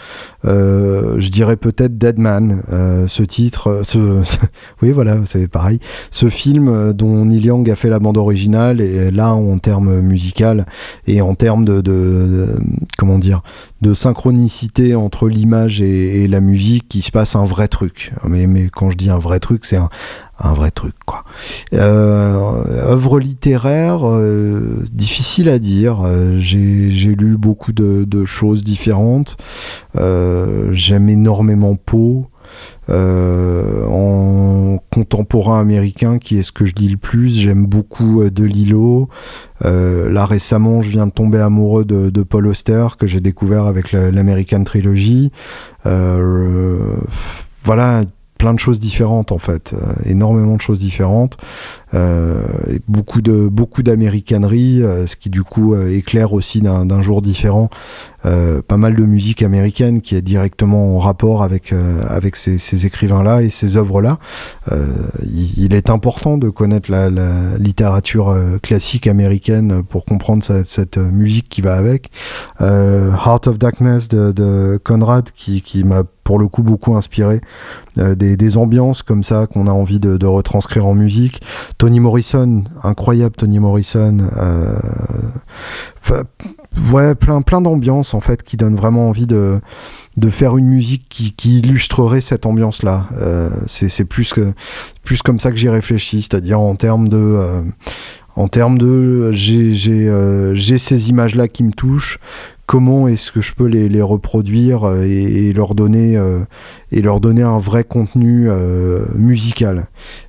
je 0.44 1.30
dirais 1.30 1.58
peut-être 1.58 1.96
Deadman, 1.96 2.64
ce 3.08 3.22
titre, 3.22 3.82
ce, 3.84 4.24
oui 4.82 4.92
voilà, 4.94 5.18
c'est 5.26 5.48
pareil, 5.48 5.78
ce 6.10 6.28
film 6.28 6.92
dont 6.94 7.26
Neil 7.26 7.46
Young 7.46 7.70
a 7.70 7.76
fait 7.76 7.90
la 7.90 8.00
bande 8.00 8.18
originale 8.18 8.82
et 8.82 9.12
là 9.12 9.32
en 9.32 9.60
termes 9.60 10.00
musical 10.00 10.66
et 11.06 11.22
en 11.22 11.36
termes 11.36 11.66
de, 11.66 12.48
comment 12.98 13.20
dire, 13.20 13.44
de 13.84 13.94
synchronicité 13.94 14.96
entre 14.96 15.30
l'image 15.30 15.80
et, 15.80 16.24
et, 16.24 16.28
la 16.28 16.40
musique, 16.40 16.90
qui 16.90 17.04
se 17.04 17.12
passe 17.12 17.36
un 17.36 17.46
vrai 17.46 17.68
truc. 17.68 18.12
Mais, 18.24 18.48
mais 18.48 18.70
quand 18.70 18.90
je 18.90 18.98
dis 18.98 19.12
un 19.12 19.20
vrai 19.20 19.40
truc, 19.40 19.66
c'est 19.66 19.78
un, 19.78 19.90
un 20.40 20.54
vrai 20.54 20.72
truc 20.72 20.96
quoi. 21.06 21.24
Euh, 21.74 22.92
œuvre 22.92 23.20
littéraire, 23.20 24.00
euh, 24.04 24.84
difficile 24.92 25.50
à 25.50 25.60
dire. 25.60 26.02
Euh, 26.04 26.40
j'ai 26.40 27.16
lu 27.16 27.38
beaucoup 27.38 27.74
de, 27.74 28.26
choses 28.26 28.64
différentes. 28.64 29.38
J'aime 29.96 31.10
énormément 31.10 31.76
Poe. 31.76 32.28
en 32.90 34.80
contemporain 34.94 35.60
américain, 35.60 36.18
qui 36.18 36.38
est 36.38 36.44
ce 36.44 36.52
que 36.52 36.66
je 36.66 36.76
lis 36.76 36.90
le 36.90 36.98
plus, 36.98 37.40
j'aime 37.40 37.66
beaucoup 37.66 38.24
De 38.30 38.44
Lilo. 38.44 39.10
là 39.64 40.26
récemment, 40.26 40.82
je 40.82 40.90
viens 40.90 41.08
de 41.08 41.12
tomber 41.12 41.40
amoureux 41.40 41.86
de, 41.86 42.10
de 42.10 42.24
Paul 42.24 42.48
Auster, 42.48 42.88
que 42.98 43.08
j'ai 43.08 43.22
découvert 43.22 43.66
avec 43.66 43.92
l'American 43.92 44.64
Trilogy. 44.64 45.32
voilà, 45.84 48.04
plein 48.38 48.54
de 48.54 48.60
choses 48.60 48.80
différentes 48.80 49.32
en 49.32 49.38
fait, 49.38 49.74
euh, 49.74 49.94
énormément 50.06 50.56
de 50.56 50.62
choses 50.62 50.80
différentes, 50.80 51.38
et 51.94 52.80
beaucoup 52.88 53.22
de 53.22 53.48
beaucoup 53.48 53.82
d'américanerie, 53.82 54.84
euh, 54.84 55.08
ce 55.08 55.16
qui 55.16 55.30
du 55.30 55.44
coup 55.44 55.76
éclaire 55.76 56.34
aussi 56.34 56.62
d'un 56.62 57.02
jour 57.02 57.22
différent 57.22 57.70
pas 58.24 58.76
mal 58.76 58.96
de 58.96 59.04
musique 59.04 59.42
américaine 59.42 60.02
qui 60.02 60.14
est 60.16 60.22
directement 60.22 60.98
en 60.98 61.00
rapport 61.00 61.44
avec 61.44 61.74
avec 62.10 62.36
ces, 62.36 62.58
ces 62.58 62.86
écrivains 62.86 63.24
là 63.24 63.42
et 63.42 63.50
ces 63.50 63.78
œuvres 63.78 64.02
là. 64.02 64.18
Il, 65.24 65.58
il, 65.58 65.74
est 65.74 65.90
important 65.90 66.38
de 66.38 66.50
connaître 66.50 66.92
la, 66.92 67.10
la 67.10 67.58
littérature 67.58 68.36
classique 68.62 69.08
américaine 69.08 69.82
pour 69.82 70.04
comprendre 70.04 70.44
cette, 70.44 70.68
cette, 70.68 70.98
musique 70.98 71.48
qui 71.48 71.62
va 71.62 71.76
avec. 71.76 72.12
Heart 72.60 73.48
of 73.48 73.60
Darkness 73.60 74.10
de, 74.10 74.34
de 74.34 74.78
Conrad 74.84 75.32
qui, 75.34 75.62
qui 75.62 75.86
m'a 75.86 76.04
pour 76.28 76.40
le 76.40 76.50
coup 76.50 76.62
beaucoup 76.62 76.94
inspiré 76.98 77.40
euh, 78.00 78.14
des, 78.14 78.58
ambiances 78.58 79.02
comme 79.02 79.24
ça 79.24 79.48
qu'on 79.48 79.66
a 79.66 79.72
envie 79.72 80.02
de, 80.02 80.26
retranscrire 80.26 80.86
en 80.86 80.94
musique. 80.94 81.42
Tony 81.78 82.00
Morrison, 82.00 82.64
incroyable 82.84 83.36
Tony 83.36 83.60
Morrison. 83.60 84.18
Euh, 84.36 84.80
ouais, 86.92 87.16
plein, 87.16 87.42
plein 87.42 87.62
en 88.14 88.22
fait 88.22 88.42
qui 88.44 88.58
donnent 88.58 88.76
vraiment 88.76 89.10
envie 89.10 89.28
de, 89.28 89.60
faire 90.32 90.58
une 90.58 90.68
musique 90.68 91.08
qui, 91.10 91.60
illustrerait 91.60 92.22
cette 92.22 92.46
ambiance-là. 92.46 93.06
Euh, 93.14 93.50
c'est 93.68 94.06
plus, 94.06 94.34
comme 95.24 95.40
ça 95.40 95.52
que 95.52 95.58
j'y 95.58 95.70
réfléchis, 95.70 96.24
c'est-à-dire 96.24 96.60
en 96.60 96.76
termes 96.76 97.10
de 97.10 97.64
en 98.38 98.48
termes 98.48 98.78
de 98.78 99.32
j'ai 99.34 100.78
ces 100.78 101.10
images 101.10 101.36
là 101.36 101.48
qui 101.48 101.64
me 101.64 101.72
touchent. 101.72 102.20
Comment 102.68 103.08
est-ce 103.08 103.32
que 103.32 103.42
je 103.42 103.54
peux 103.56 103.66
les, 103.66 104.02
reproduire 104.02 104.84
euh, 104.84 105.04
et, 105.04 105.54
leur 105.54 105.74
donner 105.74 106.18
euh, 106.18 106.42
et 106.92 107.02
leur 107.02 107.22
donner 107.22 107.42
un 107.42 107.60
vrai 107.60 107.86
contenu 107.86 108.50
euh, 108.50 109.06
musical? 109.16 109.88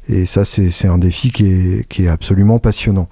Et 0.08 0.24
ça 0.24 0.44
c'est 0.44 0.86
un 0.86 0.98
défi 0.98 1.32
qui 1.32 1.46
est, 1.46 1.88
qui 1.88 2.04
est 2.04 2.08
absolument 2.08 2.58
passionnant 2.60 3.08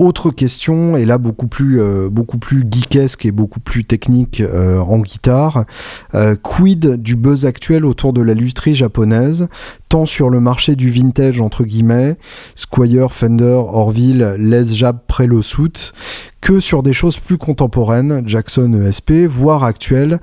autre 0.00 0.30
question, 0.30 0.96
et 0.96 1.04
là 1.04 1.18
beaucoup 1.18 1.46
plus, 1.46 1.80
euh, 1.80 2.08
beaucoup 2.08 2.38
plus 2.38 2.64
geekesque 2.68 3.26
et 3.26 3.32
beaucoup 3.32 3.60
plus 3.60 3.84
technique 3.84 4.40
euh, 4.40 4.78
en 4.78 5.00
guitare. 5.00 5.66
Euh, 6.14 6.36
quid 6.42 6.96
du 6.96 7.16
buzz 7.16 7.44
actuel 7.44 7.84
autour 7.84 8.14
de 8.14 8.22
la 8.22 8.32
lutherie 8.32 8.74
japonaise, 8.74 9.48
tant 9.90 10.06
sur 10.06 10.30
le 10.30 10.40
marché 10.40 10.74
du 10.74 10.90
vintage 10.90 11.40
entre 11.42 11.64
guillemets, 11.64 12.16
Squire, 12.54 13.12
Fender, 13.12 13.60
Orville, 13.66 14.36
Les 14.38 14.74
Jab, 14.74 15.00
Prelo 15.06 15.42
Suit, 15.42 15.92
que 16.40 16.60
sur 16.60 16.82
des 16.82 16.94
choses 16.94 17.18
plus 17.18 17.36
contemporaines, 17.36 18.22
Jackson 18.26 18.72
ESP, 18.72 19.26
voire 19.28 19.64
actuelles, 19.64 20.18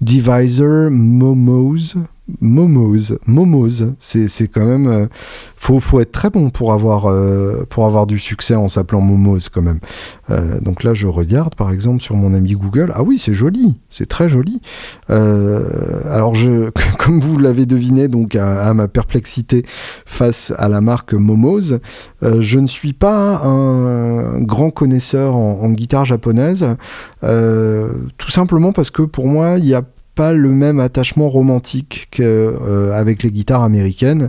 Divisor, 0.00 0.90
Momos, 0.90 1.94
Momos, 2.40 3.14
Momos, 3.26 3.94
c'est 3.98 4.48
quand 4.48 4.64
même. 4.64 4.86
Euh, 4.86 5.06
faut, 5.56 5.78
faut 5.80 6.00
être 6.00 6.12
très 6.12 6.30
bon 6.30 6.50
pour 6.50 6.72
avoir, 6.72 7.06
euh, 7.06 7.66
pour 7.68 7.84
avoir 7.84 8.06
du 8.06 8.18
succès 8.18 8.54
en 8.54 8.68
s'appelant 8.68 9.00
Momos 9.00 9.48
quand 9.52 9.62
même. 9.62 9.80
Euh, 10.30 10.60
donc 10.60 10.84
là, 10.84 10.94
je 10.94 11.06
regarde 11.06 11.54
par 11.54 11.70
exemple 11.70 12.02
sur 12.02 12.16
mon 12.16 12.32
ami 12.34 12.52
Google. 12.52 12.92
Ah 12.94 13.02
oui, 13.02 13.18
c'est 13.18 13.34
joli, 13.34 13.78
c'est 13.90 14.08
très 14.08 14.28
joli. 14.28 14.60
alors, 15.08 16.34
je, 16.34 16.70
comme 16.98 17.20
vous 17.20 17.38
l'avez 17.38 17.66
deviné, 17.66 18.08
donc 18.08 18.36
à, 18.36 18.72
ma 18.74 18.88
perplexité 18.88 19.64
face 20.06 20.52
à 20.56 20.68
la 20.68 20.80
marque 20.80 21.12
Momos, 21.12 21.78
je 22.22 22.58
ne 22.58 22.66
suis 22.66 22.92
pas 22.92 23.42
un 23.44 24.40
grand 24.40 24.70
connaisseur 24.70 25.36
en, 25.36 25.60
en 25.62 25.70
guitare 25.72 26.04
japonaise, 26.04 26.76
tout 27.20 28.30
simplement 28.30 28.72
parce 28.72 28.90
que 28.90 29.02
pour 29.02 29.26
moi, 29.26 29.58
il 29.58 29.66
y 29.66 29.74
a 29.74 29.82
pas 30.14 30.32
le 30.32 30.50
même 30.50 30.80
attachement 30.80 31.28
romantique 31.28 32.08
qu'avec 32.10 33.22
les 33.22 33.30
guitares 33.30 33.62
américaines. 33.62 34.28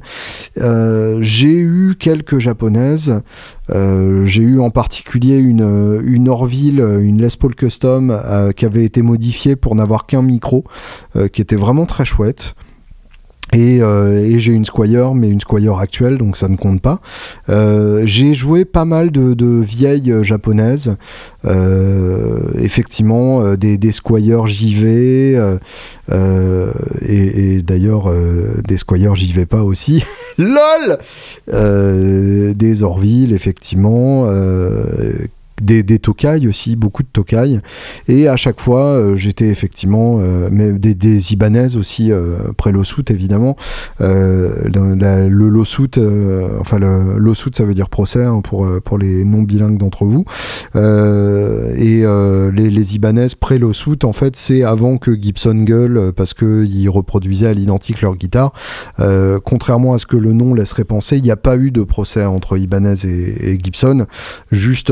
j'ai 0.55 1.57
eu 1.57 1.95
quelques 1.99 2.39
japonaises. 2.39 3.21
j'ai 3.69 4.43
eu 4.43 4.59
en 4.59 4.69
particulier 4.69 5.37
une, 5.37 6.01
une 6.05 6.29
Orville, 6.29 6.79
une 7.01 7.21
Les 7.21 7.35
Paul 7.37 7.55
Custom 7.55 8.17
qui 8.55 8.65
avait 8.65 8.85
été 8.85 9.01
modifiée 9.01 9.55
pour 9.55 9.75
n'avoir 9.75 10.05
qu'un 10.05 10.21
micro, 10.21 10.63
qui 11.31 11.41
était 11.41 11.55
vraiment 11.55 11.85
très 11.85 12.05
chouette. 12.05 12.55
Euh, 13.55 14.23
et, 14.23 14.39
j'ai 14.39 14.53
une 14.53 14.65
Squire, 14.65 15.13
mais 15.13 15.29
une 15.29 15.41
Squire 15.41 15.77
actuelle, 15.77 16.17
donc 16.17 16.37
ça 16.37 16.47
ne 16.47 16.55
compte 16.55 16.81
pas. 16.81 17.01
Euh, 17.49 18.03
j'ai 18.05 18.33
joué 18.33 18.65
pas 18.65 18.85
mal 18.85 19.11
de, 19.11 19.61
vieilles 19.61 20.13
japonaises, 20.23 20.95
euh, 21.45 22.39
effectivement, 22.57 23.55
des, 23.55 23.77
des 23.77 23.91
Squire 23.91 24.47
JV, 24.47 25.37
et, 26.11 27.61
d'ailleurs 27.61 28.11
des 28.67 28.77
Squire 28.77 29.15
JV 29.15 29.45
pas 29.45 29.63
aussi. 29.63 30.03
LOL 30.37 30.97
Des 31.47 32.83
Orville, 32.83 33.33
effectivement 33.33 34.27
des, 35.61 35.83
des 35.83 35.99
Tokai 35.99 36.47
aussi, 36.47 36.75
beaucoup 36.75 37.03
de 37.03 37.07
Tokai. 37.11 37.59
Et 38.07 38.27
à 38.27 38.35
chaque 38.35 38.59
fois, 38.59 38.81
euh, 38.83 39.15
j'étais 39.15 39.47
effectivement, 39.47 40.17
euh, 40.19 40.49
mais 40.51 40.73
des, 40.73 40.95
des 40.95 41.33
Ibanaises 41.33 41.77
aussi, 41.77 42.11
euh, 42.11 42.37
après 42.49 42.71
l'Ossout 42.71 43.09
évidemment. 43.09 43.55
le 43.99 45.47
Lossout, 45.47 45.97
enfin 46.59 46.79
le 46.79 47.33
ça 47.53 47.63
veut 47.63 47.73
dire 47.73 47.89
procès 47.89 48.23
hein, 48.23 48.41
pour, 48.41 48.67
pour 48.83 48.97
les 48.97 49.23
non 49.25 49.43
bilingues 49.43 49.77
d'entre 49.77 50.05
vous. 50.05 50.25
et 50.75 52.03
les, 52.53 52.69
les 52.69 52.95
Ibanaises 52.95 53.35
pré 53.35 53.57
Lossout, 53.57 54.03
en 54.03 54.13
fait, 54.13 54.35
c'est 54.35 54.63
avant 54.63 54.97
que 54.97 55.13
Gibson 55.13 55.55
gueule 55.63 56.11
parce 56.15 56.33
qu'ils 56.33 56.89
reproduisaient 56.89 57.47
à 57.47 57.53
l'identique 57.53 58.01
leur 58.01 58.15
guitare. 58.15 58.53
contrairement 59.45 59.93
à 59.93 59.99
ce 59.99 60.05
que 60.05 60.17
le 60.17 60.33
nom 60.33 60.53
laisserait 60.53 60.83
penser, 60.83 61.17
il 61.17 61.23
n'y 61.23 61.31
a 61.31 61.37
pas 61.37 61.57
eu 61.57 61.71
de 61.71 61.83
procès 61.83 62.25
entre 62.25 62.57
Ibanez 62.57 63.05
et, 63.05 63.51
et 63.51 63.59
Gibson. 63.61 64.05
Juste 64.51 64.91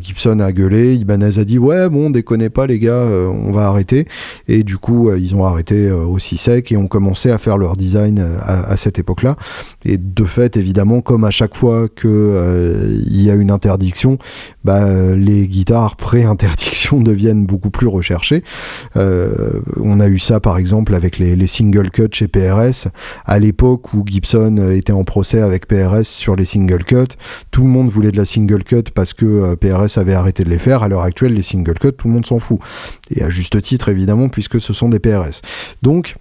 Gibson 0.00 0.09
a 0.40 0.52
gueulé, 0.52 0.94
Ibanez 0.94 1.38
a 1.38 1.44
dit 1.44 1.58
ouais 1.58 1.88
bon 1.88 2.10
déconnez 2.10 2.50
pas 2.50 2.66
les 2.66 2.78
gars, 2.78 2.92
euh, 2.92 3.26
on 3.26 3.52
va 3.52 3.66
arrêter. 3.66 4.06
Et 4.48 4.62
du 4.62 4.78
coup 4.78 5.08
euh, 5.08 5.18
ils 5.18 5.34
ont 5.34 5.44
arrêté 5.44 5.88
euh, 5.88 6.04
aussi 6.04 6.36
sec 6.36 6.72
et 6.72 6.76
ont 6.76 6.88
commencé 6.88 7.30
à 7.30 7.38
faire 7.38 7.58
leur 7.58 7.76
design 7.76 8.24
à, 8.40 8.76
cette 8.76 8.98
époque-là. 8.98 9.36
Et 9.84 9.98
de 9.98 10.24
fait 10.24 10.56
évidemment 10.56 11.00
comme 11.00 11.24
à 11.24 11.30
chaque 11.30 11.56
fois 11.56 11.88
que 11.88 13.00
il 13.06 13.22
y 13.22 13.30
a 13.30 13.34
une 13.34 13.50
interdiction, 13.50 14.18
bah, 14.64 15.14
les 15.14 15.48
guitares 15.48 15.96
pré-interdiction 15.96 17.00
deviennent 17.00 17.46
beaucoup 17.46 17.70
plus 17.70 17.86
recherchées. 17.86 18.44
on 18.94 20.00
a 20.00 20.08
eu 20.08 20.18
ça 20.18 20.40
par 20.40 20.58
exemple 20.58 20.94
avec 20.94 21.18
les, 21.18 21.46
single 21.46 21.90
cuts 21.90 22.08
chez 22.12 22.28
PRS 22.28 22.88
à 23.24 23.38
l'époque 23.38 23.94
où 23.94 24.04
Gibson 24.06 24.70
était 24.70 24.92
en 24.92 25.04
procès 25.04 25.40
avec 25.40 25.66
PRS 25.66 26.04
sur 26.04 26.36
les 26.36 26.44
single 26.44 26.84
cuts. 26.84 27.16
Tout 27.50 27.62
le 27.62 27.68
monde 27.68 27.88
voulait 27.88 28.12
de 28.12 28.16
la 28.16 28.24
single 28.24 28.64
cut 28.64 28.84
parce 28.94 29.14
que 29.14 29.54
PRS 29.54 29.98
avait 29.98 30.14
arrêté 30.14 30.44
de 30.44 30.50
les 30.50 30.58
faire. 30.58 30.82
À 30.82 30.88
l'heure 30.88 31.02
actuelle, 31.02 31.34
les 31.34 31.42
single 31.42 31.78
cut, 31.78 31.92
tout 31.92 32.08
le 32.08 32.14
monde 32.14 32.26
s'en 32.26 32.38
fout. 32.38 32.58
Et 33.10 33.22
à 33.22 33.30
juste 33.30 33.60
titre, 33.62 33.88
évidemment, 33.88 34.28
puisque 34.28 34.60
ce 34.60 34.72
sont 34.72 34.88
des 34.88 34.98
PRS. 34.98 35.42
Donc, 35.82 36.16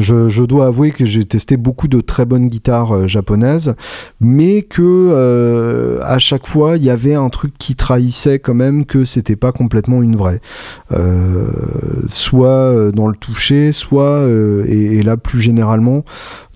je, 0.00 0.42
dois 0.44 0.66
avouer 0.66 0.90
que 0.90 1.04
j'ai 1.04 1.24
testé 1.24 1.56
beaucoup 1.56 1.86
de 1.86 2.00
très 2.00 2.26
bonnes 2.26 2.48
guitares 2.48 2.94
euh, 2.94 3.06
japonaises, 3.06 3.74
mais 4.20 4.62
que 4.62 4.82
euh, 4.82 6.00
à 6.02 6.18
chaque 6.18 6.46
fois 6.46 6.76
il 6.76 6.82
y 6.82 6.90
avait 6.90 7.14
un 7.14 7.28
truc 7.28 7.54
qui 7.58 7.76
trahissait 7.76 8.40
quand 8.40 8.54
même 8.54 8.86
que 8.86 9.04
c'était 9.04 9.36
pas 9.36 9.52
complètement 9.52 10.02
une 10.02 10.16
vraie, 10.16 10.40
euh, 10.90 11.46
soit 12.08 12.90
dans 12.92 13.06
le 13.06 13.14
toucher, 13.14 13.72
soit 13.72 14.26
et, 14.66 15.02
là 15.02 15.16
plus 15.16 15.40
généralement 15.40 16.04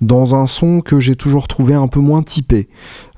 dans 0.01 0.35
un 0.35 0.47
son 0.47 0.81
que 0.81 1.01
j'ai 1.01 1.17
toujours 1.17 1.49
trouvé 1.49 1.75
un 1.75 1.89
peu 1.89 2.01
moins 2.01 2.23
typé. 2.23 2.69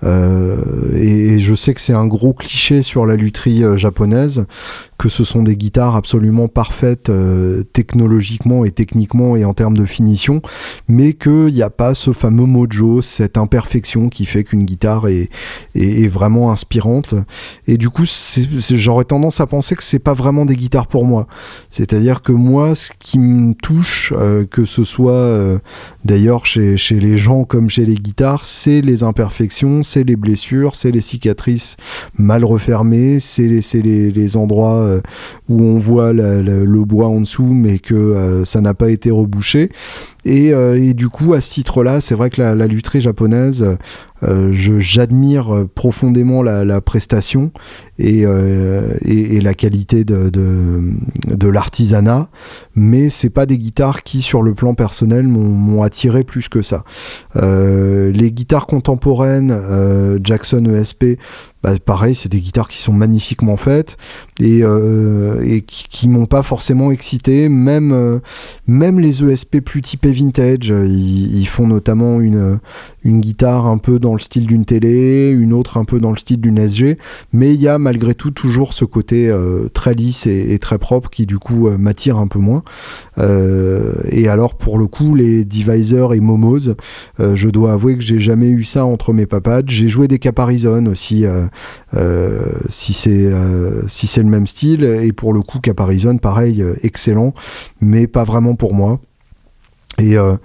Et, 0.03 1.39
je 1.41 1.55
sais 1.55 1.75
que 1.75 1.81
c'est 1.81 1.95
un 1.95 2.07
gros 2.07 2.33
cliché 2.33 2.83
sur 2.83 3.07
la 3.07 3.17
lutherie 3.17 3.63
japonaise, 3.77 4.47
que 5.01 5.09
ce 5.09 5.25
sont 5.25 5.43
des 5.43 5.57
guitares 5.57 5.97
absolument 5.97 6.47
parfaites 6.49 7.09
euh, 7.09 7.63
technologiquement 7.73 8.67
et 8.67 8.71
techniquement 8.71 9.35
et 9.35 9.47
en 9.47 9.55
termes 9.55 9.77
de 9.77 9.87
finition, 9.87 10.43
mais 10.89 11.15
qu'il 11.15 11.55
n'y 11.55 11.63
a 11.63 11.71
pas 11.71 11.95
ce 11.95 12.13
fameux 12.13 12.45
mojo, 12.45 13.01
cette 13.01 13.39
imperfection 13.39 14.11
qui 14.11 14.27
fait 14.27 14.45
qu'une 14.45 14.65
guitare 14.65 15.09
est, 15.09 15.31
est, 15.75 16.09
vraiment 16.09 16.53
inspirante. 16.53 17.15
Et 17.67 17.79
du 17.79 17.89
coup, 17.89 18.05
j'aurais 18.05 19.05
tendance 19.05 19.41
à 19.41 19.47
penser 19.47 19.75
que 19.75 19.83
c'est 19.83 19.99
pas 19.99 20.13
vraiment 20.13 20.45
des 20.45 20.57
guitares 20.57 20.87
pour 20.87 21.07
moi. 21.07 21.27
C'est-à-dire 21.71 22.21
que 22.21 22.33
moi, 22.33 22.75
ce 22.75 22.91
qui 22.99 23.19
me 23.19 23.55
touche, 23.55 24.13
euh, 24.17 24.45
que 24.45 24.67
ce 24.67 24.85
soit 24.85 25.13
euh, 25.13 25.59
d'ailleurs 26.05 26.45
chez, 26.45 26.77
chez 26.77 27.01
les 27.01 27.17
gens 27.17 27.45
comme 27.45 27.71
chez 27.71 27.87
les 27.87 27.95
guitares, 27.95 28.45
c'est 28.45 28.83
les 28.83 29.03
imperfections, 29.03 29.83
c'est 29.91 30.05
les 30.05 30.17
blessures, 30.17 30.77
c'est 30.77 30.91
les 30.91 31.01
cicatrices 31.01 31.77
mal 32.17 32.45
refermées, 32.45 33.19
c'est 33.21 33.49
les, 33.49 34.37
endroits 34.37 34.77
euh, 34.77 35.01
où 35.49 35.63
on 35.63 35.79
voit 35.79 36.13
le 36.13 36.85
bois 36.85 37.09
en 37.09 37.21
dessous, 37.21 37.53
mais 37.53 37.79
que 37.79 37.95
euh, 37.95 38.45
ça 38.45 38.61
n'a 38.61 38.75
pas 38.75 38.91
été 38.91 39.11
rebouché. 39.11 39.71
Euh, 40.27 40.75
et, 40.75 40.95
du 40.95 41.09
coup, 41.09 41.35
à 41.35 41.41
ce 41.41 41.51
titre-là, 41.51 42.01
c'est 42.01 42.15
vrai 42.15 42.31
que 42.31 42.41
la, 42.41 42.55
la 42.55 42.67
lutherie 42.67 43.01
japonaise, 43.01 43.77
euh, 44.23 44.53
j'admire 44.53 45.65
profondément 45.75 46.43
la, 46.43 46.81
prestation 46.81 47.53
et, 47.99 48.25
euh, 48.27 48.93
la 49.05 49.55
qualité 49.55 50.05
de, 50.05 50.29
de, 50.29 50.83
de 51.29 51.49
l'artisanat, 51.49 52.29
mais 52.75 53.09
c'est 53.09 53.31
pas 53.31 53.47
des 53.47 53.59
guitares 53.59 54.03
qui, 54.03 54.21
sur 54.21 54.43
le 54.43 54.55
plan 54.55 54.75
personnel, 54.75 55.27
m'ont 55.27 55.83
attiré 55.83 56.25
plus 56.25 56.49
que 56.49 56.63
ça. 56.63 56.85
les 57.35 58.33
guitares 58.33 58.67
contemporaines, 58.67 59.57
Jackson 60.23 60.65
ESP, 60.67 61.19
bah, 61.63 61.73
pareil, 61.85 62.15
c'est 62.15 62.29
des 62.29 62.41
guitares 62.41 62.69
qui 62.69 62.79
sont 62.79 62.93
magnifiquement 62.93 63.57
faites 63.57 63.97
et, 64.39 64.61
et 64.61 65.63
qui, 65.63 65.85
qui 65.89 66.09
m'ont 66.09 66.27
pas 66.27 66.43
forcément 66.43 66.91
excité, 66.91 67.49
même, 67.49 68.21
même 68.67 69.01
les 69.01 69.23
ESP 69.23 69.61
plus 69.61 69.83
typés 69.83 70.13
vintage. 70.13 70.69
Ils, 70.69 71.47
font 71.47 71.67
notamment 71.67 72.21
une, 72.21 72.59
une 73.05 73.21
guitare 73.21 73.67
un 73.67 73.79
peu 73.79 73.99
dans 73.99 74.13
le 74.13 74.21
style 74.21 74.47
d'une 74.47 74.65
télé, 74.65 75.31
une 75.31 75.53
autre 75.53 75.79
un 75.79 75.85
peu 75.85 76.01
dans 76.01 76.11
le 76.11 76.19
style 76.19 76.41
d'une 76.41 76.59
SG, 76.59 76.99
mais 77.33 77.55
il 77.55 77.61
y 77.61 77.69
a 77.69 77.79
malgré 77.79 78.15
tout 78.15 78.31
toujours 78.31 78.75
ce 78.75 78.85
côté 78.85 79.29
euh, 79.29 79.69
très 79.73 79.95
lisse 79.95 80.27
et, 80.27 80.59
très 80.59 80.79
propre 80.79 81.09
qui 81.11 81.27
du 81.27 81.39
coup 81.39 81.69
euh, 81.69 81.79
m'attire 81.79 82.19
un 82.19 82.27
peu 82.27 82.39
moins. 82.39 82.63
Euh, 83.19 83.95
et 84.09 84.29
alors 84.29 84.55
pour 84.55 84.79
le 84.79 84.87
coup, 84.87 85.15
les 85.15 85.45
Divisor 85.45 86.15
et 86.15 86.21
Momos, 86.21 86.75
je 87.19 87.49
dois 87.49 87.73
avouer 87.73 87.97
que 87.97 88.03
j'ai 88.03 88.21
jamais 88.21 88.49
eu 88.51 88.65
ça 88.65 88.85
entre 88.85 89.13
mes 89.13 89.27
papads. 89.27 89.63
J'ai 89.67 89.89
joué 89.89 90.09
des 90.09 90.19
Caparizon 90.19 90.87
aussi, 90.87 91.25
si 92.69 92.93
c'est 92.93 93.33
si 93.89 94.07
c'est 94.07 94.23
le 94.23 94.29
même 94.29 94.47
style, 94.47 94.85
et 94.85 95.13
pour 95.13 95.33
le 95.33 95.41
coup 95.41 95.61
Caparizon, 95.61 96.19
pareil, 96.19 96.65
excellent, 96.83 97.35
mais 97.81 98.07
pas 98.07 98.25
vraiment 98.25 98.55
pour 98.55 98.75
moi. 98.75 99.01
Et, 99.99 100.17
euh, 100.17 100.37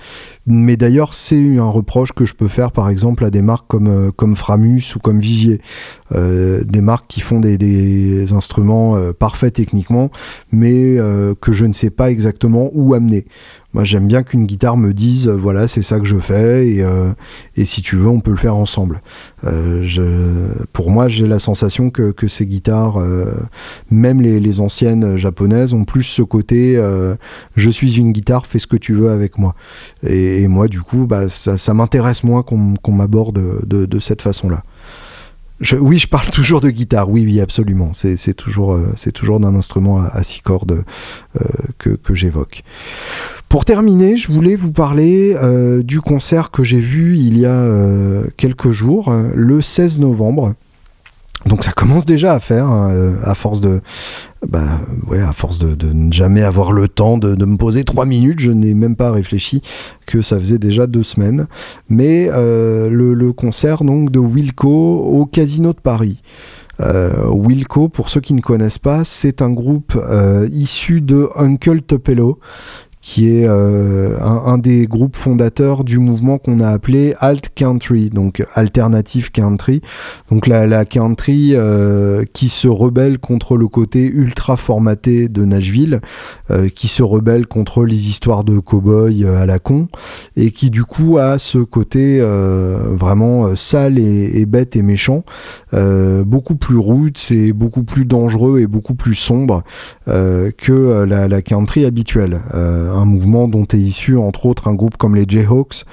mais 0.45 0.75
d'ailleurs, 0.75 1.13
c'est 1.13 1.57
un 1.57 1.69
reproche 1.69 2.11
que 2.11 2.25
je 2.25 2.33
peux 2.33 2.47
faire 2.47 2.71
par 2.71 2.89
exemple 2.89 3.23
à 3.23 3.29
des 3.29 3.41
marques 3.41 3.67
comme, 3.67 3.87
euh, 3.87 4.11
comme 4.11 4.35
Framus 4.35 4.95
ou 4.95 4.99
comme 4.99 5.19
Vigier. 5.19 5.61
Euh, 6.11 6.63
des 6.63 6.81
marques 6.81 7.07
qui 7.07 7.21
font 7.21 7.39
des, 7.39 7.57
des 7.57 8.33
instruments 8.33 8.95
parfaits 9.13 9.53
techniquement, 9.53 10.09
mais 10.51 10.97
que 11.41 11.51
je 11.51 11.65
ne 11.65 11.73
sais 11.73 11.89
pas 11.89 12.11
exactement 12.11 12.69
où 12.73 12.93
amener. 12.93 13.25
Moi, 13.76 13.84
j'aime 13.84 14.07
bien 14.07 14.23
qu'une 14.23 14.45
guitare 14.45 14.78
me 14.78 14.93
dise, 14.93 15.28
euh, 15.28 15.36
voilà, 15.36 15.67
c'est 15.67 15.82
ça 15.82 15.99
que 15.99 16.05
je 16.05 16.15
fais, 16.15 16.65
et, 16.65 16.82
euh, 16.82 17.11
et, 17.57 17.65
si 17.65 17.82
tu 17.82 17.97
veux, 17.97 18.07
on 18.07 18.21
peut 18.21 18.32
le 18.32 18.38
faire 18.38 18.55
ensemble. 18.55 19.01
Euh, 19.43 20.53
pour 20.71 20.91
moi, 20.91 21.09
j'ai 21.09 21.28
la 21.28 21.39
sensation 21.39 21.89
que, 21.89 22.11
que 22.11 22.30
ces 22.30 22.45
guitares, 22.45 23.05
même 23.91 24.21
les, 24.21 24.39
les, 24.39 24.61
anciennes 24.61 25.17
japonaises, 25.17 25.73
ont 25.73 25.84
plus 25.84 26.03
ce 26.03 26.21
côté, 26.21 26.82
je 27.57 27.69
suis 27.69 27.97
une 27.97 28.13
guitare, 28.13 28.47
fais 28.47 28.59
ce 28.59 28.67
que 28.67 28.78
tu 28.78 28.93
veux 28.93 29.09
avec 29.09 29.38
moi. 29.38 29.55
Et, 30.07 30.47
moi, 30.47 30.69
du 30.69 30.80
coup, 30.80 31.05
bah, 31.05 31.28
ça, 31.28 31.73
m'intéresse 31.73 32.23
moins 32.23 32.43
qu'on 32.43 32.91
m'aborde 32.93 33.67
de, 33.67 33.86
de 33.86 33.99
cette 33.99 34.21
façon-là 34.21 34.63
oui, 35.80 35.97
je 35.97 36.07
parle 36.07 36.30
toujours 36.32 36.59
de 36.59 36.69
guitare. 36.69 37.09
Oui, 37.09 37.23
oui, 37.26 37.39
absolument. 37.39 37.91
C'est 37.93 38.34
toujours, 38.34 38.78
toujours 39.13 39.39
d'un 39.39 39.55
instrument 39.55 39.99
à, 39.99 40.21
six 40.21 40.41
cordes 40.41 40.84
que, 41.78 41.91
que 41.91 42.13
j'évoque. 42.13 42.63
Pour 43.49 43.65
terminer, 43.65 44.17
je 44.17 44.31
voulais 44.31 44.55
vous 44.55 44.71
parler 44.71 45.35
euh, 45.35 45.81
du 45.81 46.01
concert 46.01 46.51
que 46.51 46.63
j'ai 46.63 46.79
vu 46.79 47.17
il 47.17 47.37
y 47.37 47.45
a 47.45 47.65
quelques 48.37 48.71
jours, 48.71 49.13
le 49.33 49.61
16 49.61 49.99
novembre. 49.99 50.53
Donc 51.45 51.63
ça 51.63 51.71
commence 51.71 52.05
déjà 52.05 52.33
à 52.33 52.39
faire, 52.39 52.69
à 52.69 53.35
force 53.35 53.61
de, 53.61 53.81
bah 54.47 54.79
ouais, 55.07 55.21
à 55.21 55.33
force 55.33 55.59
de, 55.59 55.91
ne 55.91 56.11
jamais 56.11 56.43
avoir 56.43 56.71
le 56.71 56.87
temps 56.87 57.17
de, 57.17 57.45
me 57.45 57.57
poser 57.57 57.83
trois 57.83 58.05
minutes, 58.05 58.39
je 58.39 58.51
n'ai 58.51 58.73
même 58.73 58.95
pas 58.95 59.11
réfléchi 59.11 59.61
que 60.05 60.21
ça 60.21 60.39
faisait 60.39 60.59
déjà 60.59 60.87
deux 60.87 61.03
semaines. 61.03 61.47
Mais 61.89 62.29
euh, 62.31 62.89
le, 62.89 63.33
concert 63.33 63.83
donc 63.83 64.11
de 64.11 64.19
Wilco 64.19 64.69
au 64.69 65.25
Casino 65.25 65.73
de 65.73 65.79
Paris. 65.79 66.21
Euh, 66.81 67.27
Wilco, 67.29 67.87
pour 67.87 68.09
ceux 68.09 68.19
qui 68.19 68.33
ne 68.33 68.41
connaissent 68.41 68.79
pas, 68.79 69.03
c'est 69.03 69.41
un 69.41 69.51
groupe 69.51 69.95
euh, 69.95 70.47
issu 70.51 71.01
de 71.01 71.29
Uncle 71.35 71.81
Tupelo 71.81 72.39
qui 73.06 73.30
est 73.30 73.45
un, 73.45 74.58
des 74.58 74.88
groupes 74.88 75.16
fondateurs 75.16 75.84
du 75.84 75.99
mouvement 75.99 76.39
qu'on 76.39 76.60
a 76.60 76.70
appelé 76.70 77.14
Alt 77.20 77.51
Country, 77.53 78.10
donc 78.10 78.43
Alternative 78.56 79.32
Country. 79.32 79.82
Donc 80.32 80.47
la, 80.47 80.66
la 80.66 80.86
country 80.86 81.53
qui 82.34 82.49
se 82.49 82.68
rebelle 82.68 83.20
contre 83.20 83.58
le 83.58 83.68
côté 83.68 84.08
ultra 84.08 84.58
formaté 84.58 85.30
de 85.30 85.45
Nashville, 85.45 86.01
qui 86.74 86.88
se 86.88 87.03
rebelle 87.03 87.45
contre 87.45 87.86
les 87.86 88.10
histoires 88.10 88.43
de 88.43 88.58
cow-boy 88.58 89.24
à 89.28 89.45
la 89.45 89.60
con, 89.60 89.88
et 90.36 90.49
qui 90.49 90.72
du 90.72 90.84
coup 90.84 91.20
a 91.20 91.38
ce 91.38 91.60
côté 91.60 92.22
vraiment 92.22 93.56
sale 93.56 93.99
et, 93.99 94.47
bête 94.47 94.76
et 94.76 94.82
méchant, 94.82 95.24
beaucoup 95.72 96.56
plus 96.56 96.80
rude, 96.80 97.20
c'est 97.20 97.53
beaucoup 97.53 97.84
plus 97.84 98.06
dangereux 98.06 98.62
et 98.62 98.68
beaucoup 98.68 98.95
plus 98.95 99.16
sombre 99.16 99.64
euh, 100.08 100.51
que 100.56 100.72
euh, 100.72 101.06
la, 101.06 101.41
country 101.41 101.86
habituelle. 101.86 102.41
Euh, 102.95 103.05
un 103.05 103.05
mouvement 103.05 103.47
dont 103.47 103.65
est 103.65 103.77
issu 103.77 104.17
entre 104.17 104.45
autres 104.45 104.67
un 104.67 104.73
groupe 104.73 104.97
comme 104.97 105.15
les 105.15 105.25
Jayhawks, 105.27 105.83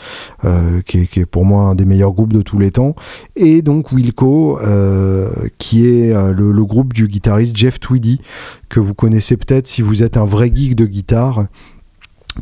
qui 0.86 0.98
est, 0.98 1.06
qui, 1.06 1.20
est, 1.20 1.26
pour 1.26 1.44
moi 1.44 1.64
un 1.64 1.74
des 1.74 1.84
meilleurs 1.84 2.12
groupes 2.12 2.32
de 2.32 2.42
tous 2.42 2.58
les 2.58 2.70
temps, 2.70 2.94
et 3.36 3.62
donc 3.62 3.92
Wilco, 3.92 4.58
qui 5.58 5.86
est 5.86 6.14
le, 6.32 6.52
le, 6.52 6.64
groupe 6.64 6.92
du 6.92 7.08
guitariste 7.08 7.56
Jeff 7.56 7.80
Tweedy, 7.80 8.20
que 8.68 8.80
vous 8.80 8.94
connaissez 8.94 9.36
peut-être 9.36 9.66
si 9.66 9.82
vous 9.82 10.02
êtes 10.02 10.16
un 10.16 10.24
vrai 10.24 10.50
geek 10.52 10.74
de 10.74 10.86
guitare 10.86 11.46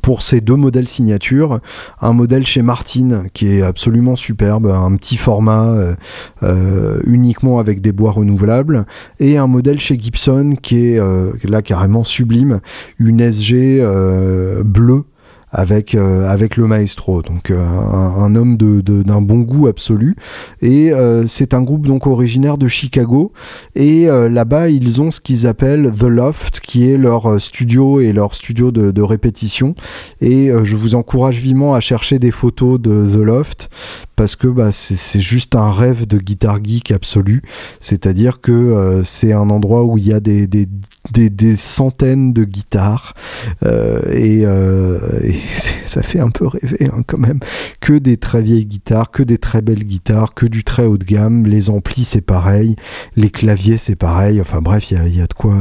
pour 0.02 0.22
ces 0.22 0.40
deux 0.40 0.56
modèles 0.56 0.88
signature, 0.88 1.60
un 2.00 2.12
modèle 2.12 2.46
chez 2.46 2.62
Martin 2.62 3.24
qui 3.34 3.48
est 3.48 3.62
absolument 3.62 4.16
superbe, 4.16 4.66
un 4.66 4.96
petit 4.96 5.16
format 5.16 5.66
euh, 5.66 5.94
euh, 6.42 7.00
uniquement 7.06 7.58
avec 7.58 7.80
des 7.80 7.92
bois 7.92 8.12
renouvelables, 8.12 8.86
et 9.18 9.36
un 9.36 9.46
modèle 9.46 9.80
chez 9.80 9.98
Gibson 9.98 10.54
qui 10.60 10.86
est 10.86 10.98
euh, 10.98 11.32
là 11.44 11.62
carrément 11.62 12.04
sublime, 12.04 12.60
une 12.98 13.20
SG 13.20 13.84
bleue 14.64 15.04
avec, 15.52 15.94
euh, 15.94 16.28
avec 16.28 16.56
le 16.56 16.66
maestro. 16.66 17.22
Donc 17.22 17.50
euh, 17.50 17.58
un, 17.58 18.34
homme 18.34 18.56
d'un 18.56 18.80
de, 18.80 19.20
bon 19.20 19.40
goût 19.40 19.66
absolu. 19.66 20.16
Et 20.60 20.92
euh, 20.92 21.26
c'est 21.26 21.54
un 21.54 21.62
groupe 21.62 21.86
donc 21.86 22.06
originaire 22.06 22.58
de 22.58 22.68
Chicago. 22.68 23.32
Et 23.74 24.06
là-bas, 24.06 24.68
ils 24.68 25.00
ont 25.00 25.10
ce 25.10 25.20
qu'ils 25.20 25.46
appellent 25.46 25.92
The 25.92 26.04
Loft, 26.04 26.60
qui 26.60 26.90
est 26.90 26.96
leur 26.96 27.40
studio 27.40 28.00
et 28.00 28.12
leur 28.12 28.34
studio 28.34 28.70
de, 28.70 28.90
de 28.90 29.02
répétition. 29.02 29.74
Et 30.20 30.50
je 30.62 30.76
vous 30.76 30.94
encourage 30.94 31.38
vivement 31.38 31.74
à 31.74 31.80
chercher 31.80 32.18
des 32.18 32.30
photos 32.30 32.80
de 32.80 33.06
The 33.06 33.20
Loft 33.20 33.70
parce 34.20 34.36
que 34.36 34.48
bah, 34.48 34.70
c'est 34.70 35.22
juste 35.22 35.56
un 35.56 35.72
rêve 35.72 36.06
de 36.06 36.18
guitare 36.18 36.62
geek 36.62 36.90
absolu. 36.90 37.40
C'est-à-dire 37.80 38.42
que 38.42 39.00
c'est 39.02 39.32
un 39.32 39.48
endroit 39.48 39.84
où 39.84 39.96
il 39.96 40.08
y 40.08 40.12
a 40.12 40.20
des, 40.20 40.46
centaines 41.56 42.34
de 42.34 42.44
guitares 42.44 43.14
et, 43.64 44.40
et 44.42 45.36
ça 45.90 46.02
fait 46.02 46.20
un 46.20 46.30
peu 46.30 46.46
rêver 46.46 46.90
hein, 46.92 47.02
quand 47.06 47.18
même. 47.18 47.40
Que 47.80 47.94
des 47.94 48.16
très 48.16 48.42
vieilles 48.42 48.66
guitares, 48.66 49.10
que 49.10 49.22
des 49.22 49.38
très 49.38 49.62
belles 49.62 49.84
guitares, 49.84 50.34
que 50.34 50.46
du 50.46 50.64
très 50.64 50.84
haut 50.84 50.98
de 50.98 51.04
gamme. 51.04 51.46
Les 51.46 51.70
amplis 51.70 52.04
c'est 52.04 52.20
pareil, 52.20 52.76
les 53.16 53.30
claviers 53.30 53.78
c'est 53.78 53.96
pareil. 53.96 54.40
Enfin 54.40 54.60
bref, 54.60 54.90
il 54.90 55.16
y 55.16 55.20
a, 55.20 55.26
de 55.26 55.34
quoi, 55.34 55.54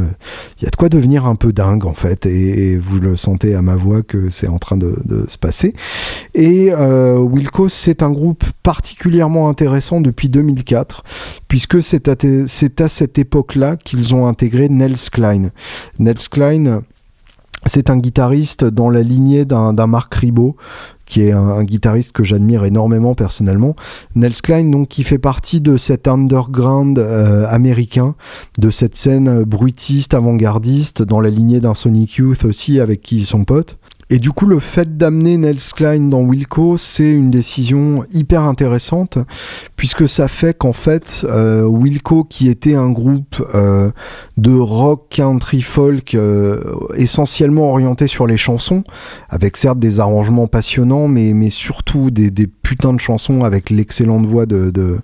y 0.61 0.65
a 0.65 0.69
de 0.69 0.75
quoi 0.75 0.89
devenir 0.89 1.25
un 1.25 1.35
peu 1.35 1.51
dingue 1.51 1.85
en 1.85 1.93
fait. 1.93 2.25
Et, 2.25 2.77
vous 2.77 2.99
le 2.99 3.17
sentez 3.17 3.55
à 3.55 3.61
ma 3.61 3.75
voix 3.75 4.03
que 4.03 4.29
c'est 4.29 4.47
en 4.47 4.59
train 4.59 4.77
de, 4.77 4.95
se 5.27 5.37
passer. 5.37 5.73
Et 6.35 6.71
euh, 6.71 7.17
Wilco 7.17 7.69
c'est 7.69 8.03
un 8.03 8.11
groupe 8.11 8.43
particulièrement 8.63 9.49
intéressant 9.49 10.01
depuis 10.01 10.29
2004 10.29 11.03
puisque 11.47 11.81
c'est 11.81 12.07
à, 12.07 12.89
cette 12.89 13.17
époque-là 13.17 13.75
qu'ils 13.77 14.15
ont 14.15 14.27
intégré 14.27 14.69
Nels 14.69 15.09
Klein. 15.11 15.49
Nels 15.99 16.29
Klein 16.29 16.83
c'est 17.65 17.89
un 17.89 17.97
guitariste 17.97 18.63
dans 18.63 18.89
la 18.89 19.01
lignée 19.01 19.43
d'un 19.45 19.87
Marc 19.87 20.15
Ribot, 20.15 20.55
qui 21.05 21.23
est 21.23 21.31
un, 21.31 21.63
guitariste 21.63 22.13
que 22.13 22.23
j'admire 22.23 22.63
énormément 22.63 23.15
personnellement. 23.15 23.75
Nels 24.15 24.41
Klein, 24.41 24.65
donc, 24.65 24.87
qui 24.87 25.03
fait 25.03 25.17
partie 25.17 25.59
de 25.59 25.75
cet 25.75 26.07
underground 26.07 26.99
euh, 26.99 27.45
américain, 27.49 28.15
de 28.59 28.69
cette 28.69 28.95
scène 28.95 29.43
bruitiste, 29.43 30.13
avant-gardiste, 30.13 31.01
dans 31.01 31.19
la 31.19 31.29
lignée 31.29 31.59
d'un 31.59 31.73
Sonic 31.73 32.15
Youth 32.15 32.45
aussi, 32.45 32.79
avec 32.79 33.01
qui 33.01 33.17
ils 33.17 33.25
sont 33.25 33.43
potes. 33.43 33.77
Et 34.11 34.17
du 34.17 34.31
coup, 34.31 34.47
le 34.47 34.59
fait 34.59 34.97
d'amener 34.97 35.37
Nels 35.37 35.59
Klein 35.75 35.99
dans 36.09 36.21
Wilco, 36.21 36.77
c'est 36.77 37.11
une 37.11 37.29
décision 37.29 38.03
hyper 38.11 38.41
intéressante, 38.41 39.19
puisque 39.75 40.09
ça 40.09 40.27
fait 40.27 40.57
qu'en 40.57 40.73
fait, 40.73 41.27
euh, 41.29 41.63
Wilco, 41.65 42.23
qui 42.23 42.49
était 42.49 42.73
un 42.73 42.89
groupe 42.89 43.35
euh, 43.53 43.91
de 44.37 44.51
rock, 44.51 45.05
country, 45.11 45.61
folk, 45.61 46.15
euh, 46.15 46.59
essentiellement 46.95 47.69
orienté 47.69 48.07
sur 48.07 48.25
les 48.25 48.37
chansons, 48.37 48.83
avec 49.29 49.57
certes 49.57 49.77
des 49.77 49.99
arrangements 49.99 50.47
passionnants, 50.47 51.07
mais, 51.07 51.33
mais 51.33 51.51
surtout 51.51 52.09
des, 52.09 52.31
putains 52.47 52.93
de 52.93 52.99
chansons 52.99 53.43
avec 53.43 53.69
l'excellente 53.69 54.25
voix 54.25 54.47
de, 54.47 54.71
de, 54.71 54.99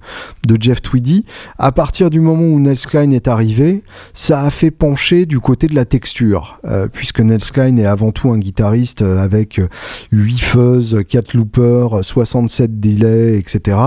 de, 0.47 0.57
Jeff 0.59 0.81
Tweedy, 0.81 1.25
à 1.59 1.71
partir 1.71 2.09
du 2.09 2.19
moment 2.19 2.45
où 2.45 2.59
Nels 2.59 2.77
Klein 2.77 3.11
est 3.11 3.27
arrivé, 3.27 3.83
ça 4.13 4.41
a 4.41 4.49
fait 4.49 4.71
pencher 4.71 5.27
du 5.27 5.39
côté 5.39 5.67
de 5.67 5.75
la 5.75 5.85
texture, 5.85 6.59
puisque 6.91 7.19
Nels 7.19 7.39
Klein 7.39 7.77
est 7.77 7.85
avant 7.85 8.11
tout 8.11 8.31
un 8.31 8.37
guitariste 8.37 8.94
euh, 9.01 9.23
avec 9.23 9.61
8 10.11 10.39
fuzz, 10.39 11.03
4 11.07 11.33
loopers, 11.33 12.03
67 12.03 12.79
delays, 12.79 13.37
etc. 13.37 13.77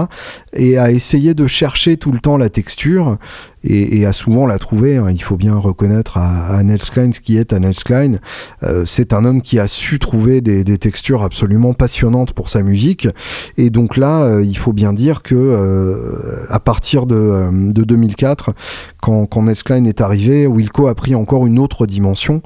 Et 0.53 0.79
à 0.79 0.91
essayer 0.91 1.35
de 1.35 1.47
chercher 1.47 1.97
tout 1.97 2.13
le 2.13 2.21
temps 2.21 2.37
la 2.37 2.49
texture 2.49 3.19
et, 3.65 4.07
à 4.07 4.13
souvent 4.13 4.47
la 4.47 4.59
trouver. 4.59 4.97
Hein. 4.97 5.11
Il 5.11 5.23
faut 5.23 5.37
bien 5.37 5.55
reconnaître 5.55 6.17
à, 6.17 6.57
à 6.57 6.63
Nels 6.63 6.79
Klein 6.79 7.13
ce 7.13 7.21
qui 7.21 7.37
est 7.37 7.53
à 7.53 7.59
Nels 7.59 7.75
Klein. 7.75 8.17
Euh, 8.63 8.85
c'est 8.87 9.13
un 9.13 9.25
homme 9.25 9.43
qui 9.43 9.59
a 9.59 9.69
su 9.69 9.99
trouver 9.99 10.41
des, 10.41 10.79
textures 10.79 11.23
absolument 11.23 11.73
passionnantes 11.73 12.33
pour 12.33 12.51
sa 12.51 12.63
musique. 12.63 13.09
Et 13.57 13.71
donc 13.71 13.97
là, 13.97 14.23
euh, 14.23 14.45
il 14.45 14.57
faut 14.57 14.73
bien 14.73 14.93
dire 14.93 15.23
que 15.23 16.47
à 16.49 16.61
partir 16.61 17.07
de, 17.07 17.51
2004, 17.73 18.55
quand, 19.01 19.27
quand 19.27 19.43
Nels 19.43 19.63
Klein 19.63 19.85
est 19.85 20.01
arrivé, 20.01 20.47
Wilco 20.47 20.87
a 20.87 20.95
pris 20.95 21.15
encore 21.15 21.47
une 21.47 21.59
autre 21.59 21.87
dimension. 21.87 22.43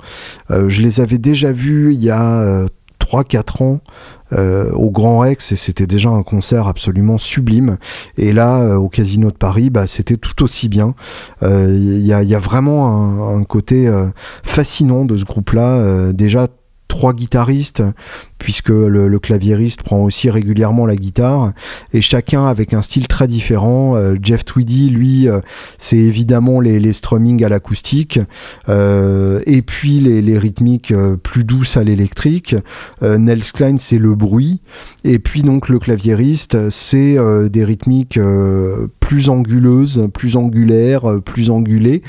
je 0.50 0.80
les 0.80 1.00
avais 1.00 1.18
déjà 1.18 1.52
vus 1.52 1.92
il 1.92 2.02
y 2.02 2.10
a 2.10 2.66
3-4 3.12 3.62
ans 3.62 3.80
euh, 4.32 4.70
au 4.72 4.90
Grand 4.90 5.18
Rex 5.18 5.52
et 5.52 5.56
c'était 5.56 5.86
déjà 5.86 6.08
un 6.08 6.22
concert 6.22 6.66
absolument 6.66 7.18
sublime. 7.18 7.76
Et 8.16 8.32
là, 8.32 8.60
euh, 8.60 8.76
au 8.76 8.88
Casino 8.88 9.30
de 9.30 9.36
Paris, 9.36 9.70
bah, 9.70 9.86
c'était 9.86 10.16
tout 10.16 10.42
aussi 10.42 10.68
bien. 10.68 10.94
Il 11.42 11.48
euh, 11.48 11.98
y, 12.00 12.34
a, 12.34 12.38
vraiment 12.38 12.86
un, 12.86 13.40
un 13.40 13.44
côté 13.44 13.90
fascinant 14.42 15.04
de 15.04 15.16
ce 15.16 15.24
groupe-là. 15.24 16.12
déjà 16.12 16.48
trois 16.88 17.14
guitaristes, 17.14 17.82
puisque 18.42 18.70
le, 18.70 19.18
claviériste 19.20 19.84
prend 19.84 20.02
aussi 20.02 20.28
régulièrement 20.28 20.84
la 20.84 20.96
guitare, 20.96 21.52
et 21.92 22.00
chacun 22.00 22.44
avec 22.44 22.74
un 22.74 22.82
style 22.82 23.06
très 23.06 23.28
différent. 23.28 23.94
Euh, 23.94 24.16
Jeff 24.20 24.44
Tweedy, 24.44 24.90
lui, 24.90 25.28
euh, 25.28 25.38
c'est 25.78 25.96
évidemment 25.96 26.58
les, 26.58 26.92
strumming 26.92 27.44
à 27.44 27.48
l'acoustique, 27.48 28.18
euh, 28.68 29.40
et 29.46 29.62
puis 29.62 30.00
les, 30.00 30.38
rythmiques 30.38 30.92
plus 31.22 31.44
douces 31.44 31.76
à 31.76 31.84
l'électrique. 31.84 32.56
Nels 33.00 33.44
Klein, 33.44 33.76
c'est 33.78 33.98
le 33.98 34.14
bruit, 34.14 34.60
et 35.04 35.20
puis 35.20 35.42
donc 35.42 35.68
le 35.68 35.78
claviériste, 35.78 36.68
c'est 36.70 37.16
des 37.48 37.64
rythmiques 37.64 38.18
plus 38.98 39.28
anguleuses, 39.28 40.08
plus 40.12 40.36
angulaires, 40.36 41.20
plus 41.24 41.50
angulées, 41.50 42.02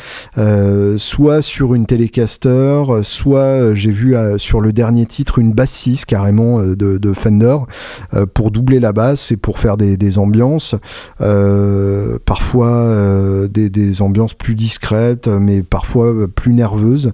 soit 0.97 1.41
sur 1.43 1.75
une 1.75 1.86
Telecaster, 1.86 2.84
soit 3.03 3.75
j'ai 3.75 3.91
vu 3.91 4.15
sur 4.38 4.61
le 4.61 4.71
dernier 4.71 5.05
titre 5.05 5.38
une 5.38 5.51
basse 5.51 5.71
6 5.71 6.05
euh, 6.26 6.76
de, 6.76 7.13
Fender 7.13 7.57
euh, 8.13 8.26
pour 8.26 8.51
doubler 8.51 8.80
la 8.80 8.91
basse 8.91 9.32
et 9.32 9.38
pour 9.38 9.59
faire 9.59 9.78
des, 9.78 10.17
ambiances 10.17 10.76
euh, 11.21 12.17
parfois 12.26 12.89
des, 13.49 14.01
ambiances 14.01 14.34
plus 14.34 14.55
discrètes 14.55 15.28
mais 15.28 15.61
parfois 15.61 16.13
plus 16.34 16.53
nerveuses. 16.53 17.11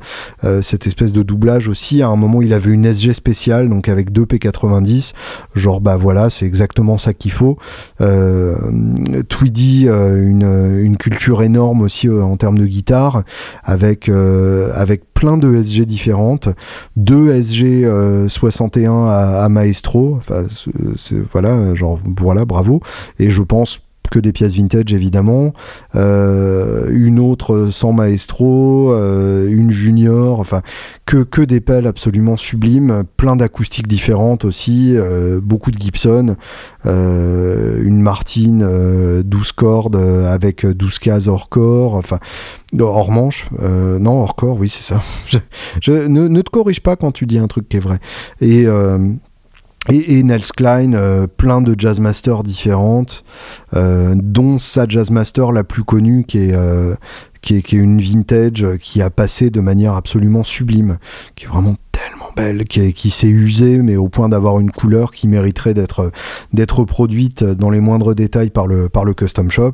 Cette 0.61 0.87
espèce 0.87 1.11
de 1.11 1.23
doublage 1.23 1.67
aussi 1.67 2.01
à 2.01 2.07
un 2.07 2.15
moment 2.15 2.41
il 2.41 2.53
avait 2.53 2.71
une 2.71 2.85
SG 2.85 3.13
spéciale 3.13 3.69
donc 3.69 3.89
avec 3.89 4.11
deux 4.11 4.23
P90 4.23 5.13
genre 5.55 5.81
bah 5.81 5.97
voilà 5.97 6.29
c'est 6.29 6.45
exactement 6.45 6.97
ça 6.97 7.13
qu'il 7.13 7.31
faut. 7.31 7.57
Tweedy 9.29 9.87
une, 9.87 10.79
une, 10.81 10.97
culture 10.97 11.43
énorme 11.43 11.81
aussi 11.81 12.09
en 12.09 12.37
termes 12.37 12.57
de 12.57 12.65
guitare 12.65 13.23
avec 13.63 14.09
avec 14.09 15.13
plein 15.13 15.37
de 15.37 15.53
SG 15.61 15.85
différentes, 15.85 16.49
deux 16.95 17.31
SG 17.41 17.85
61 18.27 18.98
à, 19.07 19.47
Maestro, 19.49 20.15
enfin 20.17 20.45
voilà, 21.31 21.75
genre 21.75 21.99
voilà, 22.17 22.45
bravo. 22.45 22.81
Et 23.17 23.29
je 23.29 23.41
pense 23.41 23.81
que 24.09 24.19
des 24.19 24.31
pièces 24.31 24.53
vintage 24.53 24.93
évidemment, 24.93 25.53
une 25.93 27.19
autre 27.19 27.69
sans 27.71 27.91
maestro, 27.91 28.93
une 28.93 29.71
junior, 29.71 30.39
enfin 30.39 30.61
que, 31.05 31.23
que 31.23 31.41
des 31.41 31.59
pelles 31.59 31.87
absolument 31.87 32.37
sublimes, 32.37 33.03
plein 33.17 33.35
d'acoustiques 33.35 33.87
différentes 33.87 34.45
aussi, 34.45 34.95
beaucoup 35.41 35.71
de 35.71 35.79
Gibson, 35.79 36.35
une 36.85 38.01
Martin 38.01 39.21
12 39.23 39.51
cordes 39.53 39.95
avec 39.95 40.65
12 40.65 40.99
cases 40.99 41.27
hors 41.27 41.49
corps, 41.49 41.95
enfin 41.95 42.19
hors 42.79 43.11
manche, 43.11 43.47
non 43.59 44.21
hors 44.21 44.35
corps, 44.35 44.57
oui 44.59 44.69
c'est 44.69 44.83
ça. 44.83 45.01
Ne, 45.87 46.27
ne, 46.27 46.41
te 46.41 46.49
corrige 46.49 46.81
pas 46.81 46.95
quand 46.95 47.11
tu 47.11 47.25
dis 47.25 47.37
un 47.37 47.47
truc 47.47 47.67
qui 47.69 47.77
est 47.77 47.81
vrai. 47.81 47.99
Et 48.41 48.65
et, 49.91 50.23
Nels 50.23 50.51
Klein, 50.55 50.93
euh, 50.93 51.27
plein 51.27 51.61
de 51.61 51.75
jazzmasters 51.77 52.43
différentes, 52.43 53.23
euh, 53.75 54.15
dont 54.15 54.59
sa 54.59 54.87
jazzmaster 54.87 55.51
la 55.51 55.63
plus 55.63 55.83
connue 55.83 56.25
qui 56.25 56.39
est, 56.39 56.53
euh, 56.53 56.95
qui 57.41 57.57
est, 57.57 57.61
qui 57.61 57.77
est, 57.77 57.79
une 57.79 58.01
vintage 58.01 58.65
qui 58.79 59.01
a 59.01 59.09
passé 59.09 59.49
de 59.49 59.59
manière 59.59 59.93
absolument 59.93 60.43
sublime, 60.43 60.97
qui 61.35 61.45
est 61.45 61.47
vraiment 61.47 61.75
tellement 61.91 62.31
belle, 62.35 62.65
qui, 62.65 62.93
qui 62.93 63.09
s'est 63.09 63.27
usée, 63.27 63.77
mais 63.79 63.95
au 63.95 64.09
point 64.09 64.29
d'avoir 64.29 64.59
une 64.59 64.71
couleur 64.71 65.11
qui 65.11 65.27
mériterait 65.27 65.73
d'être 65.73 66.11
d'être 66.53 66.83
produite 66.83 67.43
dans 67.43 67.69
les 67.69 67.79
moindres 67.79 68.15
détails 68.15 68.49
par 68.49 68.67
le, 68.67 68.89
par 68.89 69.05
le 69.05 69.13
custom 69.13 69.49
shop. 69.49 69.73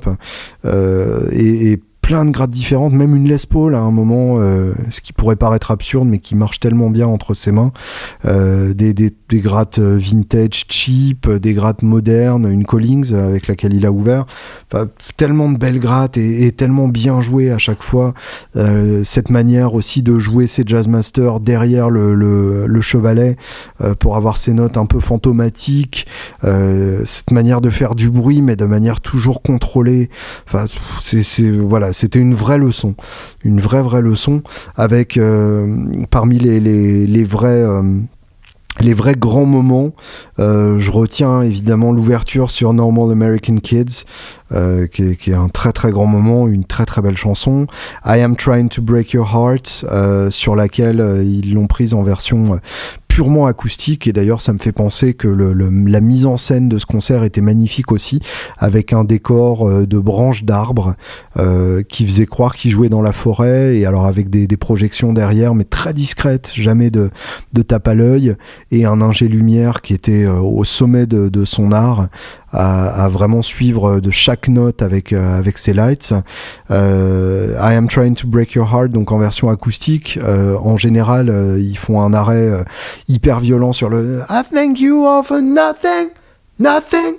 Plein 2.06 2.24
de 2.24 2.30
grattes 2.30 2.51
différentes, 2.51 2.93
même 2.93 3.16
une 3.16 3.28
Les 3.28 3.36
Paul 3.49 3.74
à 3.74 3.80
un 3.80 3.89
moment, 3.89 4.36
euh, 4.38 4.74
ce 4.91 5.01
qui 5.01 5.12
pourrait 5.12 5.36
paraître 5.36 5.72
absurde, 5.72 6.08
mais 6.08 6.20
qui 6.20 6.36
marche 6.36 6.60
tellement 6.60 6.91
bien 6.91 7.08
entre 7.08 7.34
ses 7.34 7.51
mains. 7.51 7.72
Euh, 8.26 8.76
des, 8.76 8.93
des, 8.93 9.12
grattes 9.39 9.80
euh, 9.80 9.97
vintage 9.97 10.66
cheap, 10.70 11.28
des 11.28 11.56
grattes 11.56 11.82
modernes, 11.82 12.47
une 12.51 12.64
Collings 12.64 13.12
avec 13.16 13.47
laquelle 13.47 13.74
il 13.74 13.88
a 13.88 13.91
ouvert. 13.91 14.28
Tellement 15.18 15.51
de 15.51 15.58
belles 15.58 15.80
grattes 15.80 16.16
et, 16.18 16.51
tellement 16.51 16.88
bien 16.88 17.22
jouées 17.22 17.51
à 17.51 17.58
chaque 17.58 17.82
fois. 17.82 18.14
cette 19.03 19.30
manière 19.32 19.74
aussi 19.74 20.03
de 20.03 20.20
jouer 20.20 20.45
ses 20.45 20.64
Jazzmasters 20.66 21.39
derrière 21.39 21.89
le, 21.89 22.14
le, 22.14 22.68
le 22.68 22.82
chevalet 22.82 23.36
pour 23.99 24.16
avoir 24.16 24.38
ses 24.38 24.53
notes 24.53 24.78
un 24.78 24.86
peu 24.86 24.99
fantomatiques. 24.99 26.06
cette 26.41 27.32
manière 27.32 27.62
de 27.62 27.70
faire 27.72 27.95
du 27.95 28.12
bruit, 28.12 28.41
mais 28.41 28.56
de 28.56 28.66
manière 28.66 29.01
toujours 29.01 29.41
contrôlée. 29.41 30.10
Enfin, 30.47 30.66
c'est 30.99 31.49
voilà 31.49 31.93
c'était 31.96 32.20
une 32.20 32.36
vraie 32.36 32.58
leçon, 32.58 32.96
une 33.43 33.62
vraie 33.62 33.82
vraie 33.82 34.02
leçon 34.02 34.43
avec 34.76 35.16
euh, 35.16 35.86
parmi 36.10 36.38
les, 36.38 36.60
euh, 36.60 38.00
les 38.82 38.93
vrais 38.93 39.16
grands 39.16 39.46
moments, 39.46 39.93
euh, 40.39 40.78
je 40.78 40.91
retiens 40.91 41.41
évidemment 41.41 41.93
l'ouverture 41.93 42.52
sur 42.52 42.74
Normal 42.74 43.12
American 43.12 43.58
Kids, 43.58 44.04
qui, 44.91 45.04
est, 45.04 45.34
un 45.34 45.48
très 45.48 45.72
très 45.72 45.91
grand 45.91 46.06
moment, 46.06 46.48
une 46.48 46.66
très 46.66 46.86
très 46.86 47.02
belle 47.02 47.18
chanson. 47.18 47.66
I 48.06 48.20
Am 48.20 48.36
Trying 48.36 48.68
to 48.70 48.82
Break 48.82 49.12
Your 49.12 49.28
Heart, 49.34 49.86
sur 50.32 50.56
laquelle 50.56 51.24
ils 51.24 51.54
l'ont 51.54 51.68
prise 51.68 51.93
en 51.93 52.04
version 52.04 52.60
purement 53.16 53.45
acoustique. 53.45 54.07
Et 54.07 54.11
d'ailleurs 54.11 54.41
ça 54.41 54.51
me 54.51 54.57
fait 54.57 54.74
penser 54.74 55.13
que 55.13 55.30
la 55.30 56.01
mise 56.01 56.26
en 56.26 56.36
scène 56.36 56.68
de 56.68 56.78
ce 56.78 56.86
concert 56.86 57.24
était 57.24 57.39
magnifique 57.39 57.93
aussi 57.93 58.20
avec 58.57 58.91
un 58.91 59.05
décor 59.05 59.66
euh, 59.66 59.86
de 59.86 59.99
branches 59.99 60.43
d'arbres 60.43 60.95
euh, 61.38 61.82
qui 61.82 62.05
faisait 62.05 62.26
croire 62.26 62.57
qu'il 62.57 62.72
jouait 62.72 62.89
dans 62.89 63.01
la 63.01 63.13
forêt 63.13 63.78
et 63.78 63.86
alors 63.86 64.05
avec 64.05 64.30
des, 64.30 64.47
projections 64.57 65.13
derrière 65.13 65.55
mais 65.55 65.63
très 65.63 65.93
discrètes 65.93 66.51
jamais 66.55 66.89
de, 66.89 67.09
tape 67.66 67.88
à 67.88 67.95
l'œil 67.95 68.36
et 68.72 68.84
un 68.84 69.01
ingé 69.01 69.30
lumière 69.30 69.82
qui 69.82 69.93
était 69.93 70.26
euh, 70.26 70.39
au 70.39 70.66
sommet 70.66 71.05
de 71.05 71.45
son 71.45 71.72
art 71.72 72.09
à, 72.56 73.10
vraiment 73.10 73.41
suivre 73.41 73.99
de 73.99 74.12
chaque 74.12 74.47
note 74.47 74.82
avec, 74.82 75.14
euh, 75.14 75.38
avec 75.38 75.58
ses 75.58 75.74
lights. 75.74 76.14
Euh, 76.72 77.56
I 77.60 77.76
Am 77.76 77.88
Trying 77.88 78.16
to 78.16 78.28
Break 78.28 78.53
Your 78.53 78.68
Heart, 78.74 78.91
donc 78.91 79.12
en 79.12 79.18
version 79.18 79.49
acoustique. 79.49 80.20
Euh, 80.24 80.56
en 80.58 80.78
général, 80.78 81.34
ils 81.58 81.78
font 81.78 82.01
un 82.01 82.14
arrêt 82.14 82.49
hyper 83.08 83.39
violent 83.39 83.74
sur 83.74 83.89
le 83.89 84.22
I 84.30 84.41
thank 84.53 84.80
you 84.80 85.06
all 85.06 85.24
for 85.24 85.41
nothing, 85.41 86.10
nothing, 86.60 87.16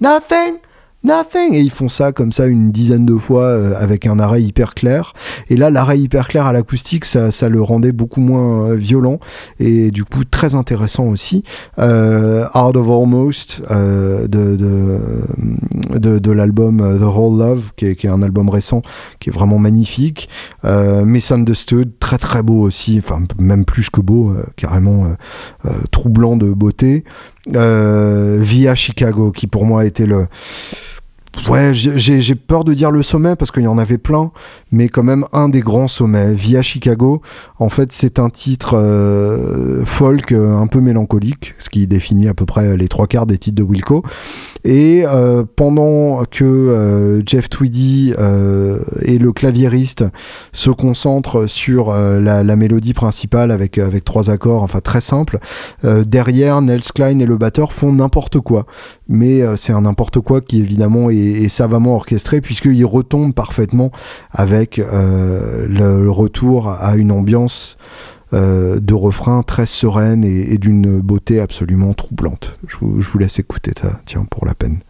nothing. 0.00 0.58
Nothing. 1.04 1.54
Et 1.54 1.60
ils 1.60 1.70
font 1.70 1.88
ça 1.88 2.10
comme 2.10 2.32
ça 2.32 2.46
une 2.46 2.72
dizaine 2.72 3.06
de 3.06 3.16
fois 3.16 3.44
euh, 3.44 3.74
avec 3.78 4.06
un 4.06 4.18
arrêt 4.18 4.42
hyper 4.42 4.74
clair. 4.74 5.12
Et 5.48 5.56
là, 5.56 5.70
l'arrêt 5.70 5.98
hyper 5.98 6.26
clair 6.26 6.46
à 6.46 6.52
l'acoustique, 6.52 7.04
ça, 7.04 7.30
ça, 7.30 7.48
le 7.48 7.62
rendait 7.62 7.92
beaucoup 7.92 8.20
moins 8.20 8.70
euh, 8.70 8.74
violent 8.74 9.20
et 9.60 9.92
du 9.92 10.04
coup 10.04 10.24
très 10.24 10.56
intéressant 10.56 11.04
aussi. 11.04 11.44
Euh, 11.78 12.46
of 12.54 12.90
Almost 12.90 13.62
euh, 13.70 14.26
de, 14.26 14.56
de 16.18 16.32
l'album 16.32 16.78
The 16.78 17.02
Whole 17.02 17.38
Love, 17.38 17.72
qui 17.76 17.86
est, 17.86 17.96
qui 17.96 18.08
est, 18.08 18.10
un 18.10 18.22
album 18.22 18.48
récent, 18.48 18.82
qui 19.20 19.30
est 19.30 19.32
vraiment 19.32 19.58
magnifique. 19.58 20.28
Misunderstood, 20.64 21.92
très 22.00 22.18
très 22.18 22.42
beau 22.42 22.60
aussi, 22.60 22.98
enfin 22.98 23.22
même 23.38 23.64
plus 23.64 23.90
que 23.90 24.00
beau, 24.00 24.34
carrément 24.56 25.06
troublant 25.90 26.36
de 26.36 26.52
beauté. 26.52 27.04
Via 27.48 28.74
Chicago, 28.74 29.30
qui 29.30 29.46
pour 29.46 29.64
moi 29.64 29.82
a 29.82 29.84
été 29.84 30.06
le 30.06 30.26
Ouais, 31.46 31.72
j'ai 31.72 32.34
peur 32.34 32.64
de 32.64 32.74
dire 32.74 32.90
le 32.90 33.02
sommet 33.02 33.36
parce 33.36 33.50
qu'il 33.50 33.62
y 33.62 33.68
en 33.68 33.78
avait 33.78 33.96
plein, 33.96 34.32
mais 34.70 34.88
quand 34.88 35.02
même 35.02 35.24
un 35.32 35.48
des 35.48 35.60
grands 35.60 35.88
sommets. 35.88 36.32
Via 36.34 36.62
Chicago, 36.62 37.22
en 37.58 37.68
fait, 37.68 37.92
c'est 37.92 38.18
un 38.18 38.28
titre 38.28 38.76
euh, 38.76 39.84
folk 39.84 40.32
euh, 40.32 40.56
un 40.56 40.66
peu 40.66 40.80
mélancolique, 40.80 41.54
ce 41.58 41.70
qui 41.70 41.86
définit 41.86 42.28
à 42.28 42.34
peu 42.34 42.44
près 42.44 42.76
les 42.76 42.88
trois 42.88 43.06
quarts 43.06 43.26
des 43.26 43.38
titres 43.38 43.56
de 43.56 43.62
Wilco. 43.62 44.02
Et 44.64 45.04
euh, 45.06 45.44
pendant 45.56 46.24
que 46.24 47.22
Jeff 47.26 47.48
Tweedy 47.48 48.14
et 49.02 49.18
le 49.18 49.32
claviériste 49.32 50.04
se 50.52 50.70
concentrent 50.70 51.46
sur 51.46 51.92
la, 51.92 52.56
mélodie 52.56 52.94
principale 52.94 53.50
avec, 53.50 53.78
avec 53.78 54.04
trois 54.04 54.30
accords, 54.30 54.62
enfin 54.62 54.80
très 54.80 55.00
simple, 55.00 55.38
derrière, 55.84 56.60
Nels 56.60 56.82
Klein 56.94 57.18
et 57.20 57.26
le 57.26 57.36
batteur 57.36 57.72
font 57.72 57.92
n'importe 57.92 58.40
quoi. 58.40 58.66
Mais 59.08 59.42
c'est 59.56 59.72
un 59.72 59.82
n'importe 59.82 60.20
quoi 60.20 60.40
qui 60.40 60.60
évidemment 60.60 61.10
est 61.10 61.48
savamment 61.48 61.94
orchestré 61.94 62.40
puisqu'il 62.40 62.84
retombe 62.84 63.34
parfaitement 63.34 63.90
avec 64.30 64.78
euh, 64.78 65.66
le, 65.68 66.10
retour 66.10 66.68
à 66.68 66.96
une 66.96 67.12
ambiance 67.12 67.76
euh, 68.32 68.78
de 68.80 68.94
refrain 68.94 69.42
très 69.42 69.66
sereine 69.66 70.24
et, 70.24 70.58
d'une 70.58 71.00
beauté 71.00 71.40
absolument 71.40 71.94
troublante. 71.94 72.52
Je 72.66 72.76
je 72.98 73.08
vous 73.08 73.18
laisse 73.18 73.38
écouter 73.38 73.72
ça, 73.80 74.00
tiens, 74.04 74.26
pour 74.30 74.46
la 74.46 74.54
peine. 74.54 74.80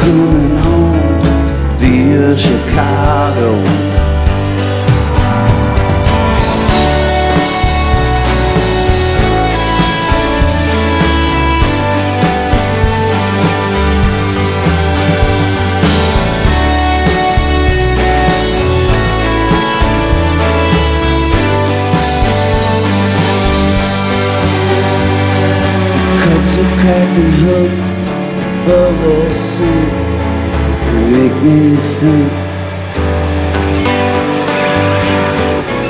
coming 0.00 0.56
home 0.56 1.22
via 1.78 2.34
Chicago. 2.34 3.50
cups 26.22 26.56
of 26.56 26.66
Captain 26.80 27.30
Hook 27.42 28.00
above 28.62 28.98
the 29.00 29.34
sea 29.34 29.89
make 31.20 31.42
me 31.42 31.76
think. 31.76 32.32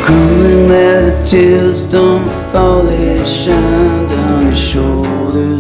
Crumbling 0.05 0.71
attitudes 0.71 1.85
don't 1.85 2.29
fall, 2.51 2.83
they 2.83 3.25
shine 3.25 4.07
down 4.09 4.47
your 4.47 4.55
shoulders. 4.55 5.60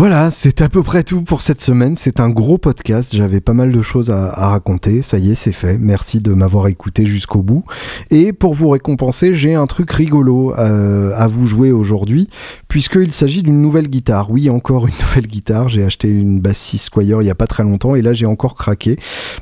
Voilà, 0.00 0.30
c'est 0.30 0.62
à 0.62 0.70
peu 0.70 0.82
près 0.82 1.02
tout 1.02 1.20
pour 1.20 1.42
cette 1.42 1.60
semaine. 1.60 1.94
C'est 1.94 2.20
un 2.20 2.30
gros 2.30 2.56
podcast. 2.56 3.14
J'avais 3.14 3.42
pas 3.42 3.52
mal 3.52 3.70
de 3.70 3.82
choses 3.82 4.08
à, 4.08 4.48
raconter. 4.48 5.02
Ça 5.02 5.18
y 5.18 5.30
est, 5.30 5.34
c'est 5.34 5.52
fait. 5.52 5.76
Merci 5.76 6.20
de 6.20 6.32
m'avoir 6.32 6.68
écouté 6.68 7.04
jusqu'au 7.04 7.42
bout. 7.42 7.64
Et 8.10 8.32
pour 8.32 8.54
vous 8.54 8.70
récompenser, 8.70 9.34
j'ai 9.34 9.54
un 9.54 9.66
truc 9.66 9.90
rigolo 9.90 10.54
euh, 10.56 11.12
à 11.18 11.26
vous 11.26 11.46
jouer 11.46 11.70
aujourd'hui, 11.70 12.30
puisqu'il 12.66 13.12
s'agit 13.12 13.42
d'une 13.42 13.60
nouvelle 13.60 13.88
guitare. 13.88 14.30
Oui, 14.30 14.48
encore 14.48 14.86
une 14.86 14.94
nouvelle 15.06 15.26
guitare. 15.26 15.68
J'ai 15.68 15.84
acheté 15.84 16.08
une 16.08 16.40
Bass 16.40 16.56
6 16.56 16.78
Squire 16.78 17.20
il 17.20 17.26
y 17.26 17.30
a 17.30 17.34
pas 17.34 17.46
très 17.46 17.62
longtemps, 17.62 17.94
et 17.94 18.00
là 18.00 18.14
j'ai 18.14 18.24
encore 18.24 18.54
craqué 18.54 18.96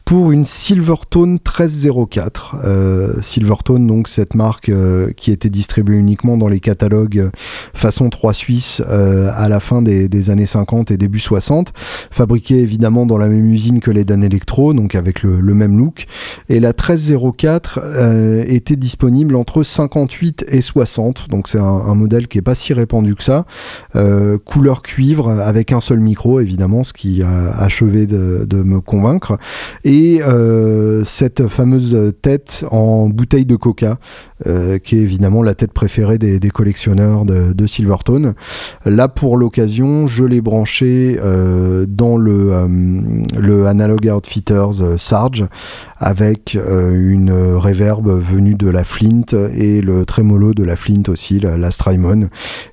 pour 0.05 0.33
une 0.33 0.45
Silvertone 0.45 1.35
1304. 1.35 2.57
Euh, 2.65 3.23
Silvertone, 3.23 3.87
donc 3.87 4.09
cette 4.09 4.35
marque 4.35 4.71
euh, 4.71 5.13
qui 5.13 5.31
était 5.31 5.51
distribuée 5.51 5.99
uniquement 5.99 6.37
dans 6.37 6.49
les 6.49 6.59
catalogues 6.59 7.31
façon 7.75 8.11
3 8.11 8.35
Suisse 8.35 8.83
à 8.89 9.49
la 9.49 9.61
fin 9.61 9.83
des, 9.83 10.09
des 10.09 10.31
années 10.31 10.48
50 10.49 10.91
et 10.91 10.97
début 10.97 11.21
60, 11.21 11.73
fabriqué 12.11 12.59
évidemment 12.59 13.07
dans 13.07 13.19
la 13.19 13.29
même 13.29 13.51
usine 13.53 13.81
que 13.81 13.91
les 13.91 14.05
Dan 14.05 14.23
Electro, 14.23 14.75
donc 14.75 14.95
avec 14.95 15.23
le, 15.23 15.55
même 15.55 15.79
look. 15.79 16.07
Et 16.49 16.61
la 16.61 16.69
1304 16.69 17.81
euh, 17.83 18.45
était 18.47 18.77
disponible 18.77 19.37
entre 19.37 19.63
58 19.63 20.47
et 20.49 20.61
60, 20.61 21.29
donc 21.29 21.49
c'est 21.49 21.59
un, 21.59 21.95
modèle 21.95 22.29
qui 22.29 22.39
est 22.39 22.43
pas 22.43 22.55
si 22.55 22.73
répandu 22.73 23.15
que 23.15 23.23
ça. 23.23 23.45
Euh, 23.97 24.39
couleur 24.39 24.83
cuivre 24.83 25.31
avec 25.31 25.73
un 25.73 25.81
seul 25.81 26.01
micro, 26.01 26.41
évidemment, 26.41 26.85
ce 26.85 26.93
qui 26.93 27.23
a 27.23 27.51
achevé 27.57 28.07
de, 28.07 28.63
me 28.63 28.81
convaincre. 28.81 29.39
Et 29.85 30.21
euh, 30.23 31.05
cette 31.05 31.47
fameuse 31.49 32.13
tête 32.23 32.65
en 32.71 33.09
bouteille 33.09 33.47
de 33.47 33.57
coca, 33.57 33.99
qui 34.45 34.97
est 34.97 35.03
évidemment 35.03 35.43
la 35.43 35.55
tête 35.55 35.73
préférée 35.73 36.19
des, 36.19 36.51
collectionneurs 36.51 37.25
de, 37.25 37.53
de 37.53 37.67
Silvertone. 37.67 38.35
Là, 38.85 39.09
pour 39.09 39.37
l'occasion, 39.37 40.07
je 40.07 40.25
l'ai 40.25 40.38
branché 40.41 41.19
euh, 41.21 41.87
dans 41.89 42.17
le, 42.17 42.53
euh, 42.53 42.67
le 43.39 43.67
Analog 43.67 44.07
Outfitters 44.07 44.81
euh, 44.81 44.97
Sarge 44.97 45.47
avec 45.99 46.57
une 46.57 47.33
reverb 47.33 48.09
venue 48.09 48.55
de 48.55 48.69
la 48.69 48.85
Flint 48.85 49.33
et 49.53 49.81
le 49.81 50.05
trémolo 50.05 50.55
de 50.55 50.63
la 50.63 50.77
Flint 50.77 51.03
aussi, 51.09 51.41
la, 51.41 51.71
Strymon. 51.73 52.29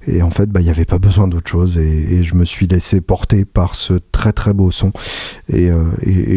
Et 0.06 0.22
en 0.22 0.30
fait, 0.30 0.48
bah, 0.48 0.62
il 0.62 0.66
n'y 0.66 0.70
avait 0.70 0.86
pas 0.86 1.00
besoin 1.00 1.28
d'autre 1.28 1.50
chose 1.50 1.80
et, 1.80 2.24
je 2.24 2.36
me 2.36 2.46
suis 2.46 2.68
laissé 2.68 3.02
porter 3.02 3.44
par 3.44 3.74
ce 3.74 3.94
très 4.12 4.32
très 4.32 4.54
beau 4.54 4.70
son 4.70 4.92
et 5.50 5.72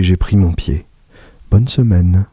j'ai 0.00 0.16
pris 0.16 0.36
mon 0.36 0.52
pied. 0.52 0.86
Bonne 1.50 1.68
semaine. 1.68 2.24